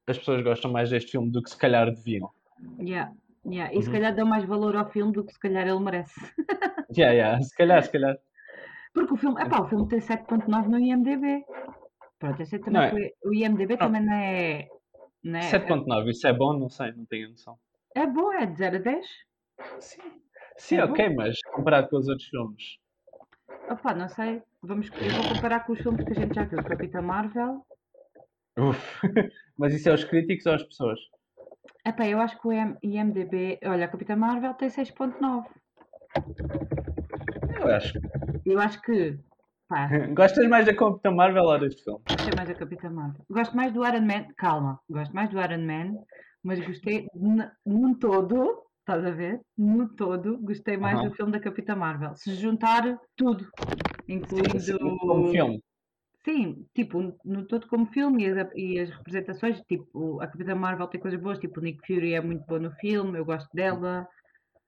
as 0.06 0.18
pessoas 0.18 0.42
gostam 0.42 0.70
mais 0.70 0.90
deste 0.90 1.12
filme 1.12 1.30
do 1.30 1.42
que 1.42 1.50
se 1.50 1.56
calhar 1.56 1.86
deviam. 1.86 2.30
Yeah. 2.78 3.12
Yeah. 3.46 3.72
E 3.74 3.80
se 3.82 3.88
Uhum. 3.88 3.92
calhar 3.94 4.14
dão 4.14 4.26
mais 4.26 4.44
valor 4.44 4.76
ao 4.76 4.88
filme 4.90 5.12
do 5.12 5.24
que 5.24 5.32
se 5.32 5.38
calhar 5.38 5.66
ele 5.66 5.80
merece. 5.80 6.14
Yeah, 6.94 7.12
yeah, 7.14 7.40
se 7.42 7.56
calhar, 7.56 7.82
se 7.82 7.90
calhar. 7.90 8.18
Porque 8.92 9.14
o 9.14 9.16
filme, 9.16 9.40
epá, 9.40 9.62
o 9.62 9.68
filme 9.68 9.88
tem 9.88 9.98
7.9 9.98 10.68
no 10.68 10.78
IMDB. 10.78 11.42
Pronto, 12.18 12.38
eu 12.40 12.44
sei 12.44 12.58
também 12.58 12.72
Não 12.92 12.98
é- 12.98 13.10
o 13.24 13.32
IMDB 13.32 13.78
também 13.78 14.04
não 14.04 14.12
é. 14.12 14.68
Não 15.24 15.38
é, 15.38 15.42
7.9, 15.50 16.10
isso 16.10 16.26
é 16.26 16.32
bom? 16.34 16.52
Não 16.52 16.68
sei, 16.68 16.92
não 16.92 17.06
tenho 17.06 17.30
noção. 17.30 17.58
é 17.94 18.06
bom, 18.06 18.30
é 18.34 18.44
de 18.44 18.58
0 18.58 18.76
a 18.76 18.78
10. 18.80 19.06
Sim, 20.58 20.76
É 20.76 20.84
ok, 20.84 21.08
mas 21.14 21.38
comparado 21.54 21.88
com 21.88 21.96
os 21.96 22.08
outros 22.08 22.28
filmes. 22.28 22.76
Opá, 23.70 23.94
não 23.94 24.08
sei. 24.10 24.42
Vamos, 24.60 24.90
eu 25.00 25.12
vou 25.12 25.28
comparar 25.34 25.60
com 25.60 25.72
os 25.72 25.80
filmes 25.80 26.04
que 26.04 26.12
a 26.12 26.16
gente 26.16 26.34
já 26.34 26.44
viu. 26.44 26.62
Capitã 26.62 27.00
Marvel. 27.00 27.64
Uf. 28.58 29.00
Mas 29.58 29.74
isso 29.74 29.88
é 29.88 29.94
os 29.94 30.04
críticos 30.04 30.46
ou 30.46 30.54
as 30.54 30.62
pessoas? 30.62 30.98
Epá, 31.86 32.06
eu 32.06 32.20
acho 32.20 32.40
que 32.40 32.48
o 32.48 32.52
IM- 32.52 32.76
IMDB. 32.82 33.58
Olha, 33.64 33.86
a 33.86 33.88
Capitã 33.88 34.16
Marvel 34.16 34.54
tem 34.54 34.68
6.9. 34.68 35.48
Eu 37.60 37.68
acho. 37.68 37.98
Eu 38.44 38.60
acho 38.60 38.80
que. 38.82 39.18
Pá, 39.68 39.88
Gostas 40.14 40.48
mais 40.48 40.66
da 40.66 40.74
Capitã 40.74 41.10
Marvel 41.10 41.44
ou 41.44 41.58
deste 41.58 41.82
filme? 41.84 42.00
gostei 42.08 42.34
mais 42.34 42.48
da 42.48 42.54
Capitã 42.54 42.90
Marvel. 42.90 43.24
Gosto 43.30 43.56
mais 43.56 43.72
do 43.72 43.86
Iron 43.86 44.02
Man. 44.02 44.26
Calma, 44.36 44.80
gosto 44.88 45.14
mais 45.14 45.30
do 45.30 45.40
Iron 45.40 45.64
Man, 45.64 45.94
mas 46.42 46.60
gostei 46.66 47.06
num 47.14 47.94
todo. 47.94 48.62
Estás 48.80 49.04
a 49.04 49.10
ver? 49.12 49.40
No 49.56 49.88
todo, 49.94 50.38
gostei 50.42 50.76
mais 50.76 50.98
Aham. 50.98 51.08
do 51.08 51.14
filme 51.14 51.30
da 51.30 51.38
Capitã 51.38 51.76
Marvel. 51.76 52.16
Se 52.16 52.34
juntar 52.34 52.98
tudo, 53.16 53.48
incluindo. 54.08 54.58
Como 54.98 55.28
filme. 55.30 55.62
Sim, 56.24 56.66
tipo, 56.72 57.18
no 57.24 57.44
todo 57.46 57.66
como 57.66 57.86
filme 57.86 58.24
e 58.24 58.30
as, 58.30 58.48
e 58.54 58.78
as 58.78 58.90
representações, 58.90 59.60
tipo, 59.62 60.20
a 60.20 60.28
Capitã 60.28 60.54
Marvel 60.54 60.86
tem 60.86 61.00
coisas 61.00 61.20
boas, 61.20 61.38
tipo, 61.38 61.58
o 61.58 61.62
Nick 61.62 61.84
Fury 61.84 62.14
é 62.14 62.20
muito 62.20 62.46
bom 62.46 62.60
no 62.60 62.70
filme, 62.72 63.18
eu 63.18 63.24
gosto 63.24 63.48
dela. 63.52 64.06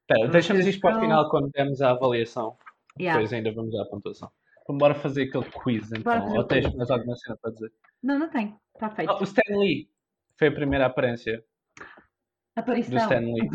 Espera, 0.01 0.27
Os 0.27 0.33
deixamos 0.33 0.67
isto 0.67 0.81
para 0.81 0.99
o 0.99 1.01
final 1.01 1.29
quando 1.31 1.51
dermos 1.51 1.81
a 1.81 1.91
avaliação. 1.91 2.57
Yeah. 2.99 3.19
Depois 3.19 3.33
ainda 3.33 3.53
vamos 3.53 3.75
à 3.77 3.85
pontuação. 3.85 4.31
Vamos 4.67 4.79
embora 4.79 4.95
fazer 4.95 5.25
aquele 5.25 5.45
quiz 5.45 5.93
então. 5.93 6.35
Ou 6.35 6.45
tens 6.45 6.75
mais 6.75 6.91
alguma 6.91 7.15
cena 7.17 7.39
para 7.41 7.53
dizer? 7.53 7.73
Não, 8.03 8.19
não 8.19 8.29
tem, 8.29 8.57
está 8.75 8.91
feito. 8.91 9.11
Ah, 9.11 9.21
o 9.21 9.25
Stan 9.25 9.59
Lee 9.59 9.89
foi 10.37 10.49
a 10.49 10.53
primeira 10.53 10.87
aparência. 10.87 11.45
Aparição. 12.57 12.97
Stan 12.97 13.21
Lee. 13.21 13.49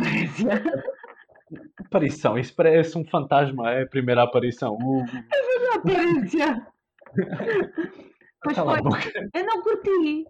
Aparição, 1.85 2.38
isso 2.38 2.55
parece 2.55 2.97
um 2.97 3.03
fantasma, 3.05 3.71
é 3.71 3.83
a 3.83 3.88
primeira 3.88 4.23
aparição. 4.23 4.75
Uh, 4.75 5.03
Aparência. 5.75 6.67
Pois 8.43 8.55
cala 8.55 8.73
a 8.73 8.75
foi. 8.75 8.84
boca. 8.84 9.29
Eu 9.34 9.45
não 9.45 9.62
curti. 9.62 10.25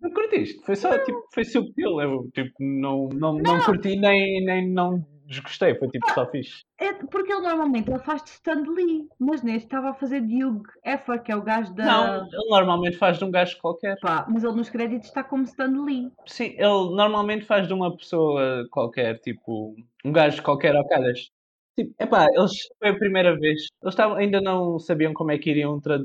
Não 0.00 0.10
curtiste? 0.12 0.64
Foi 0.64 0.76
só, 0.76 0.96
tipo, 0.98 1.20
foi 1.34 1.44
subtil. 1.44 2.00
Eu, 2.00 2.30
tipo, 2.32 2.52
não, 2.60 3.08
não, 3.08 3.32
não 3.38 3.60
curti 3.64 3.96
nem, 3.96 4.44
nem 4.44 4.68
não 4.70 5.04
desgostei. 5.26 5.74
Foi 5.74 5.88
tipo, 5.88 6.08
só 6.14 6.24
fixe. 6.30 6.62
É 6.78 6.92
porque 6.92 7.32
ele 7.32 7.42
normalmente 7.42 7.90
ele 7.90 7.98
faz 7.98 8.22
de 8.22 8.30
Stan 8.30 8.62
Lee, 8.62 9.08
mas 9.18 9.42
neste 9.42 9.66
estava 9.66 9.90
a 9.90 9.94
fazer 9.94 10.20
de 10.20 10.44
Hugh 10.44 10.62
Hefner, 10.84 11.22
que 11.22 11.32
é 11.32 11.36
o 11.36 11.42
gajo 11.42 11.74
da. 11.74 11.84
Não, 11.84 12.26
ele 12.26 12.48
normalmente 12.48 12.96
faz 12.96 13.18
de 13.18 13.24
um 13.24 13.30
gajo 13.30 13.58
qualquer. 13.60 13.98
Pá, 14.00 14.24
mas 14.28 14.44
ele 14.44 14.54
nos 14.54 14.70
créditos 14.70 15.08
está 15.08 15.24
como 15.24 15.42
Stan 15.42 15.84
Lee. 15.84 16.12
Sim, 16.26 16.54
ele 16.56 16.94
normalmente 16.94 17.44
faz 17.44 17.66
de 17.66 17.74
uma 17.74 17.94
pessoa 17.96 18.66
qualquer, 18.70 19.18
tipo, 19.18 19.74
um 20.04 20.12
gajo 20.12 20.40
qualquer 20.44 20.76
ao 20.76 20.86
calhas. 20.86 21.30
Tipo, 21.76 21.92
epá, 22.00 22.26
eles, 22.32 22.52
foi 22.78 22.88
a 22.90 22.98
primeira 22.98 23.36
vez. 23.38 23.66
Eles 23.82 23.94
estavam, 23.94 24.16
ainda 24.16 24.40
não 24.40 24.78
sabiam 24.78 25.12
como 25.12 25.32
é 25.32 25.38
que 25.38 25.50
iriam 25.50 25.80
tra- 25.80 26.04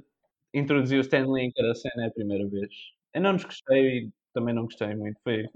introduziu 0.54 1.00
o 1.00 1.02
Stan 1.02 1.26
Lee 1.32 1.46
em 1.46 1.52
cada 1.52 1.74
cena 1.76 2.06
é 2.06 2.08
a 2.08 2.12
primeira 2.12 2.48
vez. 2.48 2.72
Eu 3.14 3.22
não 3.22 3.34
nos 3.34 3.44
gostei 3.44 3.98
e 3.98 4.12
também 4.34 4.54
não 4.54 4.64
gostei 4.64 4.96
muito. 4.96 5.20
Foi 5.24 5.48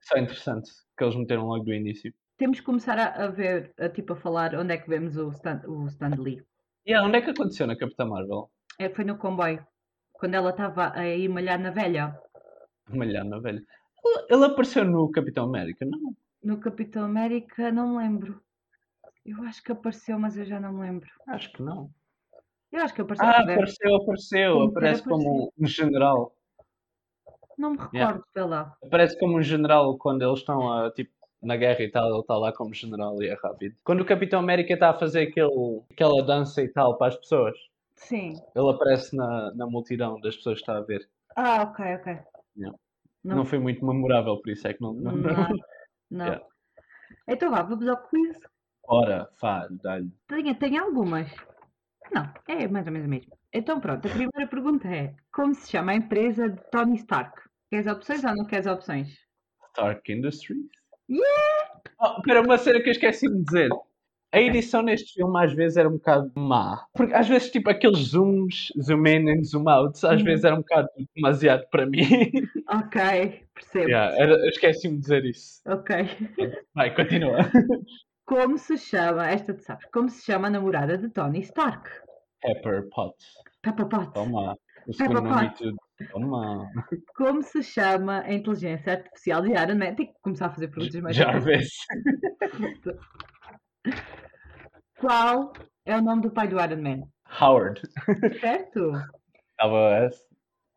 só 0.00 0.18
interessante 0.18 0.70
que 0.96 1.04
eles 1.04 1.16
meteram 1.16 1.46
logo 1.46 1.64
do 1.64 1.74
início. 1.74 2.12
Temos 2.36 2.58
que 2.58 2.66
começar 2.66 2.98
a, 2.98 3.24
a 3.24 3.28
ver, 3.28 3.72
a, 3.78 3.88
tipo, 3.88 4.14
a 4.14 4.16
falar 4.16 4.54
onde 4.54 4.72
é 4.72 4.78
que 4.78 4.88
vemos 4.88 5.16
o 5.16 5.28
Stan, 5.30 5.60
o 5.66 5.86
Stan 5.86 6.10
Lee. 6.18 6.42
E 6.86 6.90
yeah, 6.90 7.06
onde 7.06 7.18
é 7.18 7.22
que 7.22 7.30
aconteceu 7.30 7.66
na 7.66 7.76
Capitã 7.76 8.06
Marvel? 8.06 8.50
É, 8.78 8.88
foi 8.88 9.04
no 9.04 9.18
comboio, 9.18 9.64
quando 10.14 10.34
ela 10.34 10.50
estava 10.50 10.92
a 10.98 11.06
ir 11.06 11.28
malhar 11.28 11.60
na 11.60 11.70
velha. 11.70 12.18
Malhar 12.88 13.24
na 13.24 13.38
velha. 13.38 13.62
Ele, 14.02 14.26
ele 14.30 14.44
apareceu 14.46 14.86
no 14.86 15.10
Capitão 15.10 15.44
América, 15.44 15.84
não? 15.84 16.16
No 16.42 16.58
Capitão 16.58 17.04
América, 17.04 17.70
não 17.70 17.90
me 17.90 17.98
lembro. 17.98 18.42
Eu 19.24 19.42
acho 19.44 19.62
que 19.62 19.72
apareceu, 19.72 20.18
mas 20.18 20.38
eu 20.38 20.46
já 20.46 20.58
não 20.58 20.72
me 20.72 20.80
lembro. 20.80 21.10
Acho 21.28 21.52
que 21.52 21.62
não. 21.62 21.90
Eu 22.72 22.82
acho 22.82 22.94
que 22.94 23.00
apareceu. 23.00 23.26
Ah, 23.26 23.40
apareceu, 23.40 23.94
apareceu. 23.96 24.52
Como 24.54 24.68
Aparece 24.70 25.02
ter 25.02 25.08
como 25.08 25.52
um 25.58 25.66
general. 25.66 26.32
Não 27.58 27.70
me 27.70 27.76
recordo, 27.76 27.96
Yeah. 27.96 28.24
sei 28.32 28.42
lá. 28.44 28.76
Aparece 28.84 29.18
como 29.18 29.36
um 29.38 29.42
general 29.42 29.98
quando 29.98 30.22
eles 30.22 30.38
estão 30.38 30.72
a, 30.72 30.90
tipo, 30.92 31.10
na 31.42 31.56
guerra 31.56 31.82
e 31.82 31.90
tal. 31.90 32.08
Ele 32.08 32.20
está 32.20 32.36
lá 32.36 32.52
como 32.52 32.72
general 32.72 33.20
e 33.22 33.28
é 33.28 33.34
rápido. 33.34 33.74
Quando 33.84 34.00
o 34.00 34.04
Capitão 34.06 34.38
América 34.40 34.72
está 34.74 34.90
a 34.90 34.98
fazer 34.98 35.28
aquele, 35.28 35.82
aquela 35.90 36.22
dança 36.24 36.62
e 36.62 36.68
tal 36.68 36.96
para 36.96 37.08
as 37.08 37.16
pessoas, 37.16 37.56
Sim. 37.96 38.34
ele 38.54 38.70
aparece 38.70 39.14
na, 39.16 39.52
na 39.54 39.66
multidão 39.66 40.20
das 40.20 40.36
pessoas 40.36 40.56
que 40.58 40.62
está 40.62 40.78
a 40.78 40.82
ver. 40.82 41.06
Ah, 41.36 41.62
ok, 41.64 41.84
ok. 41.96 42.18
Yeah. 42.56 42.78
Não. 43.22 43.36
Não. 43.36 43.44
foi 43.44 43.58
muito 43.58 43.84
memorável, 43.84 44.38
por 44.38 44.48
isso 44.50 44.66
é 44.66 44.72
que 44.72 44.80
não. 44.80 44.94
não, 44.94 45.12
Não. 45.12 45.48
não. 46.10 46.24
Yeah. 46.26 46.44
Então 47.28 47.50
vá, 47.50 47.62
vamos 47.62 47.86
ao 47.86 47.96
quiz. 48.08 48.38
Ora, 48.84 49.28
fá, 49.38 49.68
dá-lhe. 49.70 50.10
Tem, 50.26 50.54
tem 50.54 50.78
algumas. 50.78 51.28
Não, 52.12 52.32
é 52.48 52.68
mais 52.68 52.86
ou 52.86 52.92
menos 52.92 53.06
o 53.06 53.10
mesmo. 53.10 53.32
Então 53.52 53.80
pronto, 53.80 54.06
a 54.06 54.10
primeira 54.10 54.46
pergunta 54.48 54.88
é: 54.88 55.14
Como 55.32 55.54
se 55.54 55.70
chama 55.70 55.92
a 55.92 55.96
empresa 55.96 56.48
de 56.48 56.60
Tony 56.70 56.96
Stark? 56.96 57.40
Queres 57.70 57.86
opções 57.86 58.24
ou 58.24 58.34
não 58.34 58.44
queres 58.46 58.66
opções? 58.66 59.08
Stark 59.70 60.12
Industries? 60.12 60.66
Yeah! 61.08 61.80
Oh, 62.00 62.16
espera, 62.18 62.42
uma 62.42 62.58
cena 62.58 62.80
que 62.80 62.88
eu 62.88 62.92
esqueci 62.92 63.28
de 63.28 63.42
dizer. 63.44 63.68
A 64.32 64.40
edição 64.40 64.80
neste 64.82 65.14
filme 65.14 65.44
às 65.44 65.52
vezes 65.52 65.76
era 65.76 65.88
um 65.88 65.94
bocado 65.94 66.30
má. 66.36 66.86
Porque 66.94 67.12
às 67.12 67.28
vezes, 67.28 67.50
tipo, 67.50 67.68
aqueles 67.68 67.98
zooms, 68.10 68.72
zoom 68.80 69.04
in 69.08 69.28
e 69.28 69.44
zoom 69.44 69.68
out, 69.68 69.98
às 70.06 70.20
Uhum. 70.20 70.24
vezes 70.24 70.44
era 70.44 70.54
um 70.54 70.58
bocado 70.60 70.88
demasiado 71.16 71.66
para 71.70 71.84
mim. 71.86 71.98
Ok, 72.72 73.00
percebo. 73.52 73.88
Yeah, 73.90 74.46
esqueci-me 74.48 74.94
de 74.94 75.00
dizer 75.00 75.24
isso. 75.24 75.60
Ok. 75.66 75.96
Vai, 76.72 76.94
continua. 76.94 77.38
Como 78.30 78.56
se 78.58 78.78
chama, 78.78 79.28
esta 79.28 79.52
tu 79.52 79.60
sabes, 79.60 79.84
como 79.90 80.08
se 80.08 80.22
chama 80.22 80.46
a 80.46 80.50
namorada 80.50 80.96
de 80.96 81.08
Tony 81.08 81.40
Stark? 81.40 81.90
Pepper 82.40 82.88
Potts. 82.88 83.26
Peppa 83.60 83.84
Potts. 83.86 84.12
Toma. 84.12 84.56
O 84.86 84.92
segundo 84.92 85.22
nome. 85.22 85.52
Toma. 86.12 86.70
Como 87.16 87.42
se 87.42 87.60
chama 87.64 88.20
a 88.20 88.32
inteligência 88.32 88.92
artificial 88.92 89.42
de 89.42 89.50
Iron 89.50 89.78
Man? 89.78 89.96
Tem 89.96 90.06
que 90.06 90.14
começar 90.22 90.46
a 90.46 90.50
fazer 90.50 90.68
perguntas 90.68 91.00
mais 91.00 91.16
Jarvis. 91.16 91.70
Qual 95.00 95.52
é 95.84 95.96
o 95.96 96.00
nome 96.00 96.22
do 96.22 96.30
pai 96.30 96.46
do 96.46 96.60
Iron 96.60 96.82
Man? 96.82 97.00
Howard. 97.40 97.82
Certo? 98.38 98.92
Estava. 99.50 100.08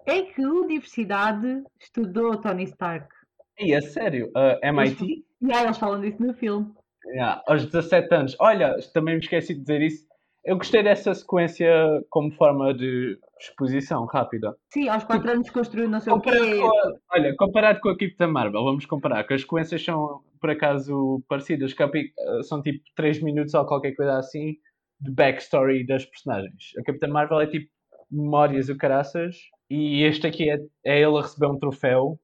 Em 0.07 0.33
que 0.33 0.43
universidade 0.43 1.63
estudou 1.79 2.35
Tony 2.41 2.63
Stark? 2.63 3.13
E 3.59 3.75
a 3.75 3.81
sério, 3.83 4.31
uh, 4.35 4.57
MIT? 4.65 5.23
E 5.39 5.53
aí 5.53 5.65
eles 5.65 5.77
falam 5.77 6.01
disso 6.01 6.19
no 6.19 6.33
filme. 6.33 6.73
Yeah, 7.07 7.41
aos 7.47 7.65
17 7.65 8.13
anos. 8.13 8.35
Olha, 8.39 8.75
também 8.93 9.15
me 9.15 9.19
esqueci 9.21 9.53
de 9.53 9.61
dizer 9.61 9.81
isso. 9.81 10.07
Eu 10.45 10.57
gostei 10.57 10.83
dessa 10.83 11.13
sequência 11.13 11.69
como 12.09 12.31
forma 12.31 12.73
de 12.73 13.17
exposição 13.39 14.05
rápida. 14.05 14.53
Sim, 14.73 14.89
aos 14.89 15.03
4 15.05 15.31
anos 15.31 15.49
construiu 15.49 15.87
não 15.89 15.99
sei 16.01 16.11
o 16.11 16.17
Comparado 16.17 16.45
quê. 16.45 16.57
com 16.59 16.67
a- 16.67 16.93
olha, 17.13 17.35
comparado 17.37 17.79
com 17.79 17.89
a 17.89 17.93
equipe 17.93 18.17
da 18.17 18.27
Marvel, 18.27 18.63
vamos 18.63 18.85
comparar, 18.85 19.23
que 19.25 19.33
as 19.33 19.41
sequências 19.41 19.83
são 19.83 20.21
por 20.41 20.49
acaso 20.49 21.23
parecidas, 21.29 21.73
eh, 21.79 22.43
são 22.43 22.61
tipo 22.61 22.83
3 22.95 23.21
minutos 23.21 23.53
ou 23.53 23.65
qualquer 23.65 23.93
coisa 23.95 24.17
assim 24.17 24.57
de 24.99 25.11
backstory 25.11 25.85
das 25.85 26.05
personagens. 26.05 26.71
A 26.77 26.83
Capitã 26.83 27.07
Marvel 27.07 27.39
é 27.39 27.47
tipo 27.47 27.69
memórias 28.11 28.67
e 28.67 28.75
caraças, 28.75 29.37
e 29.69 30.03
este 30.03 30.27
aqui 30.27 30.49
é, 30.49 30.57
é 30.85 31.01
ele 31.01 31.17
a 31.17 31.21
receber 31.21 31.47
um 31.47 31.57
troféu 31.57 32.19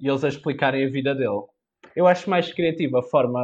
e 0.00 0.08
eles 0.08 0.24
a 0.24 0.28
explicarem 0.28 0.84
a 0.84 0.90
vida 0.90 1.14
dele. 1.14 1.42
Eu 1.94 2.06
acho 2.08 2.28
mais 2.28 2.52
criativa 2.52 2.98
a 2.98 3.02
forma 3.02 3.40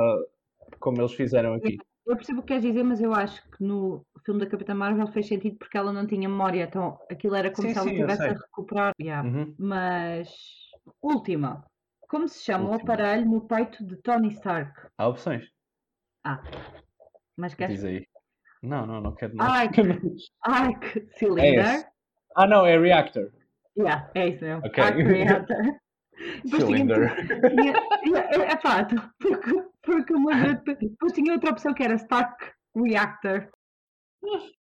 como 0.79 1.01
eles 1.01 1.13
fizeram 1.15 1.55
aqui. 1.55 1.79
Eu 2.07 2.17
percebo 2.17 2.41
o 2.41 2.43
que 2.43 2.49
queres 2.49 2.63
dizer, 2.65 2.83
mas 2.83 3.01
eu 3.01 3.15
acho 3.15 3.43
que 3.51 3.63
no 3.63 4.05
filme 4.25 4.41
da 4.41 4.47
Capitã 4.51 4.75
Marvel 4.75 5.07
fez 5.09 5.29
sentido 5.29 5.57
porque 5.57 5.79
ela 5.79 5.93
não 5.93 6.07
tinha 6.07 6.29
memória, 6.29 6.65
então 6.65 6.99
aquilo 7.11 7.35
era 7.37 7.51
como 7.51 7.69
Sim, 7.69 7.75
se 7.75 7.79
ela 7.81 7.91
estivesse 7.91 8.23
a 8.23 8.33
recuperar. 8.33 8.93
Yeah. 9.01 9.29
Uhum. 9.29 9.55
Mas, 9.59 10.29
última. 11.01 11.65
Como 12.09 12.29
se 12.29 12.45
chama 12.45 12.65
o 12.65 12.73
Última. 12.73 12.93
aparelho 12.95 13.25
no 13.25 13.41
peito 13.47 13.85
de 13.87 13.97
Tony 13.97 14.29
Stark? 14.29 14.73
Há 14.99 15.09
opções. 15.09 15.47
Ah, 16.25 16.43
mas 17.37 17.55
queres... 17.55 17.77
Diz 17.77 17.85
aí. 17.85 18.07
Não, 18.63 18.87
não, 18.87 19.01
não 19.01 19.15
quero 19.15 19.35
nada. 19.35 19.53
Ai, 19.55 19.69
que, 20.79 21.01
que 21.01 21.19
cylinder. 21.19 21.65
esse. 21.65 21.87
Ah, 22.37 22.47
não, 22.47 22.67
é 22.67 22.79
Reactor. 22.79 23.31
Yeah, 23.79 24.11
é 24.15 24.29
isso 24.29 24.45
mesmo. 24.45 24.63
Arc 24.65 24.97
reactor. 24.97 25.57
Tinha- 26.47 26.61
Cylinder. 26.61 27.27
tinha- 27.27 27.75
é, 28.05 28.53
é 28.53 28.57
pá, 28.57 28.87
porque, 29.19 29.63
porque 29.83 30.13
lembro 30.15 30.63
de- 30.65 30.89
depois 30.89 31.13
tinha 31.13 31.33
outra 31.33 31.51
opção 31.51 31.73
que 31.75 31.83
era 31.83 31.95
Stark 31.95 32.53
Reactor. 32.77 33.49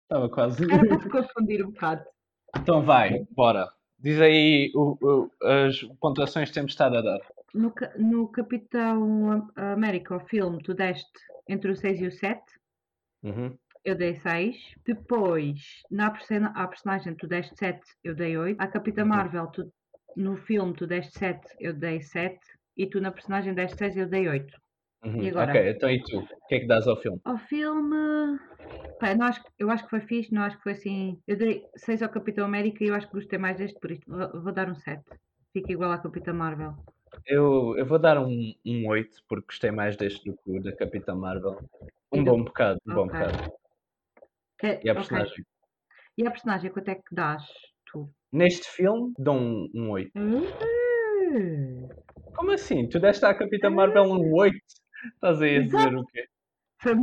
Estava 0.04 0.30
quase. 0.30 0.64
Era 0.72 0.86
para 0.88 1.00
te 1.00 1.10
confundir 1.10 1.66
um 1.66 1.72
bocado. 1.72 2.04
Então 2.58 2.84
vai, 2.84 3.26
bora. 3.32 3.68
Diz 4.00 4.20
aí 4.20 4.72
o- 4.76 4.98
o- 5.02 5.32
as 5.46 5.82
pontuações 6.00 6.50
que 6.50 6.56
temos 6.56 6.72
estado 6.74 6.98
a 6.98 7.02
dar. 7.02 7.20
No, 7.54 7.74
no 7.98 8.28
Capitão 8.28 9.32
Am- 9.32 9.52
América, 9.56 10.16
o 10.16 10.20
filme, 10.20 10.62
tu 10.62 10.74
deste 10.74 11.08
entre 11.48 11.72
o 11.72 11.76
6 11.76 12.02
e 12.02 12.08
o 12.08 12.12
7. 12.12 12.42
Uhum. 13.24 13.58
Eu 13.86 13.96
dei 13.96 14.16
6. 14.16 14.76
Depois, 14.86 15.82
na 15.90 16.10
persona- 16.12 16.54
à 16.56 16.68
personagem, 16.68 17.16
tu 17.16 17.28
deste 17.28 17.56
7, 17.58 17.82
eu 18.04 18.14
dei 18.16 18.38
8. 18.38 18.60
À 18.60 18.68
Capitã 18.68 19.04
Uhum. 19.04 19.10
Marvel, 19.10 19.48
tu, 19.48 19.72
no 20.16 20.36
filme, 20.38 20.74
tu 20.74 20.86
deste 20.86 21.18
7, 21.18 21.48
eu 21.60 21.74
dei 21.74 22.02
7. 22.02 22.40
E 22.76 22.88
tu 22.88 23.00
na 23.00 23.12
personagem 23.12 23.54
deste 23.54 23.78
6, 23.78 23.96
eu 23.98 24.08
dei 24.08 24.28
8. 24.28 24.58
Uhum. 25.04 25.22
E 25.24 25.30
agora? 25.30 25.52
Ok, 25.52 25.70
então 25.70 25.90
e 25.90 26.02
tu? 26.04 26.20
O 26.20 26.48
que 26.48 26.56
é 26.56 26.60
que 26.62 26.68
dás 26.68 26.88
ao 26.88 26.98
filme? 26.98 27.20
Ao 27.24 27.38
filme. 27.38 28.40
Pá, 29.00 29.12
eu, 29.12 29.18
não 29.18 29.26
acho, 29.28 29.44
que- 29.44 29.50
eu 29.60 29.70
acho 29.70 29.84
que 29.84 29.90
foi 29.90 30.02
fixe, 30.02 30.34
não 30.34 30.44
acho 30.44 30.58
que 30.58 30.64
foi 30.64 30.72
assim. 30.74 31.22
Eu 31.28 31.36
dei 31.38 31.66
6 31.76 32.02
ao 32.02 32.10
Capitão 32.10 32.46
América 32.46 32.84
e 32.84 32.88
eu 32.88 32.96
acho 32.96 33.08
que 33.08 33.14
gostei 33.14 33.38
mais 33.38 33.58
deste, 33.58 33.80
por 33.80 33.92
isso 33.92 34.04
vou, 34.08 34.42
vou 34.44 34.54
dar 34.54 34.70
um 34.70 34.76
7. 34.76 35.04
Fica 35.52 35.72
igual 35.72 35.92
à 35.92 35.98
Capitã 35.98 36.34
Marvel. 36.34 36.74
Eu, 37.28 37.76
eu 37.78 37.86
vou 37.86 38.00
dar 38.00 38.18
um, 38.18 38.54
um 38.66 38.88
8 38.88 39.18
porque 39.28 39.46
gostei 39.48 39.72
mais 39.72 39.96
deste 39.96 40.24
do 40.30 40.36
que 40.38 40.58
o 40.58 40.64
da 40.64 40.76
Capitã 40.76 41.14
Marvel. 41.16 41.60
Um 42.12 42.24
do- 42.24 42.32
bom 42.32 42.44
bocado, 42.44 42.80
um 42.88 42.94
bom 42.96 43.06
Ok. 43.08 43.20
bocado. 43.20 43.54
Que- 44.58 44.80
E 44.84 44.90
a 44.90 44.96
personagem? 44.96 45.46
E 46.18 46.28
a 46.28 46.32
personagem, 46.32 46.72
quanto 46.72 46.90
é 46.90 46.96
que 46.96 47.14
dás 47.14 47.44
tu? 47.86 48.10
Neste 48.32 48.68
filme, 48.70 49.14
dou 49.18 49.36
um, 49.36 49.70
um 49.76 49.90
8. 49.92 50.12
Uh, 50.18 50.48
Como 52.36 52.52
assim? 52.52 52.88
Tu 52.88 53.00
deste 53.00 53.26
à 53.26 53.34
Capitã 53.34 53.70
Marvel 53.70 54.04
um 54.04 54.34
8? 54.34 54.56
Estás 55.16 55.42
aí 55.42 55.58
a 55.58 55.62
dizer 55.64 55.96
o 55.96 56.06
quê? 56.06 56.26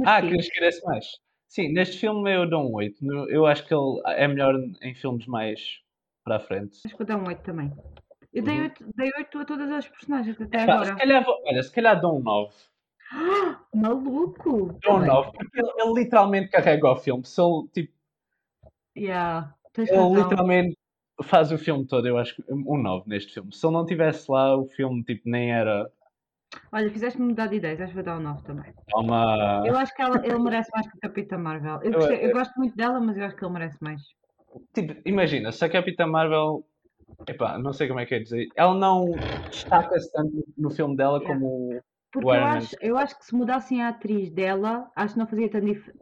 Ah, 0.05 0.21
querias 0.21 0.47
que 0.47 0.53
quisesse 0.53 0.85
mais? 0.85 1.07
Sim, 1.49 1.73
neste 1.73 1.99
filme 1.99 2.35
eu 2.35 2.49
dou 2.49 2.69
um 2.71 2.75
8. 2.75 3.05
No- 3.05 3.29
Eu 3.29 3.47
acho 3.47 3.67
que 3.67 3.75
ele 3.75 4.01
é 4.07 4.29
melhor 4.29 4.55
em 4.83 4.95
filmes 4.95 5.27
mais 5.27 5.81
para 6.25 6.37
a 6.37 6.41
frente. 6.41 6.79
Acho 6.85 6.95
que 6.95 6.99
vou 6.99 7.07
dar 7.07 7.17
um 7.17 7.27
8 7.27 7.43
também. 7.43 7.73
Eu 8.33 8.43
dei 8.43 8.57
Uhum. 8.59 8.63
8, 8.65 8.85
dei 8.97 9.11
8 9.19 9.39
a 9.39 9.45
todas 9.45 9.71
as 9.71 9.89
personagens 9.89 10.41
até 10.41 10.65
Pá, 10.67 10.75
agora. 10.75 10.85
se 10.87 10.97
calhar, 10.97 11.25
vou- 11.25 11.43
olha, 11.47 11.63
se 11.63 11.73
calhar 11.73 12.01
dou 12.01 12.19
um 12.19 12.23
9. 12.23 12.55
Ah, 13.13 13.61
maluco! 13.75 14.79
Dou 14.83 14.95
um 14.95 14.99
Também. 14.99 15.09
9, 15.09 15.33
porque 15.33 15.59
ele, 15.61 15.71
ele 15.77 15.93
literalmente 15.95 16.49
carrega 16.51 16.89
o 16.91 16.97
filme. 16.97 17.25
Se 17.27 17.41
ele, 17.41 17.69
tipo, 17.73 17.93
Yeah, 18.97 19.55
ele 19.79 19.91
razão. 19.97 20.15
literalmente 20.15 20.77
faz 21.23 21.53
o 21.53 21.59
filme 21.59 21.87
todo, 21.87 22.07
eu 22.07 22.19
acho 22.19 22.35
que 22.37 22.45
um 22.53 22.77
9 22.81 23.09
neste 23.09 23.33
filme. 23.35 23.53
Se 23.55 23.65
ele 23.67 23.75
não 23.75 23.83
estivesse 23.83 24.31
lá, 24.31 24.57
o 24.57 24.67
filme 24.67 25.03
tipo, 25.05 25.29
nem 25.29 25.53
era. 25.53 25.91
Olha, 26.73 26.91
fizeste-me 26.91 27.29
mudar 27.29 27.47
de 27.47 27.57
ideias, 27.57 27.81
acho 27.81 27.91
que 27.91 27.95
vou 27.95 28.03
dar 28.05 28.19
um 28.19 28.23
9 28.23 28.43
também. 28.43 28.73
Uma... 28.95 29.63
Eu 29.67 29.77
acho 29.77 29.95
que 29.95 30.03
ela- 30.03 30.21
ele 30.25 30.39
merece 30.39 30.71
mais 30.75 30.87
que 30.91 30.97
a 30.99 31.01
Capitã 31.09 31.39
Marvel. 31.39 31.77
Eu, 31.83 31.83
Eu- 31.85 31.93
gostei- 31.93 32.17
eu 32.19 32.29
eu- 32.29 32.33
gosto 32.33 32.55
muito 32.57 32.77
dela, 32.77 33.01
mas 33.01 33.17
eu 33.17 33.25
acho 33.25 33.37
que 33.37 33.45
ele 33.45 33.53
merece 33.53 33.79
mais. 33.81 34.03
Tipo, 34.75 35.01
imagina, 35.09 35.53
se 35.53 35.65
a 35.65 35.69
Capitã 35.69 36.07
Marvel. 36.07 36.65
Epá, 37.29 37.59
não 37.59 37.73
sei 37.73 37.87
como 37.87 38.01
é 38.01 38.07
que 38.07 38.15
é 38.15 38.19
dizer. 38.19 38.49
Ela 38.57 38.75
não 38.75 39.11
destaca-se 39.51 40.11
tanto 40.13 40.45
no 40.57 40.71
filme 40.71 40.97
dela 40.97 41.19
Yeah. 41.19 41.39
como. 41.39 41.81
Porque 42.13 42.27
O 42.27 42.35
eu 42.35 42.45
acho, 42.45 42.77
eu 42.81 42.97
acho 42.99 43.17
que 43.19 43.25
se 43.27 43.35
mudassem 43.35 43.83
a 43.83 43.89
atriz 43.91 44.31
dela, 44.33 44.91
acho 44.97 45.15
que 45.15 45.19
não 45.21 45.27
fazia 45.29 45.49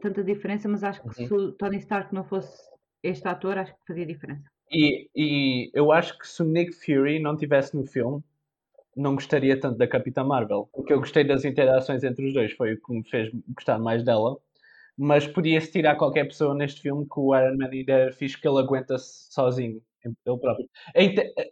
tanta 0.01 0.23
diferença, 0.23 0.67
mas 0.67 0.83
acho 0.83 1.01
que 1.01 1.07
Uhum. 1.21 1.27
se 1.27 1.33
o 1.33 1.51
Tony 1.51 1.77
Stark 1.77 2.11
não 2.15 2.23
fosse 2.23 2.57
este 3.03 3.27
ator, 3.27 3.57
acho 3.59 3.73
que 3.73 3.79
fazia 3.87 4.05
diferença. 4.07 4.49
E, 4.71 5.09
e 5.15 5.71
eu 5.73 5.91
acho 5.91 6.17
que 6.17 6.27
se 6.27 6.41
o 6.41 6.45
Nick 6.45 6.73
Fury 6.73 7.19
não 7.19 7.33
estivesse 7.33 7.75
no 7.75 7.85
filme, 7.85 8.23
não 8.95 9.15
gostaria 9.15 9.59
tanto 9.59 9.77
da 9.77 9.87
Capitã 9.87 10.23
Marvel. 10.23 10.69
O 10.73 10.83
que 10.83 10.93
eu 10.93 10.99
gostei 10.99 11.23
das 11.23 11.45
interações 11.45 12.03
entre 12.03 12.27
os 12.27 12.33
dois 12.33 12.51
foi 12.53 12.73
o 12.73 12.81
que 12.81 12.93
me 12.93 13.03
fez 13.09 13.31
gostar 13.55 13.79
mais 13.79 14.03
dela 14.03 14.37
mas 14.99 15.25
podia-se 15.25 15.71
tirar 15.71 15.95
qualquer 15.95 16.25
pessoa 16.25 16.53
neste 16.53 16.81
filme 16.81 17.05
que 17.05 17.17
o 17.17 17.33
Iron 17.33 17.55
Man 17.57 17.69
ainda 17.71 17.93
é 17.93 18.11
fixe 18.11 18.37
que 18.39 18.45
ele 18.45 18.59
aguenta-se 18.59 19.31
sozinho, 19.33 19.81
ele 20.03 20.15
próprio. 20.23 20.69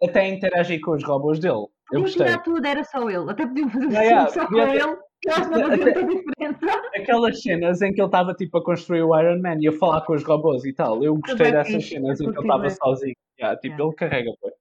Até, 0.04 0.28
interagir 0.28 0.82
com 0.82 0.92
os 0.92 1.04
robôs 1.06 1.40
dele. 1.40 1.66
Eu 1.94 2.02
gostei. 2.02 2.26
tirar 2.26 2.40
tudo, 2.40 2.68
era 2.68 2.84
só 2.84 3.10
ele. 3.10 3.32
Até 3.32 3.48
podiam 3.48 3.70
fazer 3.70 3.88
um 3.88 3.92
yeah, 3.92 4.28
filme 4.28 4.34
só 4.36 4.42
com 4.42 4.48
podia 4.48 4.68
ter- 4.68 4.90
ele. 4.90 4.98
Não. 5.26 6.54
Aquelas 6.96 7.42
cenas 7.42 7.82
em 7.82 7.94
que 7.94 8.00
ele 8.00 8.08
estava 8.08 8.34
tipo 8.34 8.58
a 8.58 8.64
construir 8.64 9.02
o 9.04 9.20
Iron 9.20 9.42
Man 9.42 9.58
e 9.60 9.68
a 9.68 9.72
falar 9.74 10.02
com 10.02 10.14
os 10.14 10.24
robôs 10.24 10.64
e 10.66 10.74
tal. 10.74 11.04
Eu 11.04 11.16
gostei 11.16 11.52
dessas 11.52 11.74
fixe, 11.74 11.90
cenas 11.96 12.20
em 12.22 12.26
que 12.32 12.38
ele 12.38 12.42
estava 12.42 12.70
sozinho. 12.70 13.16
Yeah, 13.40 13.60
tipo, 13.60 13.76
Yeah. 13.76 13.84
ele 13.86 13.96
carrega, 13.96 14.32
pô. 14.42 14.52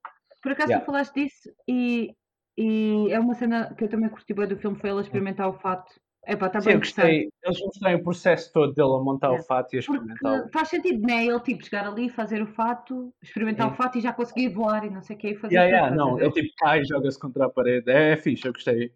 Por 0.42 0.52
acaso 0.52 0.70
Yeah. 0.70 0.84
tu 0.84 0.86
falaste 0.86 1.14
disso 1.14 1.50
e, 1.68 2.12
e 2.56 3.08
é 3.10 3.18
uma 3.18 3.34
cena 3.34 3.74
que 3.76 3.84
eu 3.84 3.88
também 3.88 4.08
curti 4.08 4.32
bem 4.34 4.46
do 4.48 4.56
filme, 4.56 4.76
foi 4.78 4.90
ele 4.90 4.98
a 4.98 5.02
experimentar 5.02 5.48
o 5.48 5.54
fato. 5.54 5.92
Epá, 6.28 6.48
está 6.48 6.60
Sim, 6.60 6.70
eu 6.72 6.78
gostei. 6.78 7.28
Eles 7.44 7.60
mostraram 7.60 7.98
o 7.98 8.02
processo 8.02 8.52
todo 8.52 8.74
dele 8.74 8.94
a 8.96 8.98
montar 8.98 9.28
Yeah. 9.28 9.42
o 9.44 9.46
fato 9.46 9.72
e 9.74 9.76
a 9.76 9.80
experimentar. 9.80 10.38
Porque 10.42 10.52
faz 10.52 10.68
sentido, 10.68 11.06
né? 11.06 11.24
Ele 11.24 11.40
tipo 11.40 11.64
chegar 11.64 11.86
ali, 11.86 12.08
fazer 12.10 12.42
o 12.42 12.46
fato, 12.46 13.12
experimentar 13.22 13.68
Hum. 13.68 13.72
o 13.72 13.74
fato 13.74 13.98
e 13.98 14.00
já 14.00 14.12
conseguir 14.12 14.48
voar 14.48 14.84
e 14.84 14.90
não 14.90 15.02
sei 15.02 15.16
o 15.16 15.18
que 15.18 15.28
e 15.30 15.36
fazer 15.36 15.54
Yeah, 15.54 15.70
yeah, 15.76 15.94
não, 15.96 16.18
ele 16.18 16.32
tipo 16.32 16.48
cai 16.58 16.80
e 16.80 16.84
joga-se 16.84 17.18
contra 17.20 17.46
a 17.46 17.50
parede. 17.50 17.90
É, 17.90 18.12
é 18.12 18.16
fixe, 18.16 18.46
eu 18.46 18.52
gostei. 18.52 18.92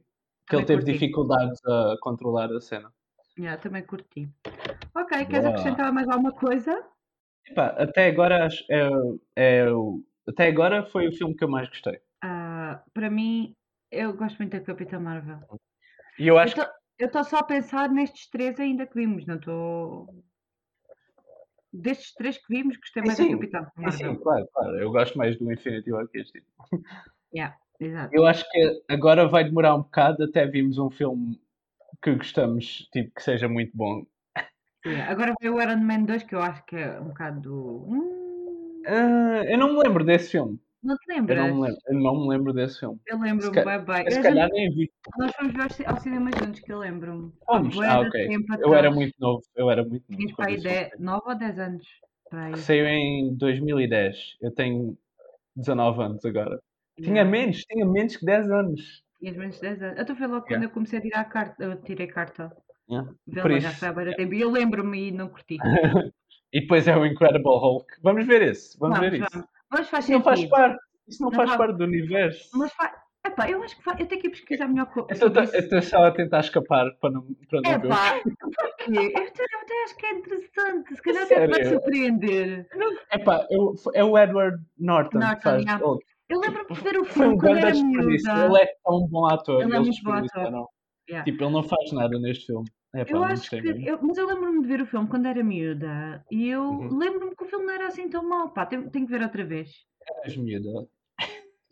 Que 0.51 0.57
ele 0.57 0.67
teve 0.67 0.83
curti. 0.83 0.93
dificuldades 0.93 1.65
a 1.65 1.97
controlar 2.01 2.53
a 2.53 2.61
cena. 2.61 2.93
Yeah, 3.39 3.61
também 3.63 3.85
curti. 3.85 4.29
Ok, 4.95 5.25
queres 5.27 5.45
Boa. 5.45 5.49
acrescentar 5.49 5.93
mais 5.93 6.09
alguma 6.09 6.33
coisa? 6.33 6.85
Epá, 7.47 7.69
até 7.69 8.09
agora 8.09 8.49
é, 8.69 8.91
é 9.37 9.67
até 10.29 10.49
agora 10.49 10.85
foi 10.87 11.09
o 11.09 11.13
filme 11.13 11.35
que 11.37 11.45
eu 11.45 11.49
mais 11.49 11.69
gostei. 11.69 12.01
Ah, 12.23 12.83
para 12.93 13.09
mim, 13.09 13.55
eu 13.91 14.13
gosto 14.13 14.39
muito 14.39 14.53
da 14.53 14.61
Capitã 14.61 14.99
Marvel. 14.99 15.39
E 16.19 16.27
eu 16.27 16.37
acho 16.37 16.57
Eu 16.99 17.07
estou 17.07 17.25
só 17.25 17.39
a 17.39 17.45
pensar 17.45 17.89
nestes 17.89 18.29
três 18.29 18.59
ainda 18.61 18.87
que 18.87 18.95
vimos, 18.95 19.27
não 19.27 19.37
estou. 19.37 20.09
Destes 21.73 22.13
três 22.15 22.37
que 22.37 22.53
vimos, 22.55 22.77
gostei 22.77 23.03
mais 23.03 23.17
Sim, 23.17 23.29
da 23.29 23.35
Capitã 23.35 23.61
sim, 23.61 23.83
Marvel. 23.83 24.15
sim, 24.15 24.23
claro, 24.23 24.49
claro. 24.53 24.77
Eu 24.79 24.91
gosto 24.91 25.17
mais 25.17 25.39
do 25.39 25.53
Infinity 25.53 25.93
War 25.93 26.07
que 26.09 26.19
este. 26.19 26.41
tipo. 26.41 26.51
Yeah, 27.33 27.57
exato. 27.81 28.15
Eu 28.15 28.27
acho 28.27 28.49
que 28.51 28.83
agora 28.89 29.27
vai 29.29 29.45
demorar 29.45 29.75
um 29.75 29.83
bocado 29.83 30.25
até 30.25 30.47
virmos 30.47 30.79
um 30.79 30.91
filme 30.91 31.41
que 32.03 32.15
gostamos, 32.15 32.89
tipo, 32.93 33.15
que 33.15 33.23
seja 33.23 33.49
muito 33.49 33.77
bom. 33.77 34.05
Yeah. 34.87 35.11
Agora 35.13 35.35
veio 35.41 35.57
o 35.57 35.63
Iron 35.63 35.77
Man 35.79 36.05
2, 36.05 36.23
que 36.23 36.35
eu 36.35 36.41
acho 36.43 36.65
que 36.65 36.77
é 36.77 36.99
um 37.01 37.09
bocado. 37.09 37.85
Hum, 37.87 38.83
Ah, 38.87 39.43
eu 39.45 39.59
não 39.59 39.75
me 39.75 39.83
lembro 39.83 40.03
desse 40.05 40.31
filme. 40.31 40.59
não 40.83 40.97
te 40.97 41.13
Eu 41.13 41.17
lembras? 41.17 41.39
não 41.39 41.55
me 41.55 41.61
lembro, 41.63 41.81
eu 41.87 41.95
não 42.01 42.23
me 42.23 42.29
lembro 42.29 42.53
desse 42.55 42.81
filme. 42.81 42.99
Eu 43.07 43.19
lembro-me 43.21 43.63
bem, 43.65 43.85
bem. 43.85 44.11
Se 44.11 44.19
Eu 44.19 44.23
calhar 44.23 44.49
nem 44.51 44.71
vi. 44.71 44.91
Nós 45.19 45.33
fomos 45.37 45.53
ver 45.53 45.63
ao 45.63 45.71
ci- 45.71 45.85
ao 45.87 46.01
cinema 46.01 46.31
juntos, 46.39 46.61
que 46.61 46.73
eu 46.73 46.79
lembro-me. 46.79 47.31
Fomos? 47.45 47.79
Ah, 47.81 48.01
ok. 48.01 48.29
Eu 48.61 48.75
era 48.75 48.91
muito 48.91 49.15
novo. 49.19 49.43
Eu 49.55 49.71
era 49.71 49.85
muito 49.85 50.05
novo. 50.11 50.23
Quando 50.23 50.37
para 50.37 50.47
aí 50.47 50.55
esse 50.55 50.63
filme 50.63 50.79
10, 50.89 50.99
9 51.01 51.23
ou 51.27 51.35
10 51.39 51.59
anos. 51.59 51.87
Para 52.31 52.45
aí. 52.47 52.53
saiu. 52.57 52.63
Saiu 52.63 52.87
em 52.87 53.35
2010. 53.35 54.37
Eu 54.41 54.51
tenho 54.55 54.97
19 55.55 56.03
anos 56.03 56.25
agora. 56.25 56.59
Tinha 57.03 57.15
Yeah. 57.23 57.31
menos, 57.31 57.65
tinha 57.65 57.87
menos 57.87 58.17
que 58.17 58.25
10 58.27 58.51
anos. 58.51 59.03
Tinhas 59.19 59.37
menos 59.37 59.55
de 59.57 59.61
10 59.63 59.83
anos. 59.83 59.97
Eu 59.97 60.01
estou 60.03 60.17
a 60.17 60.19
ver 60.19 60.27
logo 60.27 60.41
quando 60.43 60.51
Yeah. 60.51 60.67
eu 60.67 60.71
comecei 60.71 60.99
a 60.99 61.03
tirar 61.03 61.25
carta. 61.25 61.65
Eu 61.65 61.77
tirei 61.83 62.07
carta. 62.07 62.53
Yeah. 62.91 63.11
Vê 63.27 63.43
Por 63.43 63.51
lá, 63.53 63.59
já 63.59 63.71
isso. 63.71 63.93
bué 63.95 64.05
de 64.07 64.17
tempo. 64.17 64.35
E 64.35 64.41
eu 64.41 64.51
lembro-me 64.51 65.09
e 65.09 65.11
não 65.13 65.29
curti. 65.29 65.57
E 66.53 66.63
depois 66.63 66.89
é 66.89 66.97
o 66.97 67.07
Incredible 67.07 67.45
Hulk. 67.59 67.87
Vamos 68.03 68.27
ver 68.27 68.43
esse. 68.43 68.77
Vamos, 68.77 68.99
Vamos, 68.99 69.13
ver 69.13 69.21
isso. 69.21 69.31
vamos. 69.33 69.49
Mas 69.71 69.89
faz 69.89 70.05
Isso 70.05 70.13
não 70.15 70.21
faz 70.23 70.45
parte. 70.47 70.79
Isso 71.07 71.23
não, 71.23 71.31
Não 71.31 71.37
faz 71.37 71.49
faz- 71.51 71.59
parte 71.59 71.77
do 71.79 71.85
universo. 71.85 72.49
Mas 72.55 72.73
faz. 72.73 72.93
Epá, 73.25 73.49
eu 73.49 73.63
acho 73.63 73.77
que 73.77 73.85
faz. 73.85 74.01
Eu 74.01 74.07
tenho 74.07 74.21
que 74.21 74.27
ir 74.27 74.31
pesquisar 74.31 74.67
melhor 74.67 74.87
co- 74.87 75.07
Eu 75.09 75.13
estou 75.13 75.29
a- 75.41 75.45
isso. 75.79 75.97
a 75.97 76.11
tentar 76.11 76.41
escapar 76.41 76.91
para 77.01 77.11
não, 77.13 77.23
para 77.49 77.61
não 77.61 77.81
ver. 77.81 77.87
Epá, 77.87 78.21
porquê? 78.57 79.13
Eu 79.15 79.27
até- 79.29 79.45
eu 79.45 79.85
acho 79.85 79.97
que 79.97 80.07
é 80.07 80.11
interessante. 80.13 80.97
Se 80.97 81.03
calhar 81.03 81.23
até 81.23 81.47
vai 81.47 81.65
surpreender. 81.67 82.67
Epá, 83.13 83.47
eu- 83.49 83.75
é 83.95 84.03
o 84.03 84.19
Edward 84.19 84.61
Norton, 84.77 85.11
que 85.21 85.25
Norton, 85.25 85.41
faz 85.43 85.63
yeah. 85.63 85.85
Eu 86.31 86.41
lembro-me 86.41 86.75
de 86.75 86.81
ver 86.81 86.99
o 86.99 87.05
filme 87.05 87.35
um 87.35 87.39
quando 87.39 87.57
era 87.59 87.75
miúda. 87.75 88.47
Ele 88.47 88.63
é 88.63 88.75
tão 88.85 89.07
bom 89.09 89.27
ator. 89.27 89.63
Ele 89.63 89.77
é 89.77 89.81
muito 89.81 90.03
bom 90.03 90.13
ator. 90.13 90.69
Yeah. 91.09 91.25
Tipo, 91.25 91.45
ele 91.45 91.53
não 91.53 91.63
faz 91.65 91.93
nada 91.93 92.19
neste 92.21 92.47
filme. 92.47 92.69
Epá, 92.95 93.11
Eu 93.11 93.17
não 93.17 93.25
acho 93.25 93.51
que. 93.51 93.57
eu- 93.57 93.99
mas 94.03 94.17
eu 94.19 94.27
lembro-me 94.27 94.63
de 94.63 94.69
ver 94.69 94.81
o 94.83 94.87
filme 94.87 95.09
quando 95.09 95.27
era 95.27 95.43
miúda 95.43 96.25
e 96.31 96.49
eu 96.49 96.63
Uhum. 96.63 96.99
lembro-me 96.99 97.35
que 97.37 97.45
o 97.45 97.47
filme 97.49 97.67
não 97.67 97.75
era 97.75 97.87
assim 97.89 98.09
tão 98.09 98.23
mau. 98.29 98.49
Pá, 98.51 98.65
tenho, 98.67 98.89
tenho 98.91 99.07
que 99.07 99.13
ver 99.13 99.23
outra 99.23 99.45
vez. 99.45 99.71
És 100.25 100.37
miúda. 100.37 100.87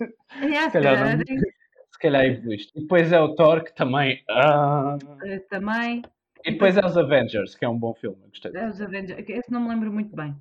É, 0.01 0.63
Se 0.63 0.71
calhar 0.73 1.17
não- 1.17 1.25
Se 1.91 1.99
calhar 2.01 2.25
evoluíste. 2.27 2.73
E 2.79 2.83
depois 2.83 3.13
é 3.13 3.21
o 3.21 3.35
Thor, 3.35 3.65
que 3.65 3.75
também. 3.75 4.23
ah. 4.31 4.97
eh, 5.25 5.39
também. 5.51 6.03
E 6.45 6.53
depois 6.53 6.77
é 6.77 6.85
os 6.87 6.97
Avengers, 6.97 7.57
que 7.57 7.65
é 7.65 7.69
um 7.69 7.77
bom 7.79 7.93
filme. 7.95 8.17
Eu 8.23 8.29
gostei. 8.29 8.53
é 8.55 8.69
Os 8.69 8.81
Avengers. 8.81 9.25
Esse 9.29 9.51
não 9.51 9.61
me 9.63 9.69
lembro 9.71 9.93
muito 9.93 10.15
bem. 10.15 10.37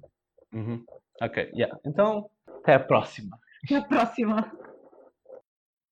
Uhum. 0.53 0.83
Ok, 1.19 1.49
yeah. 1.55 1.75
Então, 1.83 2.29
até 2.47 2.75
a 2.75 2.79
próxima. 2.79 3.39
Até 3.63 3.75
a 3.75 3.81
próxima. 3.81 4.51